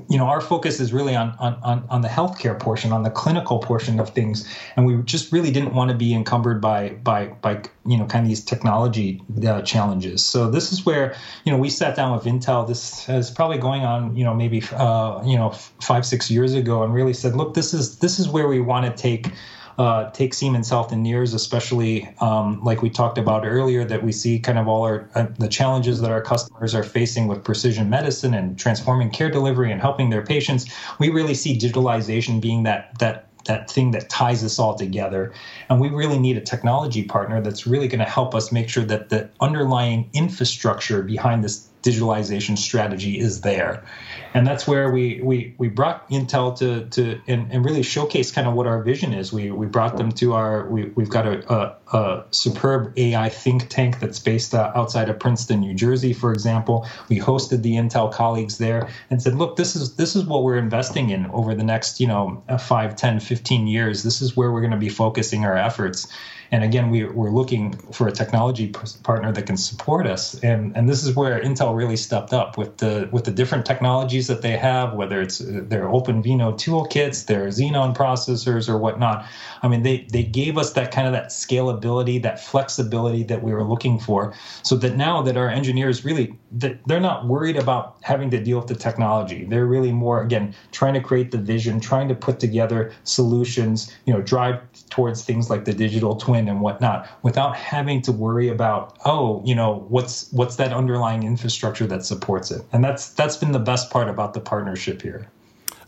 you 0.09 0.19
know 0.19 0.25
our 0.25 0.41
focus 0.41 0.79
is 0.79 0.93
really 0.93 1.17
on, 1.17 1.31
on 1.41 1.85
on 1.89 2.01
the 2.03 2.09
healthcare 2.09 2.59
portion 2.59 2.93
on 2.93 3.03
the 3.03 3.11
clinical 3.11 3.59
portion 3.59 3.99
of 3.99 4.11
things. 4.11 4.49
And 4.77 4.87
we 4.87 5.03
just 5.03 5.33
really 5.33 5.51
didn't 5.51 5.75
want 5.75 5.91
to 5.91 5.97
be 5.97 6.15
encumbered 6.15 6.61
by 6.61 6.91
by 6.91 7.27
by 7.27 7.63
you 7.85 7.97
know 7.97 8.07
kind 8.07 8.25
of 8.25 8.29
these 8.29 8.45
technology 8.45 9.21
uh, 9.47 9.63
challenges. 9.63 10.25
So 10.25 10.51
this 10.51 10.73
is 10.73 10.87
where 10.87 11.17
you 11.45 11.53
know 11.53 11.59
we 11.59 11.71
sat 11.71 11.97
down 11.97 12.13
with 12.13 12.25
intel. 12.25 12.67
This 12.67 13.09
is 13.09 13.31
probably 13.31 13.59
going 13.59 13.83
on 13.83 14.15
you 14.17 14.25
know 14.25 14.35
maybe 14.35 14.63
uh, 14.73 15.23
you 15.25 15.37
know 15.37 15.51
five 15.81 16.07
six 16.07 16.31
years 16.31 16.55
ago 16.55 16.83
and 16.85 16.95
really 16.95 17.15
said 17.15 17.35
look 17.35 17.55
this 17.55 17.75
is 17.75 17.99
this 17.99 18.19
is 18.19 18.29
where 18.29 18.47
we 18.47 18.61
want 18.61 18.87
to 18.87 19.03
take 19.03 19.33
uh, 19.81 20.11
take 20.11 20.35
Siemens 20.35 20.69
Health 20.69 20.91
Healthineers, 20.91 21.35
especially 21.35 22.07
um, 22.21 22.63
like 22.63 22.83
we 22.83 22.91
talked 22.91 23.17
about 23.17 23.47
earlier, 23.47 23.83
that 23.87 24.03
we 24.03 24.13
see 24.13 24.39
kind 24.39 24.59
of 24.59 24.69
all 24.69 24.83
our 24.83 25.09
uh, 25.15 25.27
the 25.39 25.49
challenges 25.49 26.03
that 26.03 26.11
our 26.11 26.21
customers 26.21 26.75
are 26.75 26.83
facing 26.83 27.29
with 27.29 27.43
precision 27.43 27.89
medicine 27.89 28.35
and 28.35 28.59
transforming 28.59 29.11
care 29.11 29.31
delivery 29.31 29.73
and 29.73 29.81
helping 29.81 30.11
their 30.11 30.21
patients. 30.23 30.67
We 30.99 31.09
really 31.09 31.33
see 31.33 31.59
digitalization 31.59 32.43
being 32.43 32.65
that 32.65 32.99
that 32.99 33.29
that 33.47 33.71
thing 33.71 33.93
that 33.93 34.11
ties 34.11 34.45
us 34.45 34.59
all 34.59 34.75
together. 34.75 35.33
And 35.71 35.81
we 35.81 35.89
really 35.89 36.19
need 36.19 36.37
a 36.37 36.43
technology 36.43 37.03
partner 37.03 37.41
that's 37.41 37.67
really 37.67 37.89
going 37.89 38.05
to 38.05 38.11
help 38.11 38.35
us 38.35 38.53
make 38.53 38.69
sure 38.69 38.85
that 38.85 39.09
the 39.09 39.31
underlying 39.41 40.11
infrastructure 40.13 41.03
behind 41.03 41.43
this 41.43 41.70
digitalization 41.83 42.57
strategy 42.57 43.19
is 43.19 43.41
there 43.41 43.85
and 44.33 44.47
that's 44.47 44.67
where 44.67 44.91
we 44.91 45.21
we 45.23 45.55
we 45.59 45.69
brought 45.69 46.09
Intel 46.09 46.57
to 46.59 46.87
to 46.91 47.21
and, 47.27 47.51
and 47.51 47.65
really 47.65 47.83
showcase 47.83 48.31
kind 48.31 48.47
of 48.47 48.55
what 48.55 48.67
our 48.67 48.83
vision 48.83 49.13
is. 49.13 49.33
We 49.33 49.51
we 49.51 49.67
brought 49.67 49.97
them 49.97 50.13
to 50.13 50.35
our 50.35 50.69
we 50.69 50.85
we've 50.95 51.11
got 51.11 51.27
a, 51.27 51.53
a, 51.53 51.97
a 51.97 52.25
superb 52.31 52.97
AI 52.97 53.29
think 53.29 53.69
tank 53.69 53.99
that's 53.99 54.21
based 54.21 54.55
uh, 54.55 54.73
outside 54.75 55.09
of 55.09 55.19
Princeton, 55.19 55.61
New 55.61 55.75
Jersey, 55.75 56.13
for 56.13 56.33
example. 56.33 56.87
We 57.09 57.19
hosted 57.19 57.63
the 57.63 57.73
Intel 57.73 58.13
colleagues 58.13 58.59
there 58.59 58.89
and 59.11 59.21
said, 59.21 59.35
look, 59.35 59.57
this 59.57 59.75
is 59.75 59.97
this 59.97 60.15
is 60.15 60.25
what 60.25 60.45
we're 60.45 60.59
investing 60.59 61.11
in 61.11 61.27
over 61.27 61.55
the 61.55 61.65
next 61.65 62.01
you 62.01 62.07
know 62.07 62.43
uh, 62.49 62.57
5, 62.57 62.97
10, 62.97 63.21
15 63.21 63.67
years. 63.67 64.05
This 64.05 64.23
is 64.23 64.37
where 64.37 64.53
we're 64.53 64.61
going 64.61 64.71
to 64.71 64.77
be 64.77 64.89
focusing 64.89 65.45
our 65.45 65.57
efforts 65.57 66.07
and 66.53 66.65
again, 66.65 66.91
we, 66.91 67.05
we're 67.05 67.31
looking 67.31 67.73
for 67.93 68.09
a 68.09 68.13
technology 68.13 68.69
partner 68.69 69.31
that 69.33 69.47
can 69.47 69.57
support 69.57 70.07
us. 70.07 70.35
And 70.43 70.77
and 70.77 70.89
this 70.89 71.05
is 71.05 71.15
where 71.15 71.41
Intel 71.41 71.77
really 71.77 71.97
stepped 71.97 72.33
up 72.33 72.59
with 72.59 72.79
the 72.79 73.09
with 73.13 73.25
the 73.25 73.31
different 73.31 73.67
technologies 73.67 74.27
that 74.27 74.43
they 74.43 74.57
have, 74.57 74.95
whether 74.95 75.21
it's 75.21 75.41
uh, 75.41 75.61
their 75.63 75.85
OpenVINO 75.85 76.55
toolkits, 76.55 77.27
their 77.27 77.47
Xeon 77.47 77.97
processors, 77.97 78.69
or 78.69 78.79
whatnot. 78.79 79.25
I 79.63 79.69
mean, 79.69 79.83
they 79.83 80.07
they 80.11 80.25
gave 80.25 80.59
us 80.59 80.73
that 80.73 80.91
kind 80.91 81.07
of 81.07 81.13
that 81.13 81.29
scalability, 81.29 82.21
that 82.23 82.41
flexibility 82.41 83.23
that 83.25 83.43
we 83.43 83.53
were 83.53 83.65
looking 83.65 84.01
for, 84.01 84.35
so 84.63 84.75
that 84.77 84.97
now 84.97 85.23
that 85.23 85.37
our 85.37 85.49
engineers 85.49 86.05
really 86.05 86.37
they're 86.51 87.01
not 87.01 87.29
worried 87.29 87.57
about 87.57 87.97
having 88.03 88.31
to 88.31 88.43
deal 88.43 88.59
with 88.59 88.67
the 88.67 88.75
technology. 88.75 89.45
They're 89.45 89.67
really 89.67 89.93
more 89.93 90.21
again 90.23 90.55
trying 90.73 90.95
to 90.95 91.01
create 91.01 91.31
the 91.31 91.39
vision, 91.39 91.79
trying 91.79 92.09
to 92.09 92.15
put 92.17 92.41
together 92.41 92.93
solutions, 93.05 93.95
you 94.05 94.13
know, 94.13 94.21
drive 94.21 94.61
towards 94.89 95.25
things 95.25 95.49
like 95.49 95.65
the 95.65 95.73
digital 95.73 96.17
twin 96.17 96.40
and 96.49 96.61
whatnot, 96.61 97.09
without 97.23 97.57
having 97.57 98.03
to 98.03 98.13
worry 98.13 98.49
about 98.49 98.99
oh, 99.05 99.43
you 99.45 99.55
know, 99.55 99.87
what's 99.89 100.33
what's 100.33 100.57
that 100.57 100.73
underlying 100.73 101.23
infrastructure 101.23 101.87
that 101.87 102.05
supports 102.05 102.51
it. 102.51 102.63
And 102.73 102.85
that's 102.85 103.11
that's 103.11 103.37
been 103.37 103.53
the 103.53 103.59
best 103.59 103.91
part 103.91 104.09
about 104.09 104.35
the 104.35 104.41
partnership 104.41 105.03
here. 105.03 105.31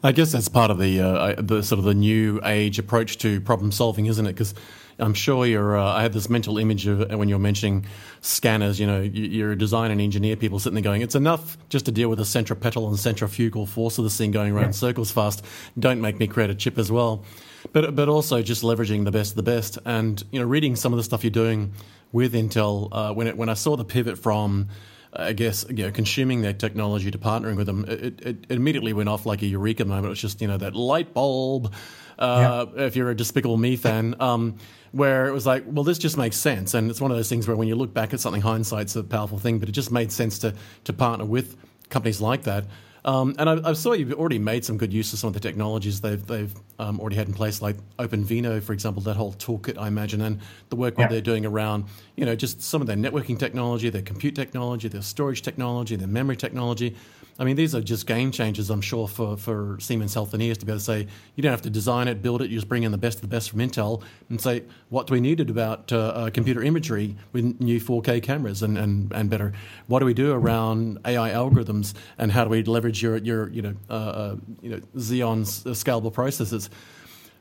I 0.05 0.13
guess 0.13 0.33
that's 0.33 0.49
part 0.49 0.71
of 0.71 0.79
the 0.79 1.01
uh, 1.01 1.35
the 1.41 1.63
sort 1.63 1.79
of 1.79 1.85
the 1.85 1.95
new 1.95 2.41
age 2.45 2.79
approach 2.79 3.19
to 3.19 3.41
problem 3.41 3.71
solving, 3.71 4.07
isn't 4.07 4.27
it? 4.27 4.33
Because 4.33 4.55
I'm 4.99 5.15
sure 5.15 5.47
you're. 5.47 5.79
Uh, 5.79 5.93
I 5.93 6.03
had 6.03 6.13
this 6.13 6.29
mental 6.29 6.59
image 6.59 6.87
of 6.87 7.09
when 7.13 7.29
you're 7.29 7.39
mentioning 7.39 7.87
scanners. 8.21 8.81
You 8.81 8.87
know, 8.87 9.01
you're 9.01 9.53
a 9.53 9.59
design 9.59 9.91
and 9.91 10.01
engineer 10.01 10.37
people 10.37 10.59
sitting 10.59 10.75
there 10.75 10.83
going, 10.83 11.03
"It's 11.03 11.15
enough 11.15 11.57
just 11.69 11.85
to 11.87 11.93
deal 11.93 12.09
with 12.09 12.19
the 12.19 12.25
centripetal 12.25 12.89
and 12.89 12.99
centrifugal 12.99 13.67
force 13.67 13.99
of 13.99 14.05
this 14.05 14.17
thing 14.17 14.33
going 14.33 14.53
around 14.53 14.67
yeah. 14.67 14.71
circles 14.73 15.13
fast. 15.13 15.45
Don't 15.79 16.01
make 16.01 16.19
me 16.19 16.27
create 16.27 16.51
a 16.51 16.55
chip 16.55 16.79
as 16.79 16.91
well." 16.91 17.25
But 17.73 17.95
but 17.95 18.09
also 18.09 18.43
just 18.43 18.63
leveraging 18.63 19.05
the 19.05 19.13
best 19.13 19.33
of 19.33 19.37
the 19.37 19.43
best, 19.43 19.79
and 19.85 20.23
you 20.31 20.41
know, 20.41 20.47
reading 20.47 20.77
some 20.77 20.93
of 20.93 20.97
the 20.97 21.05
stuff 21.05 21.23
you're 21.23 21.31
doing 21.31 21.73
with 22.11 22.35
Intel. 22.35 22.89
Uh, 22.91 23.13
when 23.15 23.27
it, 23.27 23.37
when 23.37 23.49
I 23.49 23.55
saw 23.55 23.77
the 23.77 23.85
pivot 23.85 24.19
from 24.19 24.69
I 25.15 25.33
guess 25.35 25.67
you 25.69 25.85
know, 25.85 25.91
consuming 25.91 26.41
their 26.41 26.55
technology 26.55 27.11
to 27.11 27.19
partnering 27.19 27.57
with 27.57 27.67
them, 27.67 27.85
it, 27.87 28.01
it, 28.01 28.27
it, 28.27 28.51
immediately 28.51 28.95
went 28.95 29.11
off 29.11 29.27
like 29.27 29.43
a 29.43 29.47
eureka 29.47 29.85
moment. 29.85 30.07
It 30.07 30.11
was 30.11 30.21
just 30.21 30.41
you 30.41 30.49
know 30.49 30.57
that 30.57 30.75
light 30.75 31.13
bulb. 31.13 31.73
Uh, 32.19 32.67
yeah. 32.75 32.85
If 32.85 32.97
you're 32.97 33.11
a 33.11 33.17
Despicable 33.17 33.57
Me 33.57 33.77
fan, 33.77 34.15
um, 34.21 34.57
where 34.93 35.27
it 35.27 35.33
was 35.33 35.45
like, 35.45 35.65
well, 35.67 35.85
this 35.85 35.99
just 35.99 36.17
makes 36.17 36.37
sense, 36.37 36.73
and 36.73 36.91
it's 36.91 37.01
one 37.01 37.11
of 37.11 37.17
those 37.17 37.29
things 37.29 37.47
where 37.47 37.57
when 37.57 37.69
you 37.69 37.75
look 37.75 37.93
back 37.93 38.15
at 38.15 38.21
something, 38.21 38.41
hindsight's 38.41 38.97
a 38.97 39.05
powerful 39.05 39.39
thing, 39.39 39.59
but 39.59 39.69
it 39.69 39.73
just 39.73 39.93
made 39.93 40.11
sense 40.11 40.39
to 40.41 40.55
to 40.85 40.93
partner 40.95 41.27
with 41.27 41.57
companies 41.91 42.21
like 42.21 42.45
that. 42.45 42.65
Um, 43.05 43.35
and 43.39 43.51
I, 43.51 43.71
I, 43.71 43.73
saw 43.73 43.95
you've 43.95 44.13
already 44.13 44.39
made 44.39 44.65
some 44.65 44.79
good 44.79 44.93
use 44.93 45.13
of 45.13 45.19
some 45.19 45.27
of 45.27 45.35
the 45.35 45.41
technologies 45.41 46.01
they've, 46.01 46.25
they've 46.25 46.55
um, 46.79 47.01
already 47.01 47.17
had 47.17 47.27
in 47.27 47.35
place, 47.35 47.61
like 47.61 47.77
OpenVINO, 47.99 48.63
for 48.63 48.73
example, 48.73 49.03
that 49.03 49.17
whole 49.17 49.33
toolkit, 49.35 49.77
I 49.77 49.89
imagine, 49.89 50.21
and 50.21 50.41
the 50.69 50.77
work 50.77 50.95
yeah. 50.97 51.09
they're 51.09 51.21
doing 51.21 51.45
around, 51.45 51.87
you 52.15 52.25
know, 52.25 52.37
just 52.37 52.63
some 52.63 52.81
of 52.81 52.87
their 52.87 52.97
networking 52.97 53.37
technology, 53.37 53.91
their 53.91 54.03
compute 54.03 54.37
technology, 54.37 54.87
their 54.87 55.03
storage 55.03 55.43
technology, 55.43 55.97
their 55.97 56.07
memory 56.07 56.37
technology. 56.37 56.95
I 57.39 57.45
mean, 57.45 57.57
these 57.57 57.75
are 57.75 57.81
just 57.81 58.07
game 58.07 58.31
changers, 58.31 58.71
I'm 58.71 58.83
sure, 58.83 59.09
for, 59.09 59.37
for 59.37 59.79
Siemens 59.81 60.15
Healthineers 60.15 60.59
to 60.59 60.67
be 60.67 60.73
able 60.73 60.79
to 60.79 60.85
say, 60.85 61.09
you 61.35 61.43
don't 61.43 61.51
have 61.51 61.63
to 61.63 61.71
design 61.71 62.07
it, 62.07 62.23
build 62.23 62.43
it, 62.43 62.51
you 62.51 62.57
just 62.57 62.69
bring 62.69 62.83
in 62.83 62.93
the 62.93 62.99
best 62.99 63.17
of 63.17 63.23
the 63.23 63.29
best 63.29 63.51
from 63.51 63.59
Intel 63.61 64.03
and 64.29 64.41
say, 64.41 64.63
what 64.91 65.07
do 65.07 65.15
we 65.15 65.21
need 65.21 65.41
about 65.41 65.91
uh, 65.93 65.99
uh, 65.99 66.31
computer 66.31 66.63
imagery 66.63 67.17
with 67.33 67.59
new 67.59 67.81
4K 67.81 68.23
cameras 68.23 68.63
and, 68.63 68.77
and, 68.77 69.11
and 69.13 69.31
better? 69.31 69.55
What 69.87 70.01
do 70.01 70.07
we 70.07 70.15
do 70.15 70.33
around 70.33 70.99
AI 71.07 71.31
algorithms 71.31 71.95
and 72.19 72.31
how 72.31 72.45
do 72.45 72.51
we 72.51 72.63
leverage 72.63 72.92
your, 73.01 73.17
your 73.19 73.49
you 73.51 73.63
know, 73.63 73.75
uh, 73.89 73.93
uh 73.93 74.37
you 74.61 74.71
know 74.71 74.81
Xeon's 74.97 75.63
scalable 75.65 76.13
processors? 76.13 76.69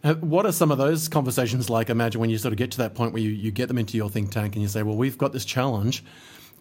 Uh, 0.04 0.16
what 0.16 0.46
are 0.46 0.52
some 0.52 0.72
of 0.72 0.78
those 0.78 1.08
conversations 1.08 1.70
like? 1.70 1.90
Imagine 1.90 2.22
when 2.22 2.30
you 2.30 2.38
sort 2.38 2.54
of 2.54 2.58
get 2.58 2.72
to 2.72 2.78
that 2.80 2.96
point 2.96 3.14
where 3.14 3.22
you, 3.22 3.30
you 3.30 3.52
get 3.52 3.68
them 3.68 3.78
into 3.78 3.98
your 3.98 4.10
think 4.10 4.32
tank 4.32 4.56
and 4.56 4.62
you 4.62 4.68
say, 4.68 4.82
well, 4.84 4.96
we've 4.96 5.18
got 5.18 5.32
this 5.32 5.46
challenge 5.46 6.04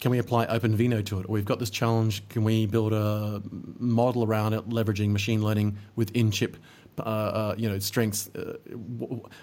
can 0.01 0.11
we 0.11 0.19
apply 0.19 0.47
OpenVINO 0.47 1.05
to 1.07 1.21
it? 1.21 1.27
Or 1.27 1.33
we've 1.33 1.45
got 1.45 1.59
this 1.59 1.71
challenge, 1.71 2.27
can 2.29 2.43
we 2.43 2.67
build 2.67 2.93
a 2.93 3.43
model 3.79 4.25
around 4.25 4.55
it, 4.55 4.69
leveraging 4.69 5.11
machine 5.11 5.43
learning 5.43 5.77
with 5.95 6.11
in-chip 6.13 6.57
uh, 7.01 7.03
uh, 7.03 7.55
you 7.57 7.69
know, 7.69 7.79
strengths. 7.79 8.31
Uh, 8.35 8.57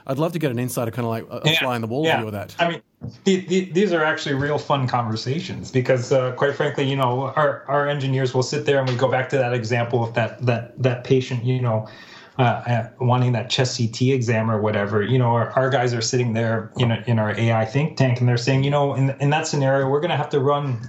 I'd 0.05 0.17
love 0.17 0.33
to 0.33 0.39
get 0.39 0.51
an 0.51 0.59
insider 0.59 0.91
kind 0.91 1.05
of 1.05 1.09
like 1.09 1.25
a, 1.29 1.49
yeah, 1.49 1.59
fly 1.59 1.75
in 1.75 1.81
the 1.81 1.87
wall 1.87 2.05
yeah. 2.05 2.17
view 2.17 2.27
of 2.27 2.33
that. 2.33 2.55
I 2.59 2.69
mean, 2.69 2.81
the, 3.23 3.45
the, 3.45 3.65
these 3.71 3.93
are 3.93 4.03
actually 4.03 4.35
real 4.35 4.57
fun 4.57 4.87
conversations 4.87 5.71
because, 5.71 6.11
uh, 6.11 6.31
quite 6.33 6.55
frankly, 6.55 6.89
you 6.89 6.95
know, 6.95 7.33
our, 7.35 7.63
our 7.67 7.87
engineers 7.87 8.33
will 8.33 8.43
sit 8.43 8.65
there 8.65 8.79
and 8.79 8.89
we 8.89 8.95
go 8.95 9.09
back 9.09 9.29
to 9.29 9.37
that 9.37 9.53
example 9.53 10.03
of 10.03 10.13
that 10.15 10.45
that 10.45 10.81
that 10.81 11.03
patient, 11.03 11.43
you 11.43 11.61
know, 11.61 11.87
uh, 12.39 12.41
uh, 12.41 12.89
wanting 12.99 13.31
that 13.31 13.49
chest 13.49 13.77
CT 13.77 14.01
exam 14.13 14.51
or 14.51 14.61
whatever, 14.61 15.01
you 15.01 15.17
know, 15.17 15.29
our, 15.29 15.49
our 15.53 15.69
guys 15.71 15.91
are 15.93 16.01
sitting 16.01 16.33
there 16.33 16.71
in, 16.77 16.91
a, 16.91 17.03
in 17.07 17.17
our 17.17 17.37
AI 17.39 17.65
think 17.65 17.97
tank 17.97 18.19
and 18.19 18.29
they're 18.29 18.37
saying, 18.37 18.63
you 18.63 18.69
know, 18.69 18.93
in, 18.93 19.09
in 19.19 19.31
that 19.31 19.47
scenario, 19.47 19.89
we're 19.89 19.99
going 19.99 20.11
to 20.11 20.17
have 20.17 20.29
to 20.29 20.39
run 20.39 20.79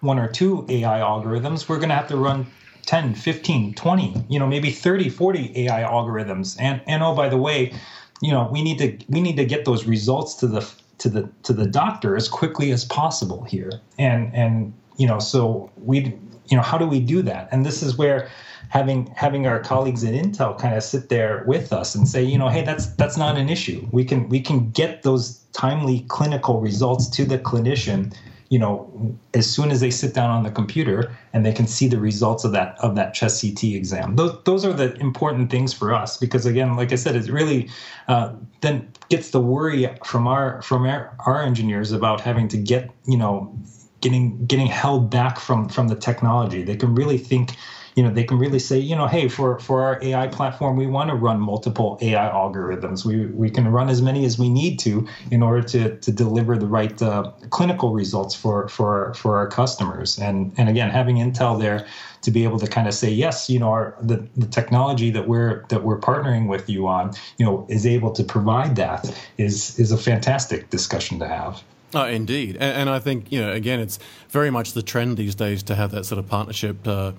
one 0.00 0.18
or 0.18 0.28
two 0.28 0.64
AI 0.68 1.00
algorithms. 1.00 1.68
We're 1.68 1.76
going 1.76 1.90
to 1.90 1.94
have 1.94 2.08
to 2.08 2.16
run 2.16 2.46
10, 2.84 3.14
15, 3.14 3.74
20, 3.74 4.24
you 4.28 4.38
know, 4.38 4.46
maybe 4.46 4.70
30, 4.70 5.08
40 5.08 5.66
AI 5.66 5.82
algorithms. 5.82 6.56
And, 6.60 6.80
and 6.86 7.02
oh, 7.02 7.14
by 7.14 7.28
the 7.28 7.38
way, 7.38 7.72
you 8.20 8.30
know, 8.30 8.48
we 8.50 8.62
need 8.62 8.78
to, 8.78 8.98
we 9.08 9.20
need 9.20 9.36
to 9.36 9.44
get 9.44 9.64
those 9.64 9.84
results 9.86 10.34
to 10.36 10.46
the, 10.46 10.70
to 10.98 11.08
the, 11.08 11.28
to 11.42 11.52
the 11.52 11.66
doctor 11.66 12.16
as 12.16 12.28
quickly 12.28 12.70
as 12.72 12.84
possible 12.84 13.44
here. 13.44 13.80
And, 13.98 14.34
and, 14.34 14.72
you 14.96 15.06
know, 15.06 15.18
so 15.18 15.70
we, 15.76 16.16
you 16.46 16.56
know, 16.56 16.62
how 16.62 16.78
do 16.78 16.86
we 16.86 17.00
do 17.00 17.22
that? 17.22 17.48
And 17.50 17.64
this 17.66 17.82
is 17.82 17.96
where, 17.96 18.30
having 18.74 19.06
having 19.14 19.46
our 19.46 19.60
colleagues 19.60 20.02
at 20.04 20.14
Intel 20.14 20.58
kind 20.58 20.74
of 20.74 20.82
sit 20.82 21.08
there 21.08 21.44
with 21.46 21.72
us 21.72 21.94
and 21.94 22.08
say, 22.08 22.22
you 22.22 22.36
know, 22.36 22.48
hey, 22.48 22.62
that's 22.62 22.86
that's 22.94 23.16
not 23.16 23.36
an 23.36 23.48
issue. 23.48 23.86
We 23.92 24.04
can 24.04 24.28
we 24.28 24.40
can 24.40 24.70
get 24.70 25.02
those 25.02 25.38
timely 25.52 26.00
clinical 26.08 26.60
results 26.60 27.08
to 27.10 27.24
the 27.24 27.38
clinician, 27.38 28.14
you 28.48 28.58
know, 28.58 29.16
as 29.32 29.50
soon 29.50 29.70
as 29.70 29.80
they 29.80 29.90
sit 29.90 30.14
down 30.14 30.30
on 30.30 30.42
the 30.42 30.50
computer 30.50 31.16
and 31.32 31.44
they 31.44 31.52
can 31.52 31.66
see 31.66 31.88
the 31.88 31.98
results 31.98 32.44
of 32.44 32.52
that 32.52 32.76
of 32.78 32.94
that 32.94 33.14
chest 33.14 33.40
CT 33.40 33.64
exam. 33.64 34.16
Those 34.16 34.42
those 34.44 34.64
are 34.64 34.72
the 34.72 34.94
important 34.96 35.50
things 35.50 35.72
for 35.72 35.94
us 35.94 36.16
because 36.16 36.46
again, 36.46 36.76
like 36.76 36.92
I 36.92 36.96
said, 36.96 37.16
it 37.16 37.28
really 37.28 37.70
uh, 38.08 38.34
then 38.60 38.92
gets 39.08 39.30
the 39.30 39.40
worry 39.40 39.88
from 40.04 40.26
our 40.26 40.60
from 40.62 40.86
our, 40.86 41.16
our 41.26 41.42
engineers 41.42 41.92
about 41.92 42.20
having 42.20 42.48
to 42.48 42.56
get 42.56 42.90
you 43.06 43.16
know 43.16 43.56
getting 44.00 44.44
getting 44.46 44.66
held 44.66 45.10
back 45.10 45.40
from 45.40 45.68
from 45.68 45.88
the 45.88 45.96
technology. 45.96 46.62
They 46.62 46.76
can 46.76 46.94
really 46.94 47.18
think 47.18 47.56
you 47.94 48.02
know 48.02 48.10
they 48.10 48.24
can 48.24 48.38
really 48.38 48.58
say 48.58 48.78
you 48.78 48.96
know 48.96 49.06
hey 49.06 49.28
for 49.28 49.58
for 49.58 49.82
our 49.82 50.02
ai 50.02 50.26
platform 50.26 50.76
we 50.76 50.86
want 50.86 51.10
to 51.10 51.16
run 51.16 51.40
multiple 51.40 51.98
ai 52.02 52.28
algorithms. 52.30 53.04
We 53.04 53.26
we 53.26 53.50
can 53.50 53.68
run 53.68 53.88
as 53.88 54.02
many 54.02 54.24
as 54.24 54.38
we 54.38 54.48
need 54.48 54.78
to 54.80 55.06
in 55.30 55.42
order 55.42 55.62
to 55.68 55.96
to 55.96 56.12
deliver 56.12 56.56
the 56.56 56.66
right 56.66 57.00
uh, 57.00 57.30
clinical 57.50 57.92
results 57.92 58.34
for 58.34 58.68
for 58.68 59.14
for 59.14 59.36
our 59.36 59.48
customers. 59.48 60.18
And 60.18 60.52
and 60.56 60.68
again 60.68 60.90
having 60.90 61.16
intel 61.16 61.58
there 61.60 61.86
to 62.22 62.30
be 62.30 62.44
able 62.44 62.58
to 62.58 62.66
kind 62.66 62.88
of 62.88 62.94
say 62.94 63.10
yes 63.10 63.50
you 63.50 63.58
know 63.58 63.68
our 63.68 63.96
the, 64.00 64.26
the 64.36 64.46
technology 64.46 65.10
that 65.10 65.28
we're 65.28 65.64
that 65.68 65.84
we're 65.84 65.98
partnering 65.98 66.48
with 66.48 66.68
you 66.68 66.86
on 66.86 67.12
you 67.38 67.44
know 67.44 67.66
is 67.68 67.86
able 67.86 68.10
to 68.12 68.24
provide 68.24 68.76
that 68.76 69.14
is 69.38 69.78
is 69.78 69.92
a 69.92 69.98
fantastic 69.98 70.70
discussion 70.70 71.18
to 71.18 71.28
have. 71.28 71.62
Oh, 71.96 72.06
indeed, 72.06 72.56
and, 72.56 72.76
and, 72.76 72.90
I 72.90 72.98
think 72.98 73.30
you 73.30 73.40
know 73.40 73.52
again, 73.52 73.78
it's 73.78 74.00
very 74.30 74.50
much 74.50 74.72
the 74.72 74.82
trend 74.82 75.16
these 75.16 75.36
days 75.36 75.62
to 75.64 75.76
have 75.76 75.92
that 75.92 76.04
sort 76.04 76.18
of 76.18 76.28
partnership. 76.28 76.86
Uh, 76.86 77.12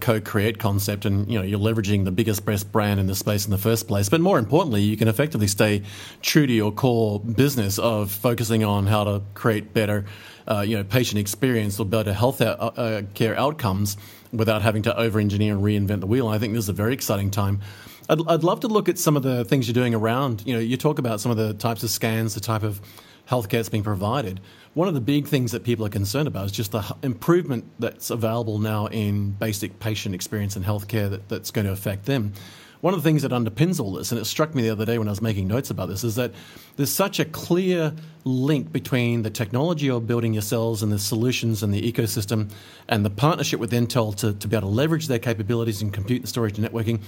co-create 0.00 0.58
concept, 0.58 1.04
and 1.04 1.30
you 1.30 1.38
know 1.38 1.44
you're 1.44 1.58
leveraging 1.58 2.04
the 2.04 2.12
biggest, 2.12 2.44
best 2.44 2.70
brand 2.72 3.00
in 3.00 3.06
the 3.06 3.14
space 3.14 3.44
in 3.44 3.50
the 3.50 3.58
first 3.58 3.88
place. 3.88 4.08
But 4.08 4.20
more 4.20 4.38
importantly, 4.38 4.82
you 4.82 4.96
can 4.96 5.08
effectively 5.08 5.48
stay 5.48 5.82
true 6.20 6.46
to 6.46 6.52
your 6.52 6.72
core 6.72 7.20
business 7.20 7.78
of 7.78 8.10
focusing 8.10 8.64
on 8.64 8.86
how 8.86 9.04
to 9.04 9.22
create 9.34 9.74
better, 9.74 10.04
uh, 10.46 10.60
you 10.60 10.76
know, 10.76 10.84
patient 10.84 11.18
experience 11.18 11.78
or 11.78 11.86
better 11.86 12.12
health 12.12 12.40
uh, 12.40 12.56
uh 12.76 13.02
care 13.14 13.38
outcomes 13.38 13.96
without 14.32 14.62
having 14.62 14.82
to 14.82 14.96
over-engineer 14.96 15.54
and 15.54 15.62
reinvent 15.62 16.00
the 16.00 16.06
wheel. 16.06 16.28
I 16.28 16.38
think 16.38 16.54
this 16.54 16.64
is 16.64 16.68
a 16.68 16.72
very 16.72 16.94
exciting 16.94 17.30
time. 17.30 17.60
I'd, 18.08 18.18
I'd 18.26 18.44
love 18.44 18.60
to 18.60 18.68
look 18.68 18.88
at 18.88 18.98
some 18.98 19.16
of 19.16 19.22
the 19.22 19.44
things 19.44 19.66
you're 19.66 19.74
doing 19.74 19.94
around. 19.94 20.42
You 20.46 20.54
know, 20.54 20.60
you 20.60 20.76
talk 20.76 20.98
about 20.98 21.20
some 21.20 21.30
of 21.30 21.36
the 21.36 21.54
types 21.54 21.82
of 21.82 21.90
scans, 21.90 22.34
the 22.34 22.40
type 22.40 22.62
of 22.62 22.80
healthcare 23.32 23.58
that's 23.58 23.68
being 23.68 23.82
provided 23.82 24.40
one 24.74 24.88
of 24.88 24.94
the 24.94 25.00
big 25.00 25.26
things 25.26 25.52
that 25.52 25.64
people 25.64 25.84
are 25.84 25.90
concerned 25.90 26.26
about 26.26 26.46
is 26.46 26.52
just 26.52 26.72
the 26.72 26.96
improvement 27.02 27.64
that's 27.78 28.08
available 28.08 28.58
now 28.58 28.86
in 28.86 29.32
basic 29.32 29.78
patient 29.80 30.14
experience 30.14 30.56
in 30.56 30.64
healthcare 30.64 31.10
that, 31.10 31.28
that's 31.28 31.50
going 31.50 31.66
to 31.66 31.72
affect 31.72 32.06
them. 32.06 32.32
One 32.80 32.94
of 32.94 33.02
the 33.02 33.08
things 33.08 33.22
that 33.22 33.32
underpins 33.32 33.78
all 33.78 33.92
this, 33.92 34.10
and 34.10 34.20
it 34.20 34.24
struck 34.24 34.54
me 34.54 34.62
the 34.62 34.70
other 34.70 34.86
day 34.86 34.98
when 34.98 35.08
I 35.08 35.12
was 35.12 35.20
making 35.20 35.46
notes 35.46 35.70
about 35.70 35.88
this, 35.88 36.02
is 36.02 36.16
that 36.16 36.32
there's 36.76 36.90
such 36.90 37.20
a 37.20 37.24
clear 37.26 37.94
link 38.24 38.72
between 38.72 39.22
the 39.22 39.30
technology 39.30 39.86
you're 39.86 40.00
building 40.00 40.32
yourselves 40.32 40.82
and 40.82 40.90
the 40.90 40.98
solutions 40.98 41.62
and 41.62 41.72
the 41.72 41.92
ecosystem 41.92 42.50
and 42.88 43.04
the 43.04 43.10
partnership 43.10 43.60
with 43.60 43.72
Intel 43.72 44.16
to, 44.16 44.32
to 44.32 44.48
be 44.48 44.56
able 44.56 44.68
to 44.68 44.74
leverage 44.74 45.06
their 45.06 45.20
capabilities 45.20 45.82
in 45.82 45.90
compute 45.90 46.22
and 46.22 46.28
storage 46.28 46.58
and 46.58 46.66
networking 46.66 47.00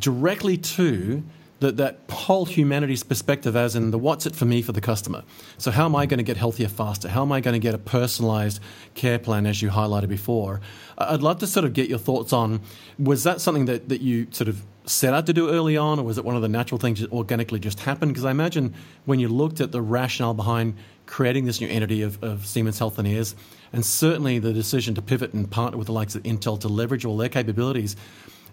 directly 0.00 0.56
to 0.56 1.22
that, 1.60 1.76
that 1.76 2.00
whole 2.10 2.44
humanities 2.44 3.02
perspective 3.02 3.56
as 3.56 3.76
in 3.76 3.90
the 3.90 3.98
what's 3.98 4.26
it 4.26 4.34
for 4.34 4.44
me 4.44 4.62
for 4.62 4.72
the 4.72 4.80
customer. 4.80 5.22
So 5.58 5.70
how 5.70 5.84
am 5.86 5.96
I 5.96 6.06
going 6.06 6.18
to 6.18 6.24
get 6.24 6.36
healthier 6.36 6.68
faster? 6.68 7.08
How 7.08 7.22
am 7.22 7.32
I 7.32 7.40
going 7.40 7.54
to 7.54 7.60
get 7.60 7.74
a 7.74 7.78
personalized 7.78 8.60
care 8.94 9.18
plan 9.18 9.46
as 9.46 9.62
you 9.62 9.70
highlighted 9.70 10.08
before? 10.08 10.60
I'd 10.98 11.22
love 11.22 11.38
to 11.38 11.46
sort 11.46 11.64
of 11.64 11.72
get 11.72 11.88
your 11.88 11.98
thoughts 11.98 12.32
on 12.32 12.60
was 12.98 13.24
that 13.24 13.40
something 13.40 13.66
that, 13.66 13.88
that 13.88 14.00
you 14.00 14.26
sort 14.30 14.48
of 14.48 14.62
set 14.86 15.14
out 15.14 15.26
to 15.26 15.32
do 15.32 15.48
early 15.48 15.76
on, 15.76 15.98
or 15.98 16.04
was 16.04 16.18
it 16.18 16.24
one 16.24 16.36
of 16.36 16.42
the 16.42 16.48
natural 16.48 16.78
things 16.78 17.00
that 17.00 17.10
organically 17.10 17.58
just 17.58 17.80
happened? 17.80 18.12
Because 18.12 18.24
I 18.24 18.30
imagine 18.30 18.74
when 19.06 19.18
you 19.18 19.28
looked 19.28 19.60
at 19.60 19.72
the 19.72 19.80
rationale 19.80 20.34
behind 20.34 20.76
creating 21.06 21.44
this 21.44 21.60
new 21.60 21.68
entity 21.68 22.02
of, 22.02 22.22
of 22.22 22.46
Siemens 22.46 22.78
Healthineers, 22.78 23.34
and 23.72 23.84
certainly 23.84 24.38
the 24.38 24.52
decision 24.52 24.94
to 24.94 25.02
pivot 25.02 25.32
and 25.32 25.50
partner 25.50 25.78
with 25.78 25.86
the 25.86 25.92
likes 25.92 26.14
of 26.14 26.22
Intel 26.22 26.60
to 26.60 26.68
leverage 26.68 27.04
all 27.04 27.16
their 27.16 27.28
capabilities, 27.28 27.96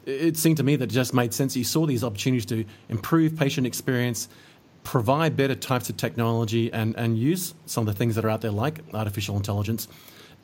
it 0.05 0.37
seemed 0.37 0.57
to 0.57 0.63
me 0.63 0.75
that 0.75 0.85
it 0.85 0.93
just 0.93 1.13
made 1.13 1.33
sense. 1.33 1.55
You 1.55 1.63
saw 1.63 1.85
these 1.85 2.03
opportunities 2.03 2.45
to 2.47 2.65
improve 2.89 3.35
patient 3.35 3.67
experience, 3.67 4.29
provide 4.83 5.35
better 5.35 5.55
types 5.55 5.89
of 5.89 5.97
technology, 5.97 6.71
and, 6.73 6.95
and 6.95 7.17
use 7.17 7.53
some 7.65 7.87
of 7.87 7.93
the 7.93 7.97
things 7.97 8.15
that 8.15 8.25
are 8.25 8.29
out 8.29 8.41
there 8.41 8.51
like 8.51 8.79
artificial 8.93 9.35
intelligence 9.35 9.87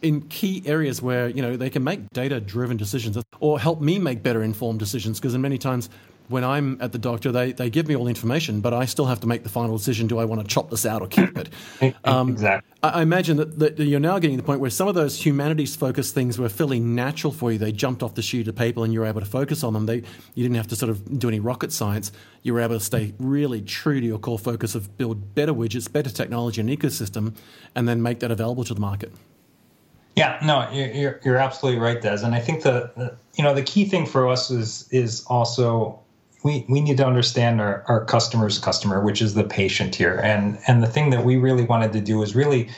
in 0.02 0.22
key 0.22 0.62
areas 0.66 1.02
where 1.02 1.28
you 1.28 1.42
know 1.42 1.58
they 1.58 1.70
can 1.70 1.84
make 1.84 2.08
data 2.12 2.40
driven 2.40 2.78
decisions 2.78 3.18
or 3.40 3.60
help 3.60 3.82
me 3.82 3.98
make 3.98 4.22
better 4.22 4.44
informed 4.44 4.80
decisions 4.80 5.20
because 5.20 5.34
in 5.34 5.42
many 5.42 5.58
times 5.58 5.90
when 6.28 6.44
I'm 6.44 6.78
at 6.82 6.92
the 6.92 6.98
doctor, 6.98 7.32
they, 7.32 7.54
they 7.54 7.70
give 7.70 7.88
me 7.88 7.96
all 7.96 8.04
the 8.04 8.10
information, 8.10 8.60
but 8.62 8.74
I 8.74 8.86
still 8.86 9.06
have 9.06 9.22
to 9.22 9.28
make 9.28 9.44
the 9.44 9.50
final 9.50 9.78
decision 9.78 10.08
do 10.08 10.18
I 10.18 10.26
want 10.26 10.42
to 10.42 10.48
chop 10.48 10.70
this 10.70 10.86
out 10.86 11.02
or 11.02 11.08
keep 11.08 11.38
it? 11.38 11.50
Um, 12.04 12.30
exactly. 12.30 12.72
I, 12.82 13.02
imagine 13.02 13.38
that, 13.38 13.60
that, 13.60 13.80
you're 13.80 14.00
now 14.00 14.20
getting 14.20 14.38
to 14.38 14.42
the 14.42 14.46
point 14.46 14.60
where 14.60 14.70
some 14.70 14.88
of 14.88 14.96
those 14.96 15.24
humanities 15.24 15.76
focused 15.76 16.14
things 16.14 16.38
were 16.40 16.50
fairly 16.50 16.80
natural 16.80 17.34
for 17.34 17.52
you. 17.52 17.58
They 17.58 17.72
jumped 17.72 18.02
off 18.02 18.16
the 18.16 18.22
sheet 18.22 18.48
of 18.48 18.56
paper 18.56 18.84
and 18.84 18.94
you 18.94 19.00
were 19.00 19.06
able 19.06 19.20
to 19.20 19.26
focus 19.26 19.64
on 19.64 19.74
them. 19.74 19.86
They, 19.86 19.98
you 20.36 20.44
didn't 20.44 20.56
have 20.56 20.68
to 20.68 20.76
sort 20.76 20.90
of 20.90 21.20
do 21.20 21.28
any 21.28 21.40
rocket 21.40 21.72
science. 21.72 22.12
You 22.44 22.54
were 22.54 22.62
able 22.62 22.78
to 22.78 22.84
stay 22.84 23.14
really 23.20 23.62
true 23.62 24.00
to 24.00 24.06
your 24.06 24.20
core 24.20 24.40
focus 24.40 24.76
of 24.76 24.98
build 24.98 25.36
better 25.36 25.54
widgets, 25.54 25.92
better 25.92 26.10
technology 26.10 26.62
and 26.62 26.70
ecosystem, 26.70 27.36
and 27.76 27.88
then 27.88 28.02
make 28.02 28.20
that 28.20 28.32
available 28.32 28.64
to 28.66 28.74
the 28.74 28.82
market. 28.82 29.12
Yeah, 30.18 30.40
no, 30.44 30.68
you're, 30.72 31.20
you're 31.24 31.38
absolutely 31.38 31.80
right, 31.80 32.02
Dez. 32.02 32.24
And 32.24 32.34
I 32.34 32.40
think 32.40 32.64
the, 32.64 32.92
the, 32.98 33.16
you 33.36 33.44
know 33.44 33.54
the 33.54 33.62
key 33.62 33.86
thing 33.86 34.08
for 34.08 34.28
us 34.28 34.50
is 34.50 34.88
is 34.90 35.24
also 35.26 36.00
we, 36.48 36.66
we 36.70 36.80
need 36.80 36.96
to 36.96 37.06
understand 37.06 37.60
our, 37.60 37.84
our 37.90 38.06
customer's 38.06 38.58
customer, 38.58 39.02
which 39.02 39.22
is 39.22 39.34
the 39.34 39.44
patient 39.44 39.94
here. 39.94 40.16
And 40.24 40.58
and 40.66 40.82
the 40.82 40.88
thing 40.88 41.10
that 41.10 41.26
we 41.26 41.36
really 41.36 41.64
wanted 41.64 41.92
to 41.94 42.00
do 42.00 42.24
is 42.24 42.36
really 42.36 42.70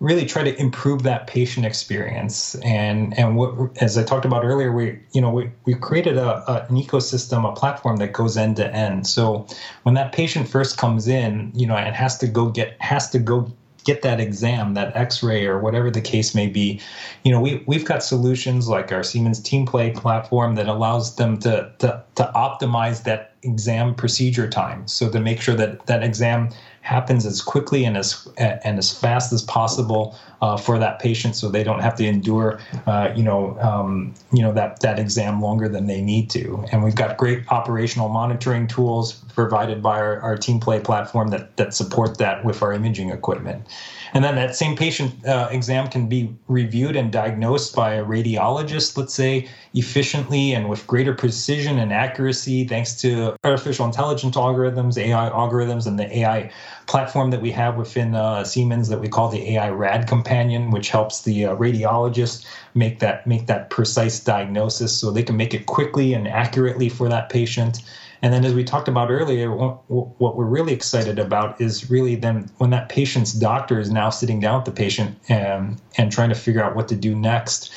really 0.00 0.26
try 0.26 0.42
to 0.42 0.58
improve 0.60 1.02
that 1.02 1.26
patient 1.26 1.66
experience. 1.66 2.54
And 2.56 3.16
and 3.18 3.36
what 3.36 3.52
as 3.82 3.98
I 3.98 4.04
talked 4.04 4.24
about 4.24 4.42
earlier, 4.42 4.72
we 4.72 4.98
you 5.12 5.20
know 5.20 5.30
we, 5.30 5.50
we 5.66 5.74
created 5.74 6.16
a, 6.16 6.50
a 6.50 6.66
an 6.68 6.76
ecosystem, 6.76 7.46
a 7.46 7.54
platform 7.54 7.96
that 7.98 8.14
goes 8.14 8.38
end 8.38 8.56
to 8.56 8.74
end. 8.74 9.06
So 9.06 9.46
when 9.82 9.94
that 9.96 10.12
patient 10.12 10.48
first 10.48 10.78
comes 10.78 11.06
in, 11.06 11.52
you 11.54 11.66
know, 11.66 11.76
and 11.76 11.94
has 11.94 12.16
to 12.18 12.26
go 12.26 12.48
get 12.48 12.74
has 12.80 13.10
to 13.10 13.18
go 13.18 13.52
get 13.84 14.02
that 14.02 14.20
exam, 14.20 14.74
that 14.74 14.96
X-ray, 14.96 15.46
or 15.46 15.58
whatever 15.58 15.90
the 15.90 16.00
case 16.00 16.34
may 16.34 16.46
be. 16.46 16.80
You 17.22 17.32
know, 17.32 17.40
we 17.40 17.62
we've 17.66 17.84
got 17.84 18.02
solutions 18.02 18.68
like 18.68 18.92
our 18.92 19.02
Siemens 19.02 19.40
TeamPlay 19.40 19.94
platform 19.94 20.54
that 20.56 20.68
allows 20.68 21.16
them 21.16 21.38
to 21.40 21.70
to 21.78 22.02
to 22.16 22.32
optimize 22.34 23.04
that 23.04 23.32
exam 23.42 23.94
procedure 23.94 24.48
time, 24.48 24.88
so 24.88 25.10
to 25.10 25.20
make 25.20 25.40
sure 25.40 25.54
that 25.54 25.86
that 25.86 26.02
exam 26.02 26.50
happens 26.80 27.24
as 27.24 27.40
quickly 27.40 27.84
and 27.84 27.96
as 27.96 28.26
and 28.38 28.78
as 28.78 28.96
fast 28.96 29.32
as 29.32 29.42
possible 29.42 30.16
uh, 30.44 30.58
for 30.58 30.78
that 30.78 30.98
patient, 30.98 31.34
so 31.34 31.48
they 31.48 31.64
don't 31.64 31.80
have 31.80 31.94
to 31.94 32.04
endure, 32.04 32.60
uh, 32.86 33.10
you 33.16 33.22
know, 33.22 33.58
um, 33.60 34.12
you 34.30 34.42
know 34.42 34.52
that 34.52 34.80
that 34.80 34.98
exam 34.98 35.40
longer 35.40 35.70
than 35.70 35.86
they 35.86 36.02
need 36.02 36.28
to. 36.28 36.62
And 36.70 36.84
we've 36.84 36.94
got 36.94 37.16
great 37.16 37.50
operational 37.50 38.10
monitoring 38.10 38.66
tools 38.66 39.14
provided 39.34 39.82
by 39.82 39.98
our, 39.98 40.20
our 40.20 40.36
TeamPlay 40.36 40.84
platform 40.84 41.28
that 41.28 41.56
that 41.56 41.72
support 41.72 42.18
that 42.18 42.44
with 42.44 42.60
our 42.60 42.74
imaging 42.74 43.08
equipment. 43.08 43.64
And 44.12 44.22
then 44.22 44.34
that 44.36 44.54
same 44.54 44.76
patient 44.76 45.26
uh, 45.26 45.48
exam 45.50 45.88
can 45.88 46.08
be 46.08 46.36
reviewed 46.46 46.94
and 46.94 47.10
diagnosed 47.10 47.74
by 47.74 47.94
a 47.94 48.04
radiologist, 48.04 48.98
let's 48.98 49.14
say, 49.14 49.48
efficiently 49.72 50.52
and 50.52 50.68
with 50.68 50.86
greater 50.86 51.14
precision 51.14 51.78
and 51.78 51.92
accuracy, 51.92 52.64
thanks 52.64 52.94
to 53.00 53.34
artificial 53.42 53.86
intelligence 53.86 54.36
algorithms, 54.36 54.96
AI 54.98 55.30
algorithms, 55.30 55.86
and 55.86 55.98
the 55.98 56.18
AI 56.18 56.52
platform 56.86 57.30
that 57.30 57.40
we 57.40 57.50
have 57.50 57.76
within 57.76 58.14
uh, 58.14 58.44
Siemens 58.44 58.88
that 58.88 59.00
we 59.00 59.08
call 59.08 59.28
the 59.28 59.52
AI 59.52 59.70
Rad 59.70 60.06
Companion, 60.06 60.70
which 60.70 60.90
helps 60.90 61.22
the 61.22 61.46
uh, 61.46 61.56
radiologist 61.56 62.46
make 62.74 62.98
that 63.00 63.26
make 63.26 63.46
that 63.46 63.70
precise 63.70 64.20
diagnosis, 64.20 64.96
so 64.98 65.10
they 65.10 65.22
can 65.22 65.36
make 65.36 65.54
it 65.54 65.66
quickly 65.66 66.14
and 66.14 66.28
accurately 66.28 66.88
for 66.88 67.08
that 67.08 67.28
patient. 67.30 67.82
And 68.22 68.32
then, 68.32 68.44
as 68.44 68.54
we 68.54 68.64
talked 68.64 68.88
about 68.88 69.10
earlier, 69.10 69.50
what 69.50 70.36
we're 70.36 70.46
really 70.46 70.72
excited 70.72 71.18
about 71.18 71.60
is 71.60 71.90
really 71.90 72.14
then 72.14 72.50
when 72.56 72.70
that 72.70 72.88
patient's 72.88 73.32
doctor 73.32 73.78
is 73.78 73.90
now 73.90 74.08
sitting 74.08 74.40
down 74.40 74.56
with 74.56 74.64
the 74.64 74.72
patient 74.72 75.18
and, 75.28 75.80
and 75.98 76.10
trying 76.10 76.30
to 76.30 76.34
figure 76.34 76.64
out 76.64 76.74
what 76.74 76.88
to 76.88 76.96
do 76.96 77.14
next 77.14 77.70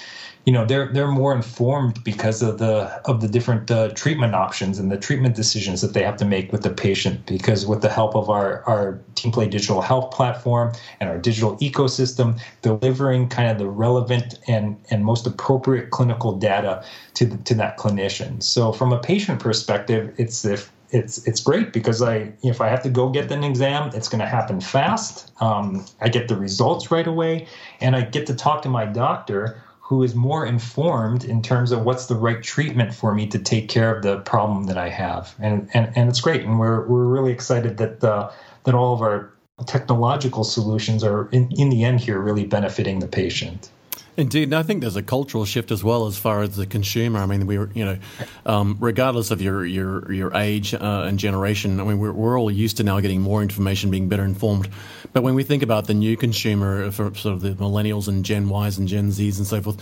you 0.48 0.54
know 0.54 0.64
they're 0.64 0.88
they're 0.94 1.10
more 1.10 1.36
informed 1.36 2.02
because 2.06 2.42
of 2.42 2.58
the 2.58 3.02
of 3.04 3.20
the 3.20 3.28
different 3.28 3.70
uh, 3.70 3.90
treatment 3.90 4.34
options 4.34 4.80
and 4.80 4.90
the 4.90 4.98
treatment 4.98 5.36
decisions 5.36 5.82
that 5.82 5.94
they 5.94 6.02
have 6.02 6.16
to 6.16 6.24
make 6.24 6.54
with 6.54 6.64
the 6.64 6.70
patient 6.70 7.26
because 7.26 7.68
with 7.68 7.82
the 7.82 7.90
help 7.90 8.16
of 8.16 8.30
our 8.30 8.64
our 8.64 8.98
TeamPlay 9.16 9.50
digital 9.50 9.82
health 9.82 10.10
platform 10.12 10.72
and 11.02 11.10
our 11.10 11.18
digital 11.18 11.58
ecosystem 11.58 12.40
delivering 12.62 13.28
kind 13.28 13.52
of 13.52 13.58
the 13.58 13.68
relevant 13.68 14.40
and 14.48 14.78
and 14.90 15.04
most 15.04 15.28
appropriate 15.28 15.90
clinical 15.92 16.38
data 16.38 16.82
to 17.16 17.26
the, 17.26 17.38
to 17.40 17.54
that 17.54 17.78
clinician 17.78 18.42
so 18.42 18.72
from 18.72 18.94
a 18.94 19.00
patient 19.00 19.42
perspective 19.42 20.16
it's 20.18 20.46
if 20.46 20.72
it's 20.92 21.28
it's 21.28 21.42
great 21.42 21.74
because 21.74 22.02
I 22.02 22.32
if 22.42 22.62
I 22.62 22.70
have 22.70 22.82
to 22.84 22.90
go 22.90 23.10
get 23.10 23.30
an 23.30 23.44
exam, 23.44 23.92
it's 23.94 24.08
going 24.08 24.22
to 24.22 24.26
happen 24.26 24.62
fast. 24.62 25.34
Um, 25.42 25.86
I 26.00 26.08
get 26.08 26.30
the 26.30 26.38
results 26.38 26.92
right 26.92 27.06
away, 27.06 27.48
and 27.82 27.94
I 27.94 28.04
get 28.04 28.26
to 28.28 28.34
talk 28.34 28.62
to 28.62 28.70
my 28.70 28.86
doctor 28.86 29.62
who 29.88 30.04
is 30.04 30.14
more 30.14 30.46
informed 30.46 31.24
in 31.24 31.42
terms 31.42 31.72
of 31.72 31.86
what's 31.86 32.08
the 32.08 32.16
right 32.16 32.44
treatment 32.44 32.94
for 32.94 33.14
me 33.14 33.26
to 33.26 33.40
take 33.40 33.70
care 33.70 33.96
of 33.96 34.04
the 34.04 34.20
problem 34.20 34.66
that 34.66 34.78
I 34.78 34.90
have. 34.90 35.34
And 35.40 35.70
and, 35.74 35.92
and 35.96 36.10
it's 36.10 36.20
great. 36.20 36.44
And 36.44 36.60
we're, 36.60 36.86
we're 36.88 37.06
really 37.06 37.32
excited 37.32 37.78
that 37.78 38.04
uh, 38.04 38.30
that 38.66 38.76
all 38.76 38.94
of 38.94 39.02
our 39.02 39.32
technological 39.66 40.44
solutions 40.44 41.04
are 41.04 41.30
in, 41.30 41.50
in 41.54 41.70
the 41.70 41.86
end 41.86 42.02
here 42.02 42.20
really 42.20 42.46
benefiting 42.46 43.00
the 43.00 43.08
patient. 43.08 43.70
Indeed, 44.18 44.46
and 44.46 44.56
I 44.56 44.64
think 44.64 44.82
there's 44.82 44.96
a 44.96 45.04
cultural 45.04 45.46
shift 45.46 45.70
as 45.70 45.84
well 45.84 46.08
as 46.08 46.18
far 46.18 46.42
as 46.42 46.56
the 46.56 46.66
consumer. 46.66 47.20
I 47.20 47.28
mean, 47.28 47.46
we 47.46 47.54
you 47.76 47.86
know, 47.86 48.00
um, 48.48 48.76
regardless 48.80 49.30
of 49.30 49.44
your 49.44 49.64
your 49.64 50.12
your 50.12 50.36
age 50.36 50.74
uh, 50.74 51.06
and 51.08 51.20
generation, 51.20 51.80
I 51.80 51.84
mean, 51.84 52.00
we're, 52.00 52.12
we're 52.12 52.40
all 52.40 52.50
used 52.50 52.78
to 52.78 52.84
now 52.84 53.00
getting 53.00 53.22
more 53.22 53.44
information, 53.44 53.92
being 53.92 54.10
better 54.10 54.26
informed. 54.26 54.70
But 55.14 55.22
when 55.22 55.36
we 55.36 55.44
think 55.44 55.62
about 55.62 55.86
the 55.86 55.94
new 55.94 56.18
consumer, 56.18 56.90
for 56.90 57.14
sort 57.14 57.36
of 57.36 57.42
the 57.42 57.52
millennials 57.52 58.08
and 58.08 58.26
Gen 58.26 58.50
Ys 58.50 58.80
and 58.80 58.88
Gen 58.88 59.10
Zs 59.12 59.38
and 59.38 59.46
so 59.46 59.62
forth, 59.62 59.80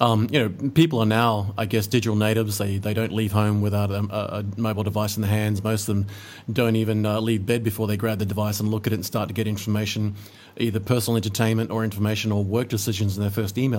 um, 0.00 0.28
you 0.32 0.38
know, 0.38 0.70
people 0.70 1.00
are 1.00 1.06
now, 1.06 1.52
I 1.58 1.66
guess, 1.66 1.86
digital 1.86 2.16
natives. 2.16 2.56
They 2.56 2.78
they 2.78 2.94
don't 2.94 3.12
leave 3.12 3.32
home 3.32 3.60
without 3.60 3.90
a, 3.90 3.98
a 3.98 4.44
mobile 4.56 4.84
device 4.84 5.16
in 5.16 5.20
their 5.20 5.30
hands. 5.30 5.62
Most 5.62 5.90
of 5.90 5.94
them 5.94 6.06
don't 6.50 6.76
even 6.76 7.04
uh, 7.04 7.20
leave 7.20 7.44
bed 7.44 7.62
before 7.62 7.86
they 7.86 7.98
grab 7.98 8.18
the 8.18 8.24
device 8.24 8.60
and 8.60 8.70
look 8.70 8.86
at 8.86 8.94
it 8.94 8.96
and 8.96 9.04
start 9.04 9.28
to 9.28 9.34
get 9.34 9.46
information 9.46 10.16
either 10.56 10.80
personal 10.80 11.16
entertainment 11.16 11.70
or 11.70 11.84
information 11.84 12.32
or 12.32 12.44
work 12.44 12.68
decisions 12.68 13.16
in 13.16 13.22
their 13.22 13.30
first 13.30 13.58
email. 13.58 13.73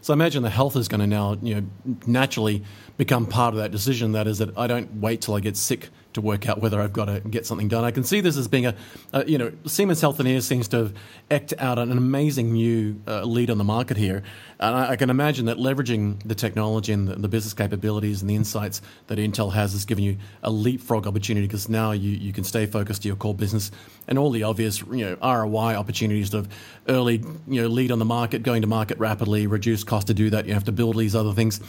So 0.00 0.12
I 0.12 0.14
imagine 0.14 0.42
the 0.42 0.50
health 0.50 0.76
is 0.76 0.88
going 0.88 1.00
to 1.00 1.06
now, 1.06 1.36
you 1.42 1.54
know, 1.56 1.96
naturally 2.06 2.64
become 2.96 3.26
part 3.26 3.54
of 3.54 3.60
that 3.60 3.70
decision. 3.70 4.12
That 4.12 4.26
is 4.26 4.38
that 4.38 4.56
I 4.56 4.66
don't 4.66 5.00
wait 5.00 5.20
till 5.22 5.34
I 5.34 5.40
get 5.40 5.56
sick 5.56 5.90
to 6.18 6.26
work 6.26 6.48
out 6.48 6.60
whether 6.60 6.80
I've 6.80 6.92
got 6.92 7.06
to 7.06 7.20
get 7.20 7.46
something 7.46 7.68
done. 7.68 7.84
I 7.84 7.90
can 7.90 8.04
see 8.04 8.20
this 8.20 8.36
as 8.36 8.48
being 8.48 8.66
a, 8.66 8.74
a 9.12 9.24
you 9.24 9.38
know, 9.38 9.52
Siemens 9.66 10.00
Healthineers 10.00 10.42
seems 10.42 10.68
to 10.68 10.76
have 10.76 10.94
eked 11.30 11.54
out 11.58 11.78
an 11.78 11.90
amazing 11.92 12.52
new 12.52 13.00
uh, 13.06 13.22
lead 13.22 13.50
on 13.50 13.58
the 13.58 13.64
market 13.64 13.96
here. 13.96 14.22
And 14.60 14.74
I, 14.74 14.90
I, 14.90 14.96
can 14.96 15.10
imagine 15.10 15.46
that 15.46 15.58
leveraging 15.58 16.22
the 16.24 16.34
technology 16.34 16.92
and 16.92 17.06
the, 17.06 17.14
the, 17.14 17.28
business 17.28 17.54
capabilities 17.54 18.20
and 18.20 18.28
the 18.28 18.34
insights 18.34 18.82
that 19.06 19.18
Intel 19.18 19.52
has 19.52 19.72
has 19.72 19.84
given 19.84 20.02
you 20.02 20.16
a 20.42 20.50
leapfrog 20.50 21.06
opportunity 21.06 21.46
because 21.46 21.68
now 21.68 21.92
you, 21.92 22.10
you 22.10 22.32
can 22.32 22.42
stay 22.42 22.66
focused 22.66 23.02
to 23.02 23.08
your 23.08 23.16
core 23.16 23.34
business 23.34 23.70
and 24.08 24.18
all 24.18 24.30
the 24.30 24.42
obvious 24.42 24.80
you 24.90 25.04
know 25.04 25.16
ROI 25.22 25.74
opportunities 25.74 26.34
of 26.34 26.48
early 26.88 27.22
you 27.46 27.62
know 27.62 27.68
lead 27.68 27.92
on 27.92 27.98
the 27.98 28.04
market, 28.04 28.42
going 28.42 28.62
to 28.62 28.68
market 28.68 28.98
rapidly, 28.98 29.46
reduce 29.46 29.84
cost 29.84 30.08
to 30.08 30.14
do 30.14 30.30
that. 30.30 30.46
You 30.46 30.54
have 30.54 30.64
to 30.64 30.72
build 30.72 30.96
these 30.96 31.14
other 31.14 31.32
things. 31.32 31.60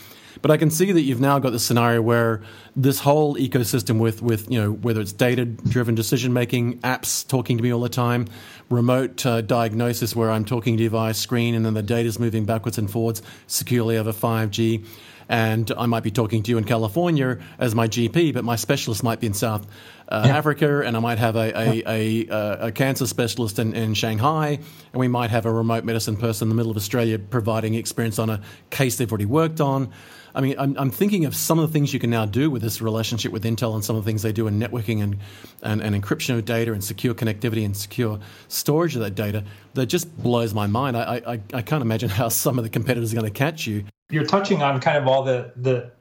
But 0.41 0.51
I 0.51 0.57
can 0.57 0.69
see 0.69 0.91
that 0.91 1.01
you've 1.01 1.19
now 1.19 1.39
got 1.39 1.51
the 1.51 1.59
scenario 1.59 2.01
where 2.01 2.41
this 2.75 2.99
whole 2.99 3.35
ecosystem 3.35 3.99
with, 3.99 4.21
with 4.21 4.49
you 4.49 4.59
know 4.61 4.71
whether 4.71 5.01
it's 5.01 5.11
data 5.11 5.45
driven 5.45 5.95
decision 5.95 6.33
making, 6.33 6.79
apps 6.79 7.27
talking 7.27 7.57
to 7.57 7.63
me 7.63 7.73
all 7.73 7.81
the 7.81 7.89
time, 7.89 8.27
remote 8.69 9.25
uh, 9.25 9.41
diagnosis 9.41 10.15
where 10.15 10.31
I'm 10.31 10.45
talking 10.45 10.77
to 10.77 10.83
you 10.83 10.89
via 10.89 11.13
screen 11.13 11.55
and 11.55 11.65
then 11.65 11.73
the 11.73 11.83
data 11.83 12.07
is 12.07 12.19
moving 12.19 12.45
backwards 12.45 12.77
and 12.77 12.89
forwards 12.89 13.21
securely 13.47 13.97
over 13.97 14.13
5G. 14.13 14.85
And 15.31 15.71
I 15.77 15.85
might 15.85 16.01
be 16.01 16.09
talking 16.09 16.41
to 16.41 16.49
you 16.49 16.57
in 16.57 16.63
California 16.63 17.37
as 17.59 17.75
my 17.75 17.87
GP, 17.87 18.33
but 18.33 18.43
my 18.43 18.55
specialist 18.55 19.03
might 19.03 19.19
be 19.19 19.27
in 19.27 19.35
South 19.35 19.67
uh, 20.07 20.23
yeah. 20.25 20.35
Africa, 20.35 20.81
and 20.83 20.97
I 20.97 20.99
might 20.99 21.19
have 21.19 21.35
a, 21.35 21.55
a, 21.55 21.83
a, 21.85 22.67
a 22.67 22.71
cancer 22.71 23.05
specialist 23.05 23.59
in, 23.59 23.75
in, 23.75 23.93
Shanghai, 23.93 24.57
and 24.91 24.99
we 24.99 25.07
might 25.07 25.29
have 25.29 25.45
a 25.45 25.51
remote 25.51 25.83
medicine 25.83 26.17
person 26.17 26.47
in 26.47 26.49
the 26.49 26.55
middle 26.55 26.71
of 26.71 26.77
Australia 26.77 27.19
providing 27.19 27.75
experience 27.75 28.17
on 28.17 28.31
a 28.31 28.41
case 28.71 28.97
they've 28.97 29.11
already 29.11 29.27
worked 29.27 29.61
on. 29.61 29.91
I 30.33 30.41
mean, 30.41 30.55
I'm, 30.57 30.77
I'm, 30.77 30.91
thinking 30.91 31.25
of 31.25 31.35
some 31.35 31.59
of 31.59 31.67
the 31.67 31.73
things 31.73 31.93
you 31.93 31.99
can 31.99 32.09
now 32.09 32.25
do 32.25 32.49
with 32.51 32.61
this 32.61 32.81
relationship 32.81 33.31
with 33.31 33.43
Intel 33.43 33.73
and 33.73 33.83
some 33.83 33.95
of 33.95 34.03
the 34.03 34.09
things 34.09 34.21
they 34.21 34.31
do 34.31 34.47
in 34.47 34.59
networking 34.59 35.01
and, 35.01 35.17
and, 35.61 35.81
and 35.81 35.95
encryption 35.95 36.37
of 36.37 36.45
data 36.45 36.73
and 36.73 36.83
secure 36.83 37.13
connectivity 37.13 37.65
and 37.65 37.75
secure 37.75 38.19
storage 38.47 38.95
of 38.95 39.01
that 39.01 39.15
data 39.15 39.43
that 39.73 39.87
just 39.87 40.15
blows 40.21 40.53
my 40.53 40.67
mind. 40.67 40.97
I, 40.97 41.21
I, 41.25 41.39
I 41.53 41.61
can't 41.61 41.81
imagine 41.81 42.09
how 42.19 42.29
some 42.29 42.57
of 42.57 42.63
the 42.63 42.69
competitors 42.69 43.13
are 43.13 43.15
going 43.15 43.31
to 43.31 43.37
catch 43.37 43.65
you. 43.67 43.85
You're 44.11 44.25
touching 44.25 44.61
on 44.61 44.79
kind 44.79 44.97
of 44.97 45.07
all 45.07 45.23
the, 45.23 45.51
the 45.55 45.91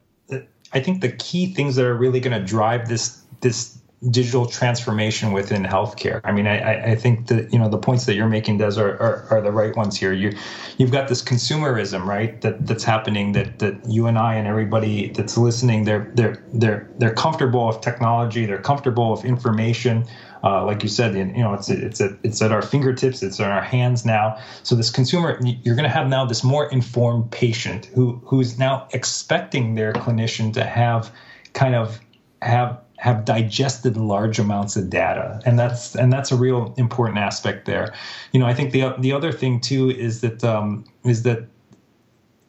I 0.72 0.81
think 0.81 1.01
the 1.01 1.12
key 1.12 1.55
things 1.55 1.76
that 1.76 1.87
are 1.87 1.95
really 1.95 2.20
going 2.20 2.39
to 2.39 2.45
drive 2.47 2.89
this 2.89 3.22
this 3.41 3.78
digital 4.11 4.46
transformation 4.46 5.32
within 5.32 5.64
healthcare. 5.64 6.20
I 6.22 6.30
mean, 6.30 6.46
I, 6.46 6.92
I 6.92 6.94
think 6.94 7.26
that 7.28 7.53
you 7.53 7.59
know 7.59 7.68
the 7.68 7.78
points 7.78 8.07
that 8.07 8.14
you're 8.14 8.28
making, 8.28 8.59
Dez, 8.59 8.78
are, 8.78 8.94
are, 9.01 9.26
are 9.30 9.40
the 9.40 9.51
right 9.51 9.74
ones 9.76 9.96
here. 9.96 10.12
You 10.12 10.36
you've 10.76 10.92
got 10.92 11.09
this 11.09 11.22
consumerism, 11.22 12.05
right? 12.05 12.40
That 12.42 12.66
that's 12.66 12.84
happening. 12.84 13.32
That 13.32 13.59
that 13.59 13.74
you 13.88 14.07
and 14.07 14.16
I 14.16 14.34
and 14.34 14.46
everybody 14.46 15.11
that's 15.11 15.36
listening, 15.36 15.84
they're 15.84 16.11
they're 16.14 16.42
they're 16.53 16.88
they're 16.99 17.14
comfortable 17.14 17.66
with 17.66 17.80
technology. 17.80 18.46
They're 18.46 18.62
comfortable 18.62 19.11
with 19.11 19.24
information. 19.24 20.05
Uh, 20.44 20.64
like 20.64 20.84
you 20.84 20.88
said, 20.88 21.16
you 21.16 21.42
know, 21.42 21.53
it's 21.55 21.68
it's 21.68 22.01
at, 22.01 22.12
it's 22.22 22.40
at 22.40 22.53
our 22.53 22.62
fingertips. 22.62 23.24
It's 23.24 23.40
in 23.40 23.46
our 23.46 23.61
hands 23.62 24.05
now. 24.05 24.38
So 24.62 24.76
this 24.76 24.90
consumer, 24.90 25.36
you're 25.42 25.74
going 25.74 25.88
to 25.88 25.94
have 25.94 26.07
now 26.07 26.24
this 26.24 26.44
more 26.44 26.70
informed 26.70 27.32
patient 27.32 27.86
who 27.86 28.20
who's 28.24 28.59
now 28.59 28.86
expecting 28.92 29.74
their 29.74 29.92
clinician 29.92 30.53
to 30.53 30.64
have 30.64 31.12
kind 31.55 31.74
of 31.74 32.01
have 32.40 32.80
have 32.99 33.24
digested 33.24 33.96
large 33.96 34.38
amounts 34.40 34.76
of 34.76 34.90
data. 34.90 35.40
And 35.46 35.59
that's 35.59 35.94
and 35.94 36.12
that's 36.12 36.32
a 36.32 36.36
real 36.36 36.74
important 36.76 37.18
aspect 37.18 37.64
there. 37.64 37.94
You 38.32 38.40
know 38.40 38.46
i 38.46 38.55
think 38.55 38.72
the 38.72 38.94
the 38.99 39.12
other 39.12 39.32
thing 39.32 39.61
too 39.61 39.90
is 39.90 40.20
that 40.20 40.44
um, 40.44 40.84
is 41.05 41.22
that 41.22 41.46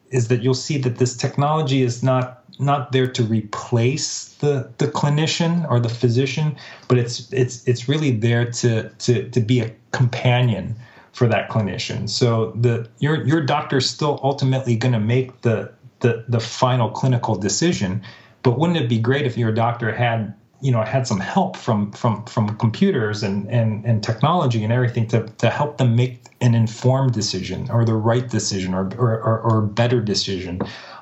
is 0.09 0.27
that 0.27 0.41
you'll 0.41 0.55
see 0.55 0.77
that 0.79 0.97
this 0.97 1.15
technology 1.15 1.83
is 1.83 2.01
not 2.03 2.43
not 2.59 2.91
there 2.91 3.07
to 3.07 3.23
replace 3.23 4.29
the 4.39 4.69
the 4.79 4.87
clinician 4.87 5.69
or 5.69 5.79
the 5.79 5.89
physician 5.89 6.57
but 6.87 6.97
it's 6.97 7.31
it's 7.31 7.65
it's 7.67 7.87
really 7.87 8.11
there 8.11 8.45
to 8.51 8.89
to 8.89 9.29
to 9.29 9.39
be 9.39 9.59
a 9.61 9.71
companion 9.91 10.75
for 11.13 11.27
that 11.27 11.49
clinician. 11.49 12.09
So 12.09 12.51
the 12.51 12.87
your 12.99 13.25
your 13.25 13.41
doctor's 13.41 13.89
still 13.89 14.19
ultimately 14.23 14.75
going 14.75 14.93
to 14.93 14.99
make 14.99 15.41
the 15.41 15.71
the 15.99 16.23
the 16.27 16.39
final 16.39 16.89
clinical 16.89 17.35
decision 17.35 18.01
but 18.43 18.57
wouldn't 18.57 18.77
it 18.77 18.89
be 18.89 18.99
great 18.99 19.25
if 19.25 19.37
your 19.37 19.51
doctor 19.51 19.93
had 19.93 20.33
you 20.61 20.71
know 20.71 20.81
had 20.83 21.07
some 21.07 21.19
help 21.19 21.55
from 21.55 21.91
from 21.93 22.23
from 22.25 22.55
computers 22.57 23.23
and 23.23 23.47
and, 23.49 23.85
and 23.85 24.03
technology 24.03 24.63
and 24.63 24.73
everything 24.73 25.07
to, 25.07 25.25
to 25.37 25.49
help 25.49 25.77
them 25.77 25.95
make 25.95 26.21
an 26.41 26.53
informed 26.53 27.13
decision 27.13 27.69
or 27.71 27.85
the 27.85 27.93
right 27.93 28.29
decision 28.29 28.73
or 28.73 28.89
or, 28.97 29.21
or, 29.21 29.39
or 29.39 29.61
better 29.61 30.01
decision 30.01 30.59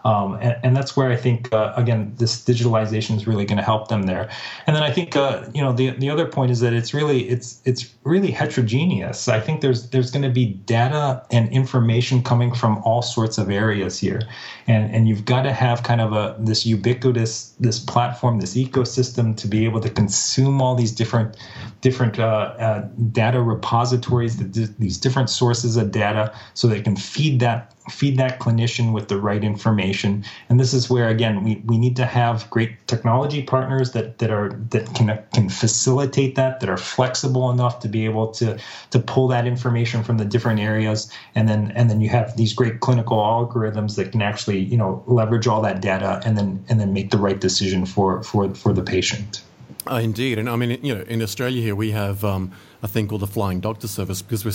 um, 0.08 0.36
and, 0.36 0.56
and, 0.64 0.74
that's 0.74 0.96
where 0.96 1.12
I 1.12 1.18
think 1.18 1.54
uh, 1.54 1.74
again 1.76 2.14
this 2.16 2.46
digitalization 2.46 3.18
is 3.18 3.28
really 3.28 3.44
going 3.44 3.58
to 3.58 3.64
help 3.64 3.90
them 3.90 4.04
there. 4.04 4.30
And 4.66 4.74
then 4.74 4.82
I 4.82 4.90
think 4.90 5.18
uh, 5.18 5.46
you 5.54 5.62
know 5.62 5.74
the 5.74 5.90
the 5.90 6.10
other 6.10 6.26
point 6.26 6.50
is 6.50 6.62
that 6.62 6.72
it's 6.72 6.94
really 6.94 7.28
it's 7.28 7.62
it's 7.66 7.94
really 8.06 8.32
heterogeneous. 8.32 9.28
I 9.28 9.42
think 9.42 9.60
there's 9.60 9.90
there's 9.90 10.10
going 10.10 10.24
to 10.24 10.30
be 10.30 10.46
data 10.46 11.22
and 11.30 11.52
information 11.52 12.24
coming 12.24 12.54
from 12.54 12.78
all 12.86 13.02
sorts 13.02 13.38
of 13.38 13.50
areas 13.50 14.00
here, 14.00 14.22
and 14.66 14.90
and 14.96 15.10
you've 15.10 15.26
got 15.26 15.42
to 15.42 15.52
have 15.52 15.84
kind 15.84 16.00
of 16.00 16.14
a 16.14 16.38
this 16.40 16.66
ubiquitous 16.66 17.54
this 17.60 17.80
platform 17.80 18.40
this 18.40 18.56
ecosystem 18.56 19.36
to 19.36 19.48
be 19.48 19.66
able 19.66 19.80
to 19.80 19.90
consume 19.90 20.62
all 20.62 20.76
these 20.76 20.92
different 20.92 21.38
different 21.82 22.20
uh, 22.20 22.54
uh 22.60 22.80
data 23.12 23.42
repositories, 23.42 24.38
these 24.78 24.98
different 24.98 25.30
sources 25.30 25.78
of 25.78 25.92
data, 25.92 26.34
so 26.54 26.68
they 26.68 26.82
can 26.82 26.96
feed 26.96 27.40
that 27.40 27.74
feed 27.90 28.18
that 28.18 28.40
clinician 28.40 28.92
with 28.92 29.08
the 29.08 29.18
right 29.18 29.44
information. 29.44 30.24
And 30.50 30.60
this 30.60 30.74
is 30.74 30.90
where 30.90 31.08
again 31.08 31.44
we, 31.44 31.64
we 31.66 31.78
need 31.78 31.96
to 31.96 32.06
have 32.06 32.50
great 32.50 32.86
technology 32.88 33.42
partners 33.42 33.92
that, 33.94 34.20
that 34.20 34.30
are 34.30 34.50
that 34.70 34.94
can 34.94 35.18
can 35.34 35.50
facilitate 35.50 36.36
that, 36.36 36.60
that 36.60 36.70
are 36.70 36.78
flexible 36.78 37.50
enough 37.50 37.80
to 37.80 37.88
be 37.88 38.06
able 38.06 38.28
to 38.34 38.58
to 38.92 39.00
pull 39.00 39.28
that 39.30 39.48
information 39.48 40.04
from 40.04 40.18
the 40.18 40.26
different 40.26 40.60
areas. 40.60 41.12
And 41.34 41.48
then 41.48 41.72
and 41.76 41.90
then 41.90 42.02
you 42.02 42.10
have 42.10 42.36
these 42.38 42.54
great 42.54 42.82
clinical 42.82 43.18
algorithms 43.18 43.96
that 43.96 44.12
can 44.12 44.22
actually, 44.22 44.60
you 44.60 44.78
know, 44.78 45.04
leverage 45.08 45.48
all 45.48 45.62
that 45.62 45.82
data 45.82 46.22
and 46.26 46.38
then 46.38 46.64
and 46.70 46.80
then 46.80 46.94
make 46.94 47.12
the 47.12 47.18
right 47.18 47.40
decision 47.40 47.47
for 47.86 48.24
for 48.24 48.54
for 48.54 48.74
the 48.74 48.84
patient. 48.84 49.42
Uh, 49.90 49.96
indeed, 49.96 50.38
and 50.38 50.50
I 50.50 50.56
mean, 50.56 50.84
you 50.84 50.94
know, 50.94 51.02
in 51.04 51.22
Australia 51.22 51.62
here 51.62 51.76
we 51.76 51.92
have 51.92 52.24
um, 52.24 52.52
a 52.82 52.88
thing 52.88 53.08
called 53.08 53.22
the 53.22 53.28
Flying 53.28 53.62
Doctor 53.62 53.88
Service 53.88 54.22
because 54.22 54.44
we're 54.44 54.52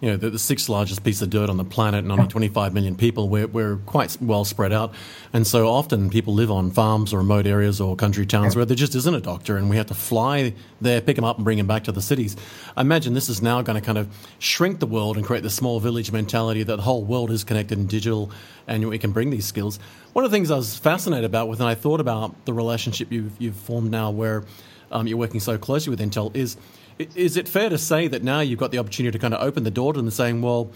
you 0.00 0.10
know, 0.10 0.16
the, 0.16 0.30
the, 0.30 0.38
sixth 0.38 0.68
largest 0.68 1.02
piece 1.02 1.20
of 1.22 1.30
dirt 1.30 1.50
on 1.50 1.56
the 1.56 1.64
planet 1.64 2.04
and 2.04 2.12
only 2.12 2.28
25 2.28 2.72
million 2.72 2.94
people. 2.94 3.28
We're, 3.28 3.48
we're 3.48 3.76
quite 3.78 4.16
well 4.20 4.44
spread 4.44 4.72
out. 4.72 4.94
And 5.32 5.46
so 5.46 5.68
often 5.68 6.08
people 6.08 6.34
live 6.34 6.50
on 6.50 6.70
farms 6.70 7.12
or 7.12 7.18
remote 7.18 7.46
areas 7.46 7.80
or 7.80 7.96
country 7.96 8.24
towns 8.24 8.54
where 8.54 8.64
there 8.64 8.76
just 8.76 8.94
isn't 8.94 9.14
a 9.14 9.20
doctor 9.20 9.56
and 9.56 9.68
we 9.68 9.76
have 9.76 9.86
to 9.86 9.94
fly 9.94 10.54
there, 10.80 11.00
pick 11.00 11.16
them 11.16 11.24
up 11.24 11.36
and 11.36 11.44
bring 11.44 11.58
them 11.58 11.66
back 11.66 11.84
to 11.84 11.92
the 11.92 12.00
cities. 12.00 12.36
I 12.76 12.82
imagine 12.82 13.14
this 13.14 13.28
is 13.28 13.42
now 13.42 13.60
going 13.62 13.80
to 13.80 13.84
kind 13.84 13.98
of 13.98 14.08
shrink 14.38 14.78
the 14.78 14.86
world 14.86 15.16
and 15.16 15.26
create 15.26 15.42
the 15.42 15.50
small 15.50 15.80
village 15.80 16.12
mentality 16.12 16.62
that 16.62 16.76
the 16.76 16.82
whole 16.82 17.04
world 17.04 17.32
is 17.32 17.42
connected 17.42 17.76
and 17.76 17.88
digital 17.88 18.30
and 18.68 18.88
we 18.88 18.98
can 18.98 19.10
bring 19.10 19.30
these 19.30 19.46
skills. 19.46 19.80
One 20.12 20.24
of 20.24 20.30
the 20.30 20.36
things 20.36 20.50
I 20.50 20.56
was 20.56 20.76
fascinated 20.76 21.24
about 21.24 21.48
with, 21.48 21.60
and 21.60 21.68
I 21.68 21.74
thought 21.74 22.00
about 22.00 22.44
the 22.44 22.52
relationship 22.52 23.10
you've, 23.10 23.32
you've 23.40 23.56
formed 23.56 23.90
now 23.90 24.10
where 24.10 24.44
um, 24.92 25.06
you're 25.06 25.18
working 25.18 25.40
so 25.40 25.58
closely 25.58 25.90
with 25.90 25.98
Intel 25.98 26.34
is– 26.36 26.56
is 26.98 27.36
it 27.36 27.48
fair 27.48 27.68
to 27.68 27.78
say 27.78 28.08
that 28.08 28.22
now 28.22 28.40
you've 28.40 28.58
got 28.58 28.70
the 28.70 28.78
opportunity 28.78 29.12
to 29.12 29.18
kind 29.18 29.34
of 29.34 29.42
open 29.42 29.64
the 29.64 29.70
door 29.70 29.92
to 29.92 29.98
them 29.98 30.10
saying, 30.10 30.42
well, 30.42 30.70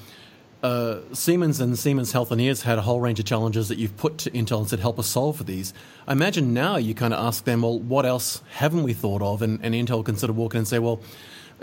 uh, 0.63 1.01
Siemens 1.13 1.61
and 1.61 1.77
Siemens 1.77 2.13
Healthineers 2.13 2.63
had 2.63 2.79
a 2.79 2.83
whole 2.83 3.01
range 3.01 3.19
of 3.19 3.27
challenges 3.27 3.69
that 3.69 3.79
you've 3.79 3.97
put 3.97 4.19
to 4.19 4.31
Intel 4.31 4.59
and 4.59 4.69
said, 4.69 4.79
help 4.79 4.99
us 4.99 5.09
solve 5.09 5.37
for 5.37 5.45
these. 5.45 5.75
I 6.07 6.13
imagine 6.13 6.55
now 6.55 6.77
you 6.77 6.95
kind 6.95 7.13
of 7.13 7.25
ask 7.25 7.45
them, 7.45 7.63
well, 7.63 7.81
what 7.81 8.07
else 8.07 8.43
haven't 8.53 8.85
we 8.85 8.93
thought 8.93 9.23
of? 9.23 9.43
And, 9.43 9.59
and 9.63 9.75
Intel 9.75 10.05
can 10.05 10.17
sort 10.17 10.31
of 10.31 10.37
walk 10.37 10.55
in 10.55 10.59
and 10.59 10.69
say, 10.69 10.79
well, 10.79 11.01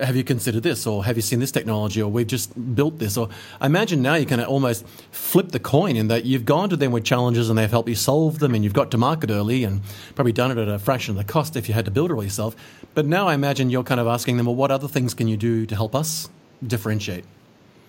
have 0.02 0.16
you 0.16 0.24
considered 0.24 0.64
this 0.64 0.88
or 0.88 1.04
have 1.06 1.16
you 1.16 1.22
seen 1.22 1.40
this 1.40 1.52
technology 1.52 2.02
or 2.02 2.10
we've 2.10 2.28
just 2.28 2.76
built 2.76 3.00
this? 3.00 3.18
Or 3.18 3.30
i 3.62 3.66
imagine 3.66 4.02
now 4.02 4.16
you 4.16 4.26
can 4.26 4.44
almost 4.44 4.88
flip 5.12 5.52
the 5.52 5.60
coin 5.60 5.96
in 5.96 6.08
that 6.08 6.26
you've 6.26 6.46
gone 6.46 6.70
to 6.70 6.78
them 6.78 6.92
with 6.92 7.04
challenges 7.04 7.50
and 7.50 7.58
they've 7.58 7.70
helped 7.70 7.90
you 7.90 7.96
solve 7.96 8.40
them 8.40 8.56
and 8.56 8.64
you've 8.64 8.74
got 8.74 8.92
to 8.92 8.98
market 8.98 9.30
early 9.30 9.64
and 9.64 9.82
probably 10.16 10.32
done 10.32 10.52
it 10.52 10.58
at 10.58 10.68
a 10.68 10.80
fraction 10.80 11.12
of 11.12 11.18
the 11.18 11.32
cost 11.32 11.56
if 11.56 11.68
you 11.68 11.74
had 11.74 11.86
to 11.86 11.92
build 11.92 12.12
it 12.12 12.14
all 12.14 12.24
yourself. 12.24 12.56
But 12.94 13.06
now 13.06 13.28
i 13.28 13.34
imagine 13.34 13.70
you're 13.70 13.84
kind 13.84 14.00
of 14.00 14.08
asking 14.08 14.38
them 14.38 14.46
well 14.46 14.56
what 14.56 14.72
other 14.72 14.88
things 14.88 15.14
can 15.14 15.28
you 15.28 15.38
do 15.38 15.66
to 15.66 15.76
help 15.76 15.96
us 15.96 16.30
differentiate? 16.66 17.26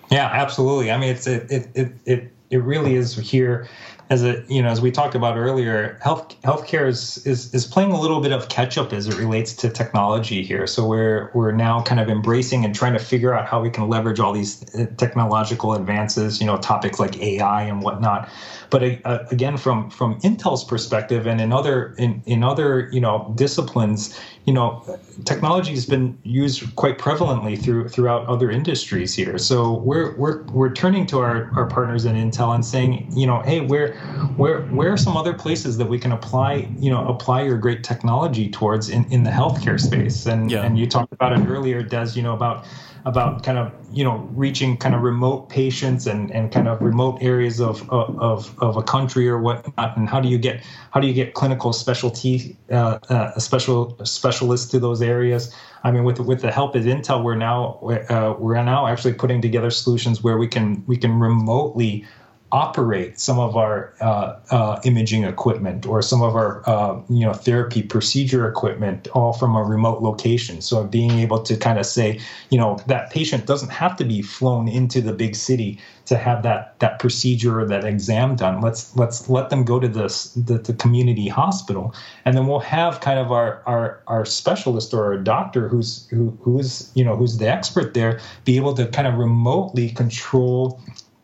Yeah 0.09 0.29
absolutely. 0.31 0.91
I 0.91 0.97
mean 0.97 1.09
it's 1.11 1.27
it 1.27 1.51
it 1.51 1.67
it, 1.75 1.93
it 2.05 2.33
really 2.59 2.95
is 2.95 3.15
here 3.15 3.67
as 4.11 4.25
a 4.25 4.43
you 4.49 4.61
know 4.61 4.67
as 4.67 4.81
we 4.81 4.91
talked 4.91 5.15
about 5.15 5.37
earlier, 5.37 5.97
health 6.01 6.35
healthcare 6.41 6.85
is, 6.85 7.25
is 7.25 7.53
is 7.53 7.65
playing 7.65 7.93
a 7.93 7.99
little 7.99 8.19
bit 8.19 8.33
of 8.33 8.49
catch 8.49 8.77
up 8.77 8.91
as 8.91 9.07
it 9.07 9.15
relates 9.17 9.53
to 9.53 9.69
technology 9.69 10.43
here. 10.43 10.67
So 10.67 10.85
we're 10.85 11.31
we're 11.33 11.53
now 11.53 11.81
kind 11.81 12.01
of 12.01 12.09
embracing 12.09 12.65
and 12.65 12.75
trying 12.75 12.91
to 12.91 12.99
figure 12.99 13.33
out 13.33 13.47
how 13.47 13.61
we 13.61 13.69
can 13.69 13.87
leverage 13.87 14.19
all 14.19 14.33
these 14.33 14.63
uh, 14.75 14.87
technological 14.97 15.73
advances. 15.73 16.41
You 16.41 16.47
know, 16.47 16.57
topics 16.57 16.99
like 16.99 17.17
AI 17.21 17.63
and 17.63 17.81
whatnot. 17.81 18.27
But 18.69 18.83
uh, 19.05 19.19
again, 19.31 19.55
from 19.55 19.89
from 19.89 20.19
Intel's 20.21 20.65
perspective 20.65 21.25
and 21.25 21.39
in 21.39 21.53
other 21.53 21.95
in 21.97 22.21
in 22.25 22.43
other 22.43 22.89
you 22.91 22.99
know 22.99 23.31
disciplines, 23.37 24.19
you 24.43 24.53
know, 24.53 24.83
technology 25.23 25.71
has 25.71 25.85
been 25.85 26.17
used 26.23 26.75
quite 26.75 26.97
prevalently 26.97 27.61
through 27.61 27.87
throughout 27.87 28.27
other 28.27 28.51
industries 28.51 29.13
here. 29.13 29.37
So 29.37 29.73
we're 29.73 30.17
we're 30.17 30.43
we're 30.43 30.73
turning 30.73 31.05
to 31.07 31.19
our, 31.19 31.49
our 31.55 31.67
partners 31.67 32.03
in 32.03 32.15
Intel 32.15 32.40
and 32.49 32.65
saying, 32.65 33.07
you 33.13 33.27
know, 33.27 33.41
hey, 33.41 33.61
where 33.61 33.93
where 34.37 34.61
where 34.67 34.93
are 34.93 34.97
some 34.97 35.15
other 35.15 35.33
places 35.33 35.77
that 35.77 35.87
we 35.87 35.99
can 35.99 36.11
apply, 36.11 36.67
you 36.79 36.89
know, 36.89 37.07
apply 37.07 37.43
your 37.43 37.57
great 37.57 37.83
technology 37.83 38.49
towards 38.49 38.89
in, 38.89 39.05
in 39.11 39.23
the 39.23 39.29
healthcare 39.29 39.79
space? 39.79 40.25
And 40.25 40.49
yeah. 40.49 40.63
and 40.63 40.79
you 40.79 40.87
talked 40.87 41.13
about 41.13 41.33
it 41.33 41.45
earlier, 41.47 41.83
Dez, 41.83 42.15
you 42.15 42.23
know, 42.23 42.33
about 42.33 42.65
about 43.05 43.43
kind 43.43 43.57
of 43.57 43.71
you 43.91 44.03
know 44.03 44.29
reaching 44.33 44.77
kind 44.77 44.93
of 44.93 45.01
remote 45.01 45.49
patients 45.49 46.05
and, 46.05 46.31
and 46.31 46.51
kind 46.51 46.67
of 46.67 46.81
remote 46.81 47.17
areas 47.21 47.59
of, 47.59 47.89
of, 47.89 48.55
of 48.61 48.77
a 48.77 48.83
country 48.83 49.27
or 49.27 49.39
whatnot 49.39 49.97
and 49.97 50.07
how 50.09 50.19
do 50.19 50.29
you 50.29 50.37
get 50.37 50.61
how 50.91 50.99
do 50.99 51.07
you 51.07 51.13
get 51.13 51.33
clinical 51.33 51.73
specialty 51.73 52.57
uh, 52.69 52.99
uh, 53.09 53.37
special 53.39 53.97
specialists 54.03 54.69
to 54.69 54.79
those 54.79 55.01
areas 55.01 55.53
I 55.83 55.91
mean 55.91 56.03
with 56.03 56.19
with 56.19 56.41
the 56.41 56.51
help 56.51 56.75
of 56.75 56.83
Intel 56.83 57.23
we're 57.23 57.35
now 57.35 57.79
uh, 58.09 58.35
we're 58.37 58.61
now 58.61 58.87
actually 58.87 59.13
putting 59.13 59.41
together 59.41 59.71
solutions 59.71 60.23
where 60.23 60.37
we 60.37 60.47
can 60.47 60.83
we 60.85 60.97
can 60.97 61.19
remotely 61.19 62.05
operate 62.51 63.19
some 63.19 63.39
of 63.39 63.55
our 63.55 63.93
uh, 64.01 64.37
uh, 64.51 64.79
imaging 64.83 65.23
equipment 65.23 65.85
or 65.85 66.01
some 66.01 66.21
of 66.21 66.35
our 66.35 66.67
uh, 66.69 66.99
you 67.09 67.25
know 67.25 67.33
therapy 67.33 67.81
procedure 67.81 68.47
equipment 68.47 69.07
all 69.09 69.33
from 69.33 69.55
a 69.55 69.63
remote 69.63 70.01
location. 70.01 70.61
So 70.61 70.83
being 70.83 71.11
able 71.11 71.41
to 71.43 71.55
kind 71.55 71.79
of 71.79 71.85
say 71.85 72.19
you 72.49 72.57
know 72.57 72.77
that 72.87 73.09
patient 73.11 73.45
doesn't 73.45 73.69
have 73.69 73.95
to 73.97 74.03
be 74.03 74.21
flown 74.21 74.67
into 74.67 75.01
the 75.01 75.13
big 75.13 75.35
city 75.35 75.79
to 76.05 76.17
have 76.17 76.43
that 76.43 76.77
that 76.79 76.99
procedure 76.99 77.61
or 77.61 77.65
that 77.65 77.85
exam 77.85 78.35
done. 78.35 78.59
Let's 78.59 78.95
let's 78.97 79.29
let 79.29 79.49
them 79.49 79.63
go 79.63 79.79
to 79.79 79.87
this 79.87 80.33
the, 80.33 80.57
the 80.57 80.73
community 80.73 81.27
hospital. 81.29 81.95
And 82.25 82.35
then 82.35 82.47
we'll 82.47 82.59
have 82.59 82.99
kind 82.99 83.17
of 83.17 83.31
our 83.31 83.61
our, 83.65 84.01
our 84.07 84.25
specialist 84.25 84.93
or 84.93 85.05
our 85.05 85.17
doctor 85.17 85.69
who's 85.69 86.07
who, 86.09 86.37
who's 86.41 86.91
you 86.95 87.05
know 87.05 87.15
who's 87.15 87.37
the 87.37 87.47
expert 87.47 87.93
there 87.93 88.19
be 88.43 88.57
able 88.57 88.73
to 88.73 88.87
kind 88.87 89.07
of 89.07 89.15
remotely 89.15 89.89
control 89.89 90.81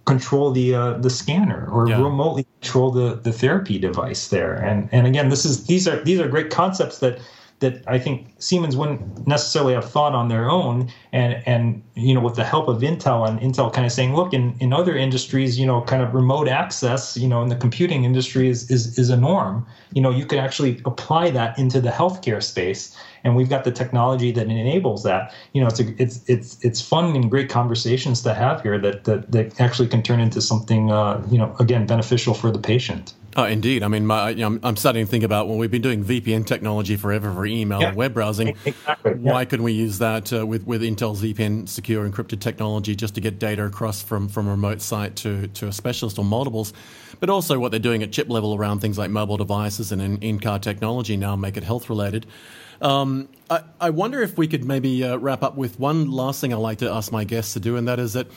control 0.08 0.52
the 0.52 0.74
uh, 0.74 0.94
the 0.94 1.10
scanner 1.10 1.68
or 1.70 1.88
yeah. 1.88 2.02
remotely 2.02 2.48
control 2.62 2.90
the 2.90 3.16
the 3.16 3.32
therapy 3.32 3.78
device 3.78 4.30
there 4.30 4.56
and 4.56 4.90
and 4.94 5.06
again 5.06 5.30
this 5.30 5.46
is 5.46 5.66
these 5.66 5.88
are 5.88 6.02
these 6.04 6.20
are 6.20 6.28
great 6.30 6.50
concepts 6.50 7.00
that 7.00 7.20
that 7.60 7.84
I 7.88 7.98
think 7.98 8.28
Siemens 8.38 8.78
wouldn't 8.78 9.28
necessarily 9.28 9.74
have 9.74 9.90
thought 9.90 10.14
on 10.14 10.28
their 10.28 10.50
own. 10.50 10.92
And 11.12 11.42
and 11.48 11.84
you 11.96 12.14
know, 12.14 12.22
with 12.22 12.36
the 12.36 12.44
help 12.44 12.68
of 12.68 12.82
Intel 12.82 13.28
and 13.28 13.40
Intel 13.40 13.74
kind 13.74 13.86
of 13.86 13.92
saying, 13.92 14.16
look, 14.16 14.34
in, 14.34 14.56
in 14.60 14.74
other 14.74 14.96
industries, 14.96 15.60
you 15.60 15.66
know, 15.66 15.82
kind 15.82 16.04
of 16.04 16.14
remote 16.14 16.48
access, 16.48 17.18
you 17.18 17.28
know, 17.28 17.42
in 17.42 17.50
the 17.50 17.56
computing 17.56 18.04
industry 18.04 18.48
is 18.50 18.70
is 18.70 19.00
is 19.00 19.10
a 19.10 19.18
norm. 19.18 19.66
You 19.94 20.02
know, 20.02 20.12
you 20.12 20.26
could 20.26 20.38
actually 20.38 20.82
apply 20.86 21.32
that 21.32 21.58
into 21.58 21.82
the 21.82 21.90
healthcare 21.90 22.44
space, 22.44 22.96
and 23.24 23.36
we've 23.36 23.50
got 23.50 23.64
the 23.64 23.72
technology 23.72 24.32
that 24.32 24.48
enables 24.48 25.04
that. 25.04 25.34
You 25.54 25.62
know, 25.62 25.68
it's 25.68 25.80
a, 25.80 26.02
it's 26.02 26.22
it's 26.28 26.64
it's 26.64 26.82
fun 26.82 27.16
and 27.16 27.32
great 27.32 27.50
conversations 27.50 28.22
to 28.22 28.34
have 28.36 28.62
here 28.62 28.78
that 28.80 29.06
that, 29.06 29.32
that 29.32 29.60
actually 29.60 29.88
can 29.88 30.04
turn 30.04 30.20
into 30.20 30.42
something, 30.42 30.92
uh, 30.92 31.26
you 31.32 31.40
know, 31.40 31.56
again 31.60 31.88
beneficial 31.88 32.36
for 32.36 32.52
the 32.52 32.60
patient. 32.60 33.14
Oh, 33.38 33.44
indeed. 33.44 33.84
I 33.84 33.88
mean, 33.88 34.08
my, 34.08 34.32
you 34.32 34.50
know, 34.50 34.60
I'm 34.64 34.76
starting 34.76 35.06
to 35.06 35.12
think 35.12 35.24
about 35.24 35.48
well, 35.48 35.60
we've 35.60 35.70
been 35.70 35.84
doing 35.84 36.04
VPN 36.04 36.48
technology 36.48 36.96
forever 36.96 37.32
for 37.32 37.46
email 37.46 37.80
yeah. 37.80 37.90
and 37.90 37.96
web 37.96 38.14
browsing. 38.16 38.56
Exactly. 38.66 39.14
Why 39.14 39.46
couldn't 39.46 39.64
we 39.64 39.72
use 39.72 40.00
that 40.00 40.34
uh, 40.34 40.46
with 40.46 40.66
with 40.66 40.82
Intel's 40.82 41.22
VPN 41.22 41.70
secure 41.70 42.10
encrypted 42.10 42.40
technology 42.40 42.96
just 42.96 43.16
to 43.16 43.22
get 43.22 43.40
data 43.40 43.64
across 43.66 44.02
from 44.02 44.28
from 44.28 44.48
a 44.48 44.52
remote 44.52 44.82
site 44.82 45.16
to 45.18 45.48
to 45.48 45.68
a 45.68 45.72
specialist 45.72 46.18
or 46.18 46.26
multiples? 46.26 46.74
But 47.20 47.30
also 47.30 47.60
what 47.60 47.70
they're 47.70 47.80
doing 47.80 48.04
at 48.04 48.12
chip 48.12 48.30
level 48.30 48.56
around 48.56 48.80
things 48.80 48.98
like 48.98 49.12
mobile 49.12 49.38
devices 49.38 49.92
and 49.92 50.02
in, 50.02 50.18
in 50.18 50.40
car 50.40 50.60
technology 50.60 51.16
now 51.16 51.36
make 51.36 51.56
it 51.56 51.64
health 51.64 51.90
related. 51.90 52.26
Um, 52.82 53.30
I, 53.50 53.62
I, 53.80 53.90
wonder 53.90 54.22
if 54.22 54.38
we 54.38 54.48
could 54.48 54.66
maybe 54.66 55.04
uh, 55.04 55.18
wrap 55.18 55.44
up 55.44 55.56
with 55.56 55.80
one 55.80 56.12
last 56.12 56.42
thing 56.42 56.54
I 56.54 56.58
like 56.58 56.80
to 56.80 56.92
ask 56.92 57.12
my 57.12 57.24
guests 57.24 57.54
to 57.54 57.60
do, 57.60 57.76
and 57.76 57.88
that 57.88 58.00
is 58.00 58.14
that 58.14 58.28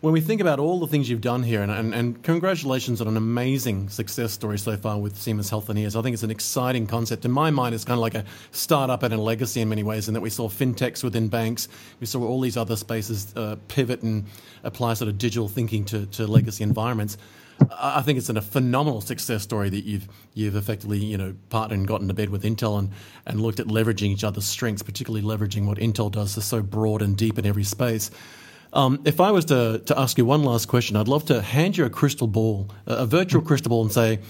when 0.00 0.12
we 0.12 0.20
think 0.20 0.40
about 0.40 0.60
all 0.60 0.78
the 0.78 0.86
things 0.86 1.10
you've 1.10 1.20
done 1.20 1.42
here, 1.42 1.60
and, 1.60 1.72
and, 1.72 1.92
and, 1.92 2.22
congratulations 2.22 3.00
on 3.00 3.08
an 3.08 3.16
amazing 3.16 3.88
success 3.88 4.32
story 4.32 4.56
so 4.56 4.76
far 4.76 4.98
with 4.98 5.16
Siemens 5.16 5.50
Healthineers. 5.50 5.98
I 5.98 6.02
think 6.02 6.14
it's 6.14 6.22
an 6.22 6.30
exciting 6.30 6.86
concept. 6.86 7.24
In 7.24 7.32
my 7.32 7.50
mind, 7.50 7.74
it's 7.74 7.84
kind 7.84 7.98
of 7.98 8.02
like 8.02 8.14
a 8.14 8.24
startup 8.52 9.02
and 9.02 9.12
a 9.12 9.16
legacy 9.16 9.60
in 9.60 9.68
many 9.68 9.82
ways, 9.82 10.06
in 10.06 10.14
that 10.14 10.20
we 10.20 10.30
saw 10.30 10.48
fintechs 10.48 11.02
within 11.02 11.26
banks, 11.28 11.68
we 11.98 12.06
saw 12.06 12.24
all 12.24 12.40
these 12.40 12.56
other 12.56 12.76
spaces 12.76 13.34
uh, 13.36 13.56
pivot 13.66 14.02
and 14.02 14.26
apply 14.62 14.94
sort 14.94 15.08
of 15.08 15.18
digital 15.18 15.48
thinking 15.48 15.84
to, 15.86 16.06
to 16.06 16.26
legacy 16.26 16.62
environments. 16.62 17.18
I 17.76 18.02
think 18.02 18.18
it's 18.18 18.28
a 18.28 18.40
phenomenal 18.40 19.00
success 19.00 19.42
story 19.42 19.68
that 19.70 19.84
you've 19.84 20.06
you've 20.32 20.54
effectively 20.54 20.98
you 20.98 21.18
know 21.18 21.34
partnered 21.50 21.80
and 21.80 21.88
gotten 21.88 22.06
to 22.06 22.14
bed 22.14 22.30
with 22.30 22.44
Intel 22.44 22.78
and, 22.78 22.90
and 23.26 23.40
looked 23.40 23.58
at 23.58 23.66
leveraging 23.66 24.10
each 24.10 24.22
other's 24.22 24.44
strengths, 24.44 24.82
particularly 24.82 25.26
leveraging 25.26 25.66
what 25.66 25.78
Intel 25.78 26.12
does 26.12 26.36
is 26.36 26.44
so 26.44 26.62
broad 26.62 27.02
and 27.02 27.16
deep 27.16 27.36
in 27.36 27.44
every 27.44 27.64
space. 27.64 28.12
Um, 28.72 29.00
if 29.04 29.20
I 29.20 29.30
was 29.30 29.46
to, 29.46 29.82
to 29.86 29.98
ask 29.98 30.18
you 30.18 30.24
one 30.24 30.42
last 30.42 30.66
question, 30.66 30.96
I'd 30.96 31.08
love 31.08 31.24
to 31.26 31.40
hand 31.40 31.76
you 31.76 31.84
a 31.84 31.90
crystal 31.90 32.26
ball, 32.26 32.70
a 32.86 33.06
virtual 33.06 33.42
crystal 33.42 33.70
ball, 33.70 33.82
and 33.82 33.92
say, 33.92 34.20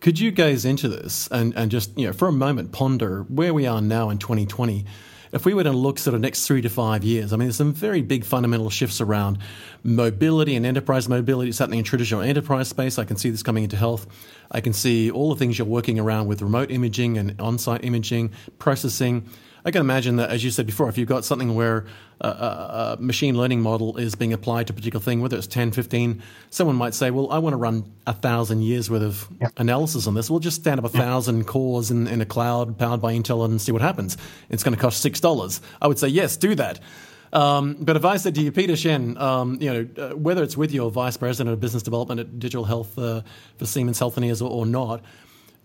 could 0.00 0.18
you 0.18 0.30
gaze 0.30 0.64
into 0.64 0.88
this 0.88 1.28
and, 1.28 1.54
and 1.56 1.70
just, 1.70 1.96
you 1.98 2.06
know, 2.06 2.12
for 2.12 2.28
a 2.28 2.32
moment 2.32 2.72
ponder 2.72 3.22
where 3.22 3.54
we 3.54 3.66
are 3.66 3.80
now 3.80 4.10
in 4.10 4.18
2020? 4.18 4.84
If 5.32 5.44
we 5.44 5.54
were 5.54 5.64
to 5.64 5.72
look 5.72 5.98
sort 5.98 6.14
of 6.14 6.20
next 6.20 6.46
three 6.46 6.62
to 6.62 6.68
five 6.68 7.02
years, 7.02 7.32
I 7.32 7.36
mean, 7.36 7.48
there's 7.48 7.56
some 7.56 7.72
very 7.72 8.00
big 8.00 8.24
fundamental 8.24 8.70
shifts 8.70 9.00
around 9.00 9.38
mobility 9.82 10.54
and 10.54 10.64
enterprise 10.64 11.08
mobility. 11.08 11.48
It's 11.48 11.58
happening 11.58 11.80
in 11.80 11.84
traditional 11.84 12.20
enterprise 12.20 12.68
space. 12.68 12.98
I 12.98 13.04
can 13.04 13.16
see 13.16 13.30
this 13.30 13.42
coming 13.42 13.64
into 13.64 13.76
health. 13.76 14.06
I 14.50 14.60
can 14.60 14.72
see 14.72 15.10
all 15.10 15.30
the 15.30 15.36
things 15.36 15.58
you're 15.58 15.66
working 15.66 15.98
around 15.98 16.28
with 16.28 16.42
remote 16.42 16.70
imaging 16.70 17.18
and 17.18 17.40
on 17.40 17.58
site 17.58 17.84
imaging, 17.84 18.32
processing. 18.58 19.28
I 19.66 19.72
can 19.72 19.80
imagine 19.80 20.14
that, 20.16 20.30
as 20.30 20.44
you 20.44 20.52
said 20.52 20.64
before, 20.64 20.88
if 20.88 20.96
you've 20.96 21.08
got 21.08 21.24
something 21.24 21.56
where 21.56 21.86
a, 22.20 22.28
a, 22.28 22.96
a, 22.98 23.02
machine 23.02 23.36
learning 23.36 23.62
model 23.62 23.96
is 23.96 24.14
being 24.14 24.32
applied 24.32 24.68
to 24.68 24.72
a 24.72 24.76
particular 24.76 25.02
thing, 25.02 25.20
whether 25.20 25.36
it's 25.36 25.48
10, 25.48 25.72
15, 25.72 26.22
someone 26.50 26.76
might 26.76 26.94
say, 26.94 27.10
well, 27.10 27.32
I 27.32 27.38
want 27.38 27.52
to 27.52 27.56
run 27.56 27.92
a 28.06 28.12
thousand 28.12 28.62
years 28.62 28.88
worth 28.88 29.02
of 29.02 29.28
yeah. 29.40 29.48
analysis 29.56 30.06
on 30.06 30.14
this. 30.14 30.30
We'll 30.30 30.38
just 30.38 30.60
stand 30.60 30.78
up 30.78 30.86
a 30.86 30.88
thousand 30.88 31.48
cores 31.48 31.90
in, 31.90 32.06
in 32.06 32.20
a 32.20 32.24
cloud 32.24 32.78
powered 32.78 33.02
by 33.02 33.12
Intel 33.12 33.44
and 33.44 33.60
see 33.60 33.72
what 33.72 33.82
happens. 33.82 34.16
It's 34.50 34.62
going 34.62 34.74
to 34.76 34.80
cost 34.80 35.04
$6. 35.04 35.60
I 35.82 35.88
would 35.88 35.98
say, 35.98 36.06
yes, 36.06 36.36
do 36.36 36.54
that. 36.54 36.78
Um, 37.32 37.76
but 37.80 37.96
if 37.96 38.04
I 38.04 38.18
said 38.18 38.36
to 38.36 38.42
you, 38.42 38.52
Peter 38.52 38.76
Shen, 38.76 39.18
um, 39.18 39.58
you 39.60 39.72
know, 39.72 39.88
uh, 39.98 40.16
whether 40.16 40.44
it's 40.44 40.56
with 40.56 40.70
your 40.70 40.92
vice 40.92 41.16
president 41.16 41.52
of 41.52 41.58
business 41.58 41.82
development 41.82 42.20
at 42.20 42.38
Digital 42.38 42.64
Health 42.64 42.96
uh, 42.96 43.22
for 43.58 43.66
Siemens 43.66 43.98
Healthineers 43.98 44.40
or, 44.40 44.48
or 44.48 44.64
not, 44.64 45.02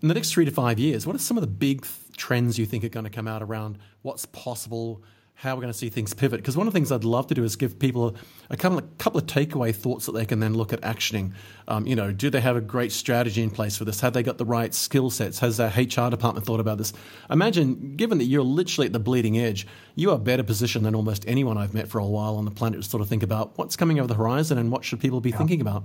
in 0.02 0.08
the 0.08 0.14
next 0.14 0.32
three 0.32 0.44
to 0.44 0.50
five 0.50 0.80
years, 0.80 1.06
what 1.06 1.14
are 1.14 1.20
some 1.20 1.36
of 1.36 1.42
the 1.42 1.46
big 1.46 1.86
trends 2.22 2.56
you 2.56 2.64
think 2.64 2.84
are 2.84 2.88
going 2.88 3.02
to 3.02 3.10
come 3.10 3.26
out 3.26 3.42
around 3.42 3.78
what's 4.02 4.26
possible, 4.26 5.02
how 5.34 5.56
we're 5.56 5.60
going 5.62 5.72
to 5.72 5.76
see 5.76 5.88
things 5.88 6.14
pivot? 6.14 6.38
Because 6.38 6.56
one 6.56 6.68
of 6.68 6.72
the 6.72 6.76
things 6.76 6.92
I'd 6.92 7.02
love 7.02 7.26
to 7.26 7.34
do 7.34 7.42
is 7.42 7.56
give 7.56 7.80
people 7.80 8.14
a 8.48 8.56
couple 8.56 8.78
of, 8.78 8.96
couple 8.98 9.18
of 9.18 9.26
takeaway 9.26 9.74
thoughts 9.74 10.06
that 10.06 10.12
they 10.12 10.24
can 10.24 10.38
then 10.38 10.54
look 10.54 10.72
at 10.72 10.80
actioning. 10.82 11.32
Um, 11.66 11.84
you 11.84 11.96
know, 11.96 12.12
do 12.12 12.30
they 12.30 12.40
have 12.40 12.54
a 12.54 12.60
great 12.60 12.92
strategy 12.92 13.42
in 13.42 13.50
place 13.50 13.76
for 13.76 13.84
this? 13.84 14.00
Have 14.02 14.12
they 14.12 14.22
got 14.22 14.38
the 14.38 14.44
right 14.44 14.72
skill 14.72 15.10
sets? 15.10 15.40
Has 15.40 15.56
their 15.56 15.70
HR 15.70 16.10
department 16.10 16.46
thought 16.46 16.60
about 16.60 16.78
this? 16.78 16.92
Imagine, 17.28 17.96
given 17.96 18.18
that 18.18 18.26
you're 18.26 18.44
literally 18.44 18.86
at 18.86 18.92
the 18.92 19.00
bleeding 19.00 19.36
edge, 19.36 19.66
you 19.96 20.12
are 20.12 20.18
better 20.18 20.44
positioned 20.44 20.86
than 20.86 20.94
almost 20.94 21.24
anyone 21.26 21.58
I've 21.58 21.74
met 21.74 21.88
for 21.88 21.98
a 21.98 22.06
while 22.06 22.36
on 22.36 22.44
the 22.44 22.52
planet 22.52 22.80
to 22.80 22.88
sort 22.88 23.00
of 23.00 23.08
think 23.08 23.24
about 23.24 23.58
what's 23.58 23.74
coming 23.74 23.98
over 23.98 24.06
the 24.06 24.14
horizon 24.14 24.58
and 24.58 24.70
what 24.70 24.84
should 24.84 25.00
people 25.00 25.20
be 25.20 25.30
yeah. 25.30 25.38
thinking 25.38 25.60
about. 25.60 25.82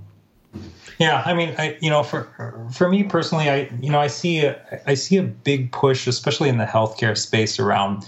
Yeah, 0.98 1.22
I 1.24 1.34
mean, 1.34 1.54
I 1.58 1.76
you 1.80 1.90
know, 1.90 2.02
for 2.02 2.28
for 2.72 2.88
me 2.88 3.04
personally, 3.04 3.48
I 3.48 3.70
you 3.80 3.90
know, 3.90 4.00
I 4.00 4.08
see 4.08 4.40
a 4.40 4.80
I 4.86 4.94
see 4.94 5.16
a 5.16 5.22
big 5.22 5.70
push, 5.70 6.06
especially 6.06 6.48
in 6.48 6.58
the 6.58 6.64
healthcare 6.64 7.16
space, 7.16 7.58
around 7.58 8.04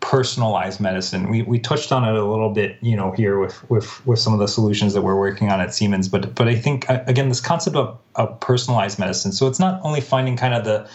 personalized 0.00 0.78
medicine. 0.78 1.28
We 1.28 1.42
we 1.42 1.58
touched 1.58 1.90
on 1.90 2.04
it 2.04 2.14
a 2.14 2.24
little 2.24 2.50
bit, 2.50 2.76
you 2.80 2.96
know, 2.96 3.10
here 3.12 3.38
with 3.38 3.68
with 3.70 4.06
with 4.06 4.18
some 4.18 4.32
of 4.32 4.38
the 4.38 4.46
solutions 4.46 4.94
that 4.94 5.02
we're 5.02 5.18
working 5.18 5.50
on 5.50 5.60
at 5.60 5.74
Siemens. 5.74 6.08
But 6.08 6.34
but 6.34 6.46
I 6.48 6.54
think 6.54 6.88
uh, 6.88 7.02
again, 7.06 7.28
this 7.28 7.40
concept 7.40 7.76
of, 7.76 7.98
of 8.14 8.38
personalized 8.40 8.98
medicine. 8.98 9.32
So 9.32 9.48
it's 9.48 9.58
not 9.58 9.80
only 9.82 10.00
finding 10.00 10.36
kind 10.36 10.54
of 10.54 10.64
the 10.64 10.88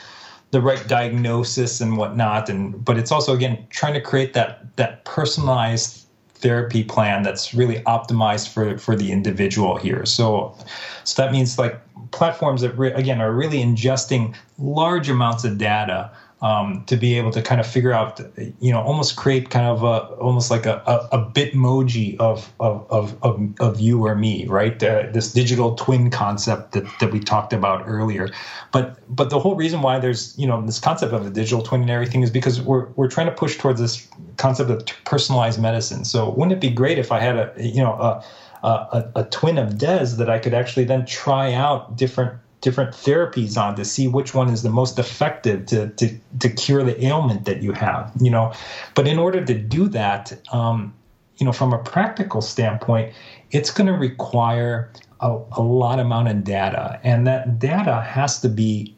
the 0.52 0.62
right 0.62 0.88
diagnosis 0.88 1.82
and 1.82 1.98
whatnot, 1.98 2.48
and 2.48 2.84
but 2.86 2.98
it's 2.98 3.12
also 3.12 3.34
again 3.34 3.66
trying 3.70 3.94
to 3.96 4.02
create 4.02 4.34
that 4.34 4.76
that 4.78 5.04
personalized 5.04 6.03
therapy 6.44 6.84
plan 6.84 7.24
that's 7.24 7.54
really 7.54 7.80
optimized 7.86 8.50
for 8.50 8.78
for 8.78 8.96
the 8.96 9.12
individual 9.12 9.78
here. 9.78 10.06
So, 10.06 10.54
so 11.06 11.24
that 11.24 11.32
means 11.32 11.58
like 11.58 11.80
platforms 12.12 12.62
that 12.62 12.78
re- 12.78 12.92
again 12.92 13.22
are 13.22 13.32
really 13.32 13.64
ingesting 13.64 14.36
large 14.60 15.10
amounts 15.10 15.46
of 15.46 15.58
data 15.58 16.12
um, 16.44 16.84
to 16.88 16.98
be 16.98 17.18
able 17.18 17.32
to 17.32 17.42
kind 17.42 17.62
of 17.62 17.66
figure 17.66 17.94
out, 17.94 18.20
you 18.60 18.72
know, 18.74 18.82
almost 18.82 19.16
create 19.16 19.50
kind 19.50 19.66
of 19.66 19.82
a 19.82 20.14
almost 20.20 20.52
like 20.52 20.66
a, 20.66 20.84
a, 20.86 21.18
a 21.18 21.32
bitmoji 21.32 22.18
of, 22.20 22.54
of, 22.60 22.86
of, 22.92 23.18
of, 23.24 23.42
of 23.62 23.80
you 23.80 24.06
or 24.06 24.14
me, 24.14 24.46
right? 24.48 24.84
Uh, 24.84 25.10
this 25.14 25.32
digital 25.32 25.74
twin 25.76 26.12
concept 26.12 26.74
that, 26.74 26.84
that 27.00 27.14
we 27.14 27.22
talked 27.22 27.54
about 27.54 27.86
earlier. 27.88 28.28
But 28.74 29.00
but 29.08 29.30
the 29.30 29.40
whole 29.40 29.56
reason 29.56 29.82
why 29.82 30.00
there's 30.00 30.38
you 30.38 30.46
know 30.46 30.62
this 30.66 30.80
concept 30.80 31.14
of 31.14 31.24
the 31.24 31.32
digital 31.32 31.64
twin 31.64 31.80
and 31.80 31.90
everything 31.90 32.24
is 32.24 32.30
because 32.30 32.60
we're 32.60 32.88
we're 32.98 33.10
trying 33.10 33.28
to 33.28 33.34
push 33.34 33.58
towards 33.58 33.80
this 33.80 34.06
concept 34.36 34.70
of 34.70 34.86
personalized 35.06 35.62
medicine. 35.62 36.04
So 36.04 36.30
wouldn't 36.30 36.52
it 36.52 36.60
be 36.60 36.72
great 36.72 37.00
if 37.00 37.14
I 37.14 37.22
had 37.22 37.38
a 37.38 37.54
you 37.58 37.82
know 37.82 37.94
a 37.94 38.24
a, 38.64 39.12
a 39.18 39.24
twin 39.26 39.58
of 39.58 39.74
Dez 39.74 40.18
that 40.18 40.30
I 40.30 40.40
could 40.40 40.54
actually 40.54 40.86
then 40.86 41.06
try 41.06 41.54
out 41.54 41.98
different 41.98 42.34
different 42.64 42.92
therapies 42.92 43.56
on 43.56 43.76
to 43.76 43.86
see 43.86 44.08
which 44.08 44.34
one 44.34 44.50
is 44.50 44.64
the 44.64 44.70
most 44.70 44.98
effective 44.98 45.66
to, 45.68 45.90
to, 45.90 46.18
to 46.40 46.50
cure 46.50 46.84
the 46.84 47.06
ailment 47.06 47.46
that 47.46 47.62
you 47.62 47.74
have 47.74 48.12
you 48.20 48.32
know? 48.32 48.52
But 48.96 49.08
in 49.08 49.20
order 49.20 49.46
to 49.46 49.54
do 49.54 49.88
that 49.90 50.34
um, 50.52 50.94
you 51.38 51.46
know 51.46 51.52
from 51.52 51.74
a 51.74 51.78
practical 51.78 52.42
standpoint 52.42 53.14
it's 53.52 53.70
going 53.70 53.88
to 53.88 53.94
require 53.94 54.92
a, 55.24 55.40
a 55.54 55.62
lot 55.62 56.00
amount 56.00 56.28
of 56.28 56.44
data. 56.44 57.00
And 57.04 57.26
that 57.26 57.58
data 57.58 58.02
has 58.02 58.40
to 58.42 58.50
be 58.50 58.96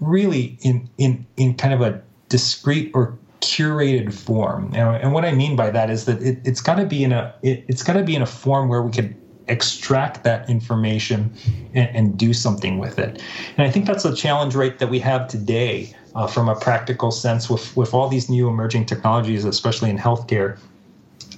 really 0.00 0.58
in 0.60 0.88
in 0.98 1.26
in 1.36 1.54
kind 1.54 1.72
of 1.72 1.80
a 1.80 2.00
discrete 2.28 2.92
or 2.94 3.18
curated 3.40 4.12
form. 4.12 4.66
And, 4.74 5.02
and 5.02 5.12
what 5.12 5.24
i 5.24 5.32
mean 5.32 5.56
by 5.56 5.70
that 5.70 5.90
is 5.90 6.04
that 6.04 6.22
it, 6.22 6.38
it's 6.44 6.60
got 6.60 6.76
to 6.76 6.84
be 6.86 7.02
in 7.02 7.12
a 7.12 7.34
it, 7.42 7.64
it's 7.68 7.82
got 7.82 7.94
to 7.94 8.02
be 8.02 8.14
in 8.14 8.22
a 8.22 8.26
form 8.26 8.68
where 8.68 8.82
we 8.82 8.92
could 8.92 9.16
extract 9.48 10.24
that 10.24 10.48
information 10.48 11.32
and, 11.74 11.96
and, 11.96 12.18
do 12.18 12.32
something 12.32 12.78
with 12.78 12.98
it. 12.98 13.22
And 13.56 13.66
I 13.66 13.70
think 13.70 13.86
that's 13.86 14.04
a 14.04 14.14
challenge 14.14 14.54
right 14.54 14.78
that 14.78 14.88
we 14.88 14.98
have 15.00 15.28
today 15.28 15.94
uh, 16.14 16.26
from 16.26 16.48
a 16.48 16.54
practical 16.54 17.10
sense 17.10 17.50
with, 17.50 17.76
with 17.76 17.94
all 17.94 18.08
these 18.08 18.28
new 18.28 18.48
emerging 18.48 18.86
technologies, 18.86 19.44
especially 19.44 19.90
in 19.90 19.98
healthcare, 19.98 20.58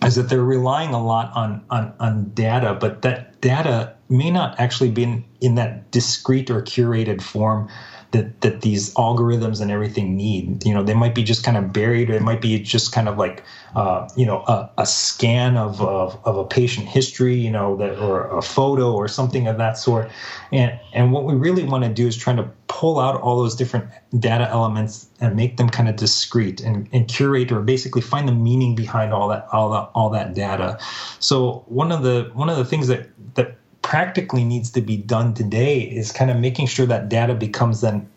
is 0.05 0.17
that 0.17 0.29
they're 0.29 0.45
relying 0.45 0.91
a 0.91 1.03
lot 1.03 1.33
on, 1.35 1.65
on, 1.71 1.95
on 2.01 2.31
data, 2.31 2.77
but 2.79 3.03
that 3.03 3.41
data 3.41 3.95
may 4.09 4.31
not 4.31 4.59
actually 4.61 4.91
be 4.91 5.05
in, 5.05 5.25
in 5.41 5.55
that 5.55 5.91
discrete 5.91 6.51
or 6.51 6.63
curated 6.63 7.23
form 7.23 7.69
that 8.15 8.41
that 8.43 8.61
these 8.61 8.95
algorithms 8.95 9.61
and 9.61 9.71
everything 9.71 10.17
need. 10.17 10.65
You 10.65 10.73
know, 10.73 10.85
they 10.85 10.95
might 10.95 11.15
be 11.15 11.25
just 11.25 11.45
kind 11.45 11.57
of 11.57 11.73
buried, 11.73 12.09
or 12.11 12.15
it 12.15 12.23
might 12.23 12.41
be 12.41 12.59
just 12.61 12.93
kind 12.93 13.09
of 13.09 13.19
like 13.19 13.43
uh, 13.75 14.09
you 14.17 14.25
know 14.25 14.45
a, 14.47 14.71
a 14.79 14.87
scan 14.87 15.57
of, 15.57 15.83
of, 15.83 16.17
of 16.25 16.37
a 16.37 16.45
patient 16.45 16.87
history, 16.87 17.35
you 17.35 17.51
know, 17.51 17.77
that 17.77 17.99
or 17.99 18.29
a 18.39 18.41
photo 18.41 18.93
or 18.95 19.09
something 19.09 19.49
of 19.49 19.59
that 19.59 19.77
sort. 19.77 20.11
And 20.53 20.79
and 20.93 21.13
what 21.13 21.25
we 21.25 21.35
really 21.35 21.65
want 21.65 21.83
to 21.85 21.91
do 21.91 22.07
is 22.07 22.17
trying 22.17 22.37
to 22.37 22.49
pull 22.69 23.01
out 23.01 23.21
all 23.21 23.37
those 23.37 23.57
different 23.57 23.91
data 24.19 24.49
elements 24.49 25.09
and 25.21 25.35
make 25.35 25.57
them 25.57 25.69
kind 25.69 25.89
of 25.89 25.97
discrete 25.97 26.61
and, 26.61 26.89
and 26.93 27.09
curate 27.09 27.51
or 27.51 27.61
basically 27.61 28.03
find 28.03 28.29
the 28.29 28.33
meaning 28.33 28.75
behind 28.75 29.13
all 29.13 29.29
that 29.29 29.47
all 29.53 29.71
that 29.71 29.91
all 29.95 30.11
that 30.11 30.35
data. 30.35 30.79
So 31.19 31.65
one 31.67 31.91
of 31.91 32.05
the 32.05 32.31
one 32.33 32.49
of 32.49 32.57
the 32.57 32.65
things 32.65 32.87
that 32.87 33.09
that 33.35 33.54
practically 33.85 34.43
needs 34.43 34.71
to 34.71 34.81
be 34.81 34.97
done 34.97 35.35
today 35.35 35.83
is 35.83 36.11
kind 36.11 36.31
of 36.31 36.39
making 36.39 36.67
sure 36.67 36.87
that 36.87 37.09
data 37.09 37.35
becomes 37.35 37.83
then 37.83 38.09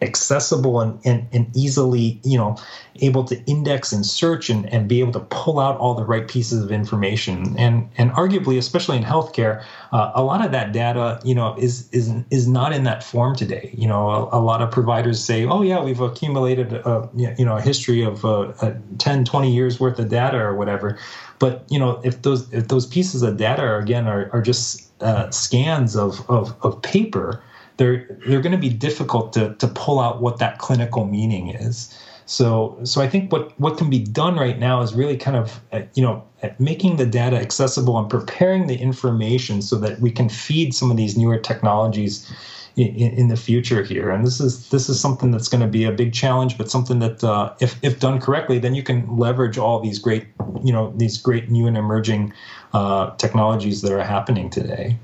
accessible 0.00 0.80
and, 0.80 0.98
and, 1.04 1.28
and 1.32 1.54
easily, 1.54 2.20
you 2.24 2.36
know, 2.36 2.56
able 2.96 3.24
to 3.24 3.40
index 3.44 3.92
and 3.92 4.04
search 4.06 4.50
and, 4.50 4.66
and 4.72 4.88
be 4.88 5.00
able 5.00 5.12
to 5.12 5.20
pull 5.20 5.60
out 5.60 5.76
all 5.78 5.94
the 5.94 6.04
right 6.04 6.26
pieces 6.28 6.62
of 6.62 6.72
information. 6.72 7.56
And 7.58 7.88
and 7.98 8.10
arguably, 8.12 8.58
especially 8.58 8.96
in 8.96 9.04
healthcare, 9.04 9.62
uh, 9.92 10.12
a 10.14 10.22
lot 10.22 10.44
of 10.44 10.52
that 10.52 10.72
data, 10.72 11.20
you 11.24 11.34
know, 11.34 11.54
is 11.56 11.88
is 11.90 12.12
is 12.30 12.48
not 12.48 12.72
in 12.72 12.84
that 12.84 13.04
form 13.04 13.36
today. 13.36 13.70
You 13.76 13.86
know, 13.86 14.08
a, 14.10 14.38
a 14.38 14.40
lot 14.40 14.62
of 14.62 14.70
providers 14.70 15.22
say, 15.22 15.44
oh 15.44 15.62
yeah, 15.62 15.82
we've 15.82 16.00
accumulated 16.00 16.72
a, 16.72 17.08
you 17.14 17.44
know 17.44 17.56
a 17.56 17.62
history 17.62 18.02
of 18.02 18.24
uh, 18.24 18.52
10, 18.98 19.24
20 19.24 19.54
years 19.54 19.78
worth 19.78 19.98
of 19.98 20.08
data 20.08 20.38
or 20.38 20.56
whatever. 20.56 20.98
But 21.38 21.64
you 21.68 21.78
know, 21.78 22.00
if 22.02 22.22
those 22.22 22.52
if 22.52 22.68
those 22.68 22.86
pieces 22.86 23.22
of 23.22 23.36
data 23.36 23.62
are, 23.62 23.78
again 23.78 24.08
are, 24.08 24.30
are 24.32 24.42
just 24.42 24.89
uh, 25.00 25.30
scans 25.30 25.96
of, 25.96 26.28
of, 26.30 26.54
of 26.62 26.80
paper, 26.82 27.42
they're 27.80 28.06
they're 28.26 28.42
going 28.42 28.52
to 28.52 28.58
be 28.58 28.68
difficult 28.68 29.32
to 29.32 29.54
to 29.54 29.66
pull 29.68 30.00
out 30.00 30.20
what 30.20 30.38
that 30.38 30.58
clinical 30.58 31.06
meaning 31.06 31.48
is. 31.48 31.98
So 32.26 32.78
so 32.84 33.00
I 33.00 33.08
think 33.08 33.32
what 33.32 33.58
what 33.58 33.78
can 33.78 33.88
be 33.88 34.00
done 34.00 34.36
right 34.36 34.58
now 34.58 34.82
is 34.82 34.92
really 34.92 35.16
kind 35.16 35.36
of 35.36 35.60
uh, 35.72 35.82
you 35.94 36.02
know 36.02 36.22
making 36.58 36.96
the 36.96 37.06
data 37.06 37.36
accessible 37.36 37.98
and 37.98 38.08
preparing 38.08 38.66
the 38.66 38.76
information 38.76 39.62
so 39.62 39.76
that 39.76 39.98
we 39.98 40.10
can 40.10 40.28
feed 40.28 40.74
some 40.74 40.90
of 40.90 40.98
these 40.98 41.16
newer 41.16 41.38
technologies 41.38 42.30
in, 42.76 43.12
in 43.12 43.28
the 43.28 43.36
future 43.36 43.82
here. 43.82 44.10
And 44.10 44.26
this 44.26 44.40
is 44.40 44.68
this 44.70 44.88
is 44.88 45.00
something 45.00 45.30
that's 45.30 45.48
going 45.48 45.60
to 45.60 45.66
be 45.66 45.84
a 45.84 45.92
big 45.92 46.12
challenge, 46.12 46.56
but 46.56 46.70
something 46.70 46.98
that 47.00 47.24
uh, 47.24 47.52
if 47.60 47.76
if 47.82 47.98
done 47.98 48.20
correctly, 48.20 48.58
then 48.58 48.74
you 48.74 48.82
can 48.82 49.16
leverage 49.16 49.58
all 49.58 49.80
these 49.80 49.98
great 49.98 50.26
you 50.62 50.72
know 50.72 50.92
these 50.96 51.18
great 51.18 51.50
new 51.50 51.66
and 51.66 51.76
emerging 51.76 52.32
uh, 52.72 53.14
technologies 53.16 53.82
that 53.82 53.92
are 53.92 54.02
happening 54.02 54.50
today. 54.50 54.96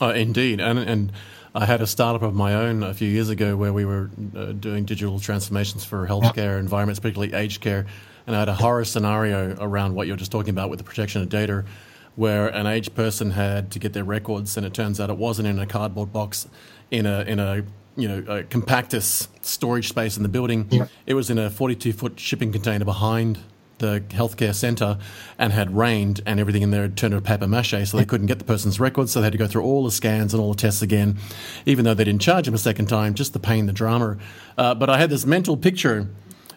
Uh, 0.00 0.08
indeed, 0.08 0.60
and 0.60 0.78
and 0.78 1.12
I 1.54 1.66
had 1.66 1.82
a 1.82 1.86
startup 1.86 2.22
of 2.22 2.34
my 2.34 2.54
own 2.54 2.82
a 2.82 2.94
few 2.94 3.08
years 3.08 3.28
ago 3.28 3.56
where 3.56 3.72
we 3.72 3.84
were 3.84 4.10
uh, 4.34 4.52
doing 4.52 4.84
digital 4.84 5.20
transformations 5.20 5.84
for 5.84 6.06
healthcare 6.06 6.58
environments, 6.58 6.98
particularly 6.98 7.34
aged 7.34 7.60
care. 7.60 7.86
And 8.26 8.34
I 8.34 8.38
had 8.38 8.48
a 8.48 8.54
horror 8.54 8.84
scenario 8.84 9.56
around 9.60 9.94
what 9.94 10.06
you're 10.06 10.16
just 10.16 10.32
talking 10.32 10.50
about 10.50 10.70
with 10.70 10.78
the 10.78 10.84
protection 10.84 11.20
of 11.20 11.28
data, 11.28 11.64
where 12.16 12.48
an 12.48 12.66
aged 12.66 12.94
person 12.94 13.32
had 13.32 13.70
to 13.72 13.78
get 13.78 13.92
their 13.92 14.04
records, 14.04 14.56
and 14.56 14.64
it 14.64 14.72
turns 14.72 14.98
out 14.98 15.10
it 15.10 15.18
wasn't 15.18 15.48
in 15.48 15.58
a 15.58 15.66
cardboard 15.66 16.12
box, 16.12 16.48
in 16.90 17.04
a 17.04 17.20
in 17.22 17.38
a 17.38 17.64
you 17.96 18.08
know 18.08 18.18
a 18.32 18.42
compactus 18.44 19.28
storage 19.42 19.88
space 19.88 20.16
in 20.16 20.22
the 20.22 20.28
building. 20.28 20.68
Yeah. 20.70 20.86
It 21.04 21.14
was 21.14 21.28
in 21.28 21.38
a 21.38 21.50
42 21.50 21.92
foot 21.92 22.18
shipping 22.18 22.52
container 22.52 22.84
behind 22.84 23.38
the 23.82 24.02
healthcare 24.08 24.54
centre 24.54 24.96
and 25.38 25.52
had 25.52 25.76
rained 25.76 26.22
and 26.24 26.40
everything 26.40 26.62
in 26.62 26.70
there 26.70 26.82
had 26.82 26.96
turned 26.96 27.12
to 27.12 27.20
paper 27.20 27.46
mache, 27.46 27.86
so 27.86 27.98
they 27.98 28.04
couldn't 28.06 28.28
get 28.28 28.38
the 28.38 28.44
person's 28.44 28.80
records, 28.80 29.12
so 29.12 29.20
they 29.20 29.24
had 29.24 29.32
to 29.32 29.38
go 29.38 29.46
through 29.46 29.62
all 29.62 29.84
the 29.84 29.90
scans 29.90 30.32
and 30.32 30.40
all 30.42 30.52
the 30.52 30.58
tests 30.58 30.80
again, 30.80 31.18
even 31.66 31.84
though 31.84 31.92
they 31.92 32.04
didn't 32.04 32.22
charge 32.22 32.48
him 32.48 32.54
a 32.54 32.58
second 32.58 32.86
time, 32.86 33.12
just 33.12 33.34
the 33.34 33.38
pain, 33.38 33.66
the 33.66 33.72
drama. 33.72 34.16
Uh, 34.56 34.74
but 34.74 34.88
I 34.88 34.98
had 34.98 35.10
this 35.10 35.26
mental 35.26 35.56
picture. 35.56 36.08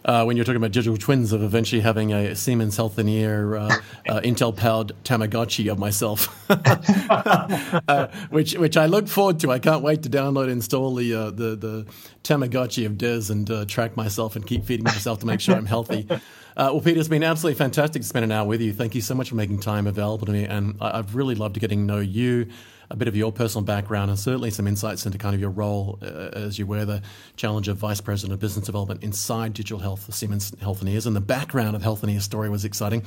Uh, 0.06 0.24
when 0.24 0.38
you're 0.38 0.46
talking 0.46 0.58
about 0.58 0.72
digital 0.72 0.98
twins 0.98 1.34
of 1.34 1.42
eventually 1.42 1.82
having 1.82 2.14
a 2.14 2.36
Siemens 2.36 2.78
Healthineer 2.78 3.56
uh, 3.56 3.66
uh, 4.10 4.22
Intel 4.22 4.56
powered 4.56 4.92
Tamagotchi 5.04 5.72
of 5.72 5.80
myself, 5.80 6.30
uh, 7.88 8.08
which 8.30 8.54
which 8.54 8.78
I 8.78 8.86
look 8.86 9.08
forward 9.08 9.40
to. 9.40 9.52
I 9.52 9.58
can't 9.58 9.82
wait 9.82 10.04
to 10.04 10.10
download 10.10 10.44
and 10.44 10.52
install 10.52 10.94
the 10.94 11.12
uh, 11.12 11.32
the 11.32 11.56
the 11.56 11.86
Tamagotchi 12.24 12.86
of 12.86 12.94
Dez 12.94 13.32
and 13.32 13.50
uh, 13.50 13.66
track 13.66 13.98
myself 13.98 14.36
and 14.36 14.46
keep 14.46 14.66
feeding 14.66 14.84
myself 14.84 15.20
to 15.22 15.26
make 15.26 15.42
sure 15.42 15.56
I'm 15.56 15.66
healthy. 15.66 16.08
Uh, 16.58 16.70
well, 16.72 16.80
Peter, 16.80 16.98
it's 16.98 17.10
been 17.10 17.22
absolutely 17.22 17.58
fantastic 17.58 18.02
to 18.02 18.08
spend 18.08 18.24
an 18.24 18.32
hour 18.32 18.48
with 18.48 18.62
you. 18.62 18.72
Thank 18.72 18.96
you 18.96 19.02
so 19.02 19.14
much 19.14 19.28
for 19.28 19.36
making 19.36 19.60
time 19.60 19.88
available 19.88 20.26
to 20.26 20.32
me. 20.32 20.46
And 20.46 20.78
I, 20.80 20.96
have 20.96 21.14
really 21.14 21.36
loved 21.36 21.60
getting 21.60 21.86
to 21.86 21.94
know 21.94 22.00
you, 22.00 22.48
a 22.90 22.96
bit 22.96 23.08
of 23.08 23.16
your 23.16 23.32
personal 23.32 23.64
background, 23.64 24.10
and 24.10 24.20
certainly 24.20 24.52
some 24.52 24.68
insights 24.68 25.06
into 25.06 25.18
kind 25.18 25.34
of 25.34 25.42
your 25.42 25.50
role 25.50 26.00
uh, 26.02 26.30
as 26.34 26.60
you 26.60 26.66
wear 26.66 26.86
the 26.86 27.02
challenge 27.36 27.68
of 27.68 27.78
Vice 27.78 28.02
President 28.02 28.34
of 28.34 28.40
Business 28.40 28.66
Development 28.66 29.04
inside 29.04 29.54
Digital 29.54 29.80
Health 29.80 30.06
for 30.06 30.12
Siemens 30.12 30.52
Healthineers. 30.52 31.06
And 31.06 31.16
the 31.16 31.22
background 31.22 31.76
of 31.76 31.82
Healthineers' 31.82 32.22
story 32.22 32.50
was 32.50 32.66
exciting. 32.66 33.04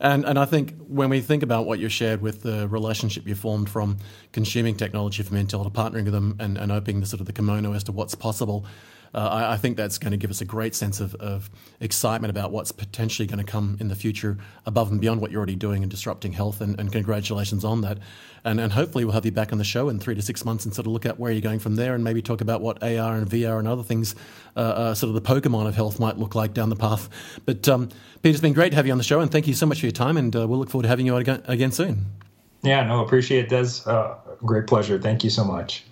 And, 0.00 0.24
and 0.24 0.38
I 0.38 0.44
think 0.44 0.74
when 0.86 1.10
we 1.10 1.20
think 1.20 1.42
about 1.42 1.66
what 1.66 1.78
you 1.78 1.88
shared 1.88 2.22
with 2.22 2.42
the 2.42 2.68
relationship 2.68 3.26
you 3.26 3.34
formed 3.34 3.68
from 3.68 3.98
consuming 4.32 4.76
technology 4.76 5.22
from 5.22 5.36
Intel 5.36 5.64
to 5.64 5.70
partnering 5.70 6.04
with 6.04 6.12
them 6.12 6.36
and, 6.38 6.56
and 6.56 6.70
opening 6.70 7.00
the 7.00 7.06
sort 7.06 7.20
of 7.20 7.26
the 7.26 7.32
kimono 7.32 7.72
as 7.74 7.84
to 7.84 7.92
what's 7.92 8.14
possible, 8.14 8.64
uh, 9.14 9.18
I, 9.18 9.52
I, 9.54 9.56
think 9.56 9.76
that's 9.76 9.98
going 9.98 10.10
to 10.10 10.16
give 10.16 10.30
us 10.30 10.40
a 10.40 10.44
great 10.44 10.74
sense 10.74 11.00
of, 11.00 11.14
of 11.16 11.50
excitement 11.80 12.30
about 12.30 12.50
what's 12.50 12.72
potentially 12.72 13.26
going 13.26 13.38
to 13.38 13.50
come 13.50 13.76
in 13.80 13.88
the 13.88 13.94
future 13.94 14.38
above 14.66 14.90
and 14.90 15.00
beyond 15.00 15.20
what 15.20 15.30
you're 15.30 15.38
already 15.38 15.56
doing 15.56 15.82
in 15.82 15.88
disrupting 15.88 16.32
health. 16.32 16.60
And, 16.60 16.78
and 16.78 16.92
congratulations 16.92 17.64
on 17.64 17.80
that. 17.82 17.98
And, 18.44 18.60
and 18.60 18.72
hopefully 18.72 19.04
we'll 19.04 19.14
have 19.14 19.24
you 19.24 19.32
back 19.32 19.52
on 19.52 19.58
the 19.58 19.64
show 19.64 19.88
in 19.88 19.98
three 19.98 20.14
to 20.14 20.22
six 20.22 20.44
months 20.44 20.64
and 20.64 20.74
sort 20.74 20.86
of 20.86 20.92
look 20.92 21.06
at 21.06 21.18
where 21.18 21.32
you're 21.32 21.40
going 21.40 21.58
from 21.58 21.76
there 21.76 21.94
and 21.94 22.04
maybe 22.04 22.22
talk 22.22 22.40
about 22.40 22.60
what 22.60 22.82
AR 22.82 23.16
and 23.16 23.28
VR 23.28 23.58
and 23.58 23.66
other 23.66 23.82
things, 23.82 24.14
uh, 24.56 24.60
uh, 24.60 24.94
sort 24.94 25.08
of 25.08 25.14
the 25.14 25.22
Pokemon 25.22 25.66
of 25.66 25.74
health 25.74 25.98
might 25.98 26.18
look 26.18 26.34
like 26.34 26.54
down 26.54 26.68
the 26.68 26.76
path. 26.76 27.08
But 27.44 27.68
um, 27.68 27.88
Peter, 28.22 28.34
it's 28.34 28.40
been 28.40 28.52
great 28.52 28.70
to 28.70 28.76
have 28.76 28.86
you 28.86 28.92
on 28.92 28.98
the 28.98 29.04
show 29.04 29.20
and 29.20 29.30
thank 29.30 29.46
you 29.46 29.54
so 29.54 29.66
much 29.66 29.80
for 29.80 29.86
your 29.86 29.92
time 29.92 30.16
and 30.16 30.34
uh, 30.34 30.46
we'll 30.46 30.58
look 30.58 30.70
forward 30.70 30.84
to 30.84 30.88
having 30.88 31.06
you 31.06 31.16
again, 31.16 31.42
again 31.46 31.72
soon. 31.72 32.06
Yeah, 32.62 32.84
no, 32.84 33.04
appreciate 33.04 33.50
it, 33.50 33.50
Dez. 33.50 33.86
Uh, 33.86 34.16
great 34.44 34.66
pleasure. 34.66 34.98
Thank 34.98 35.24
you 35.24 35.30
so 35.30 35.44
much. 35.44 35.84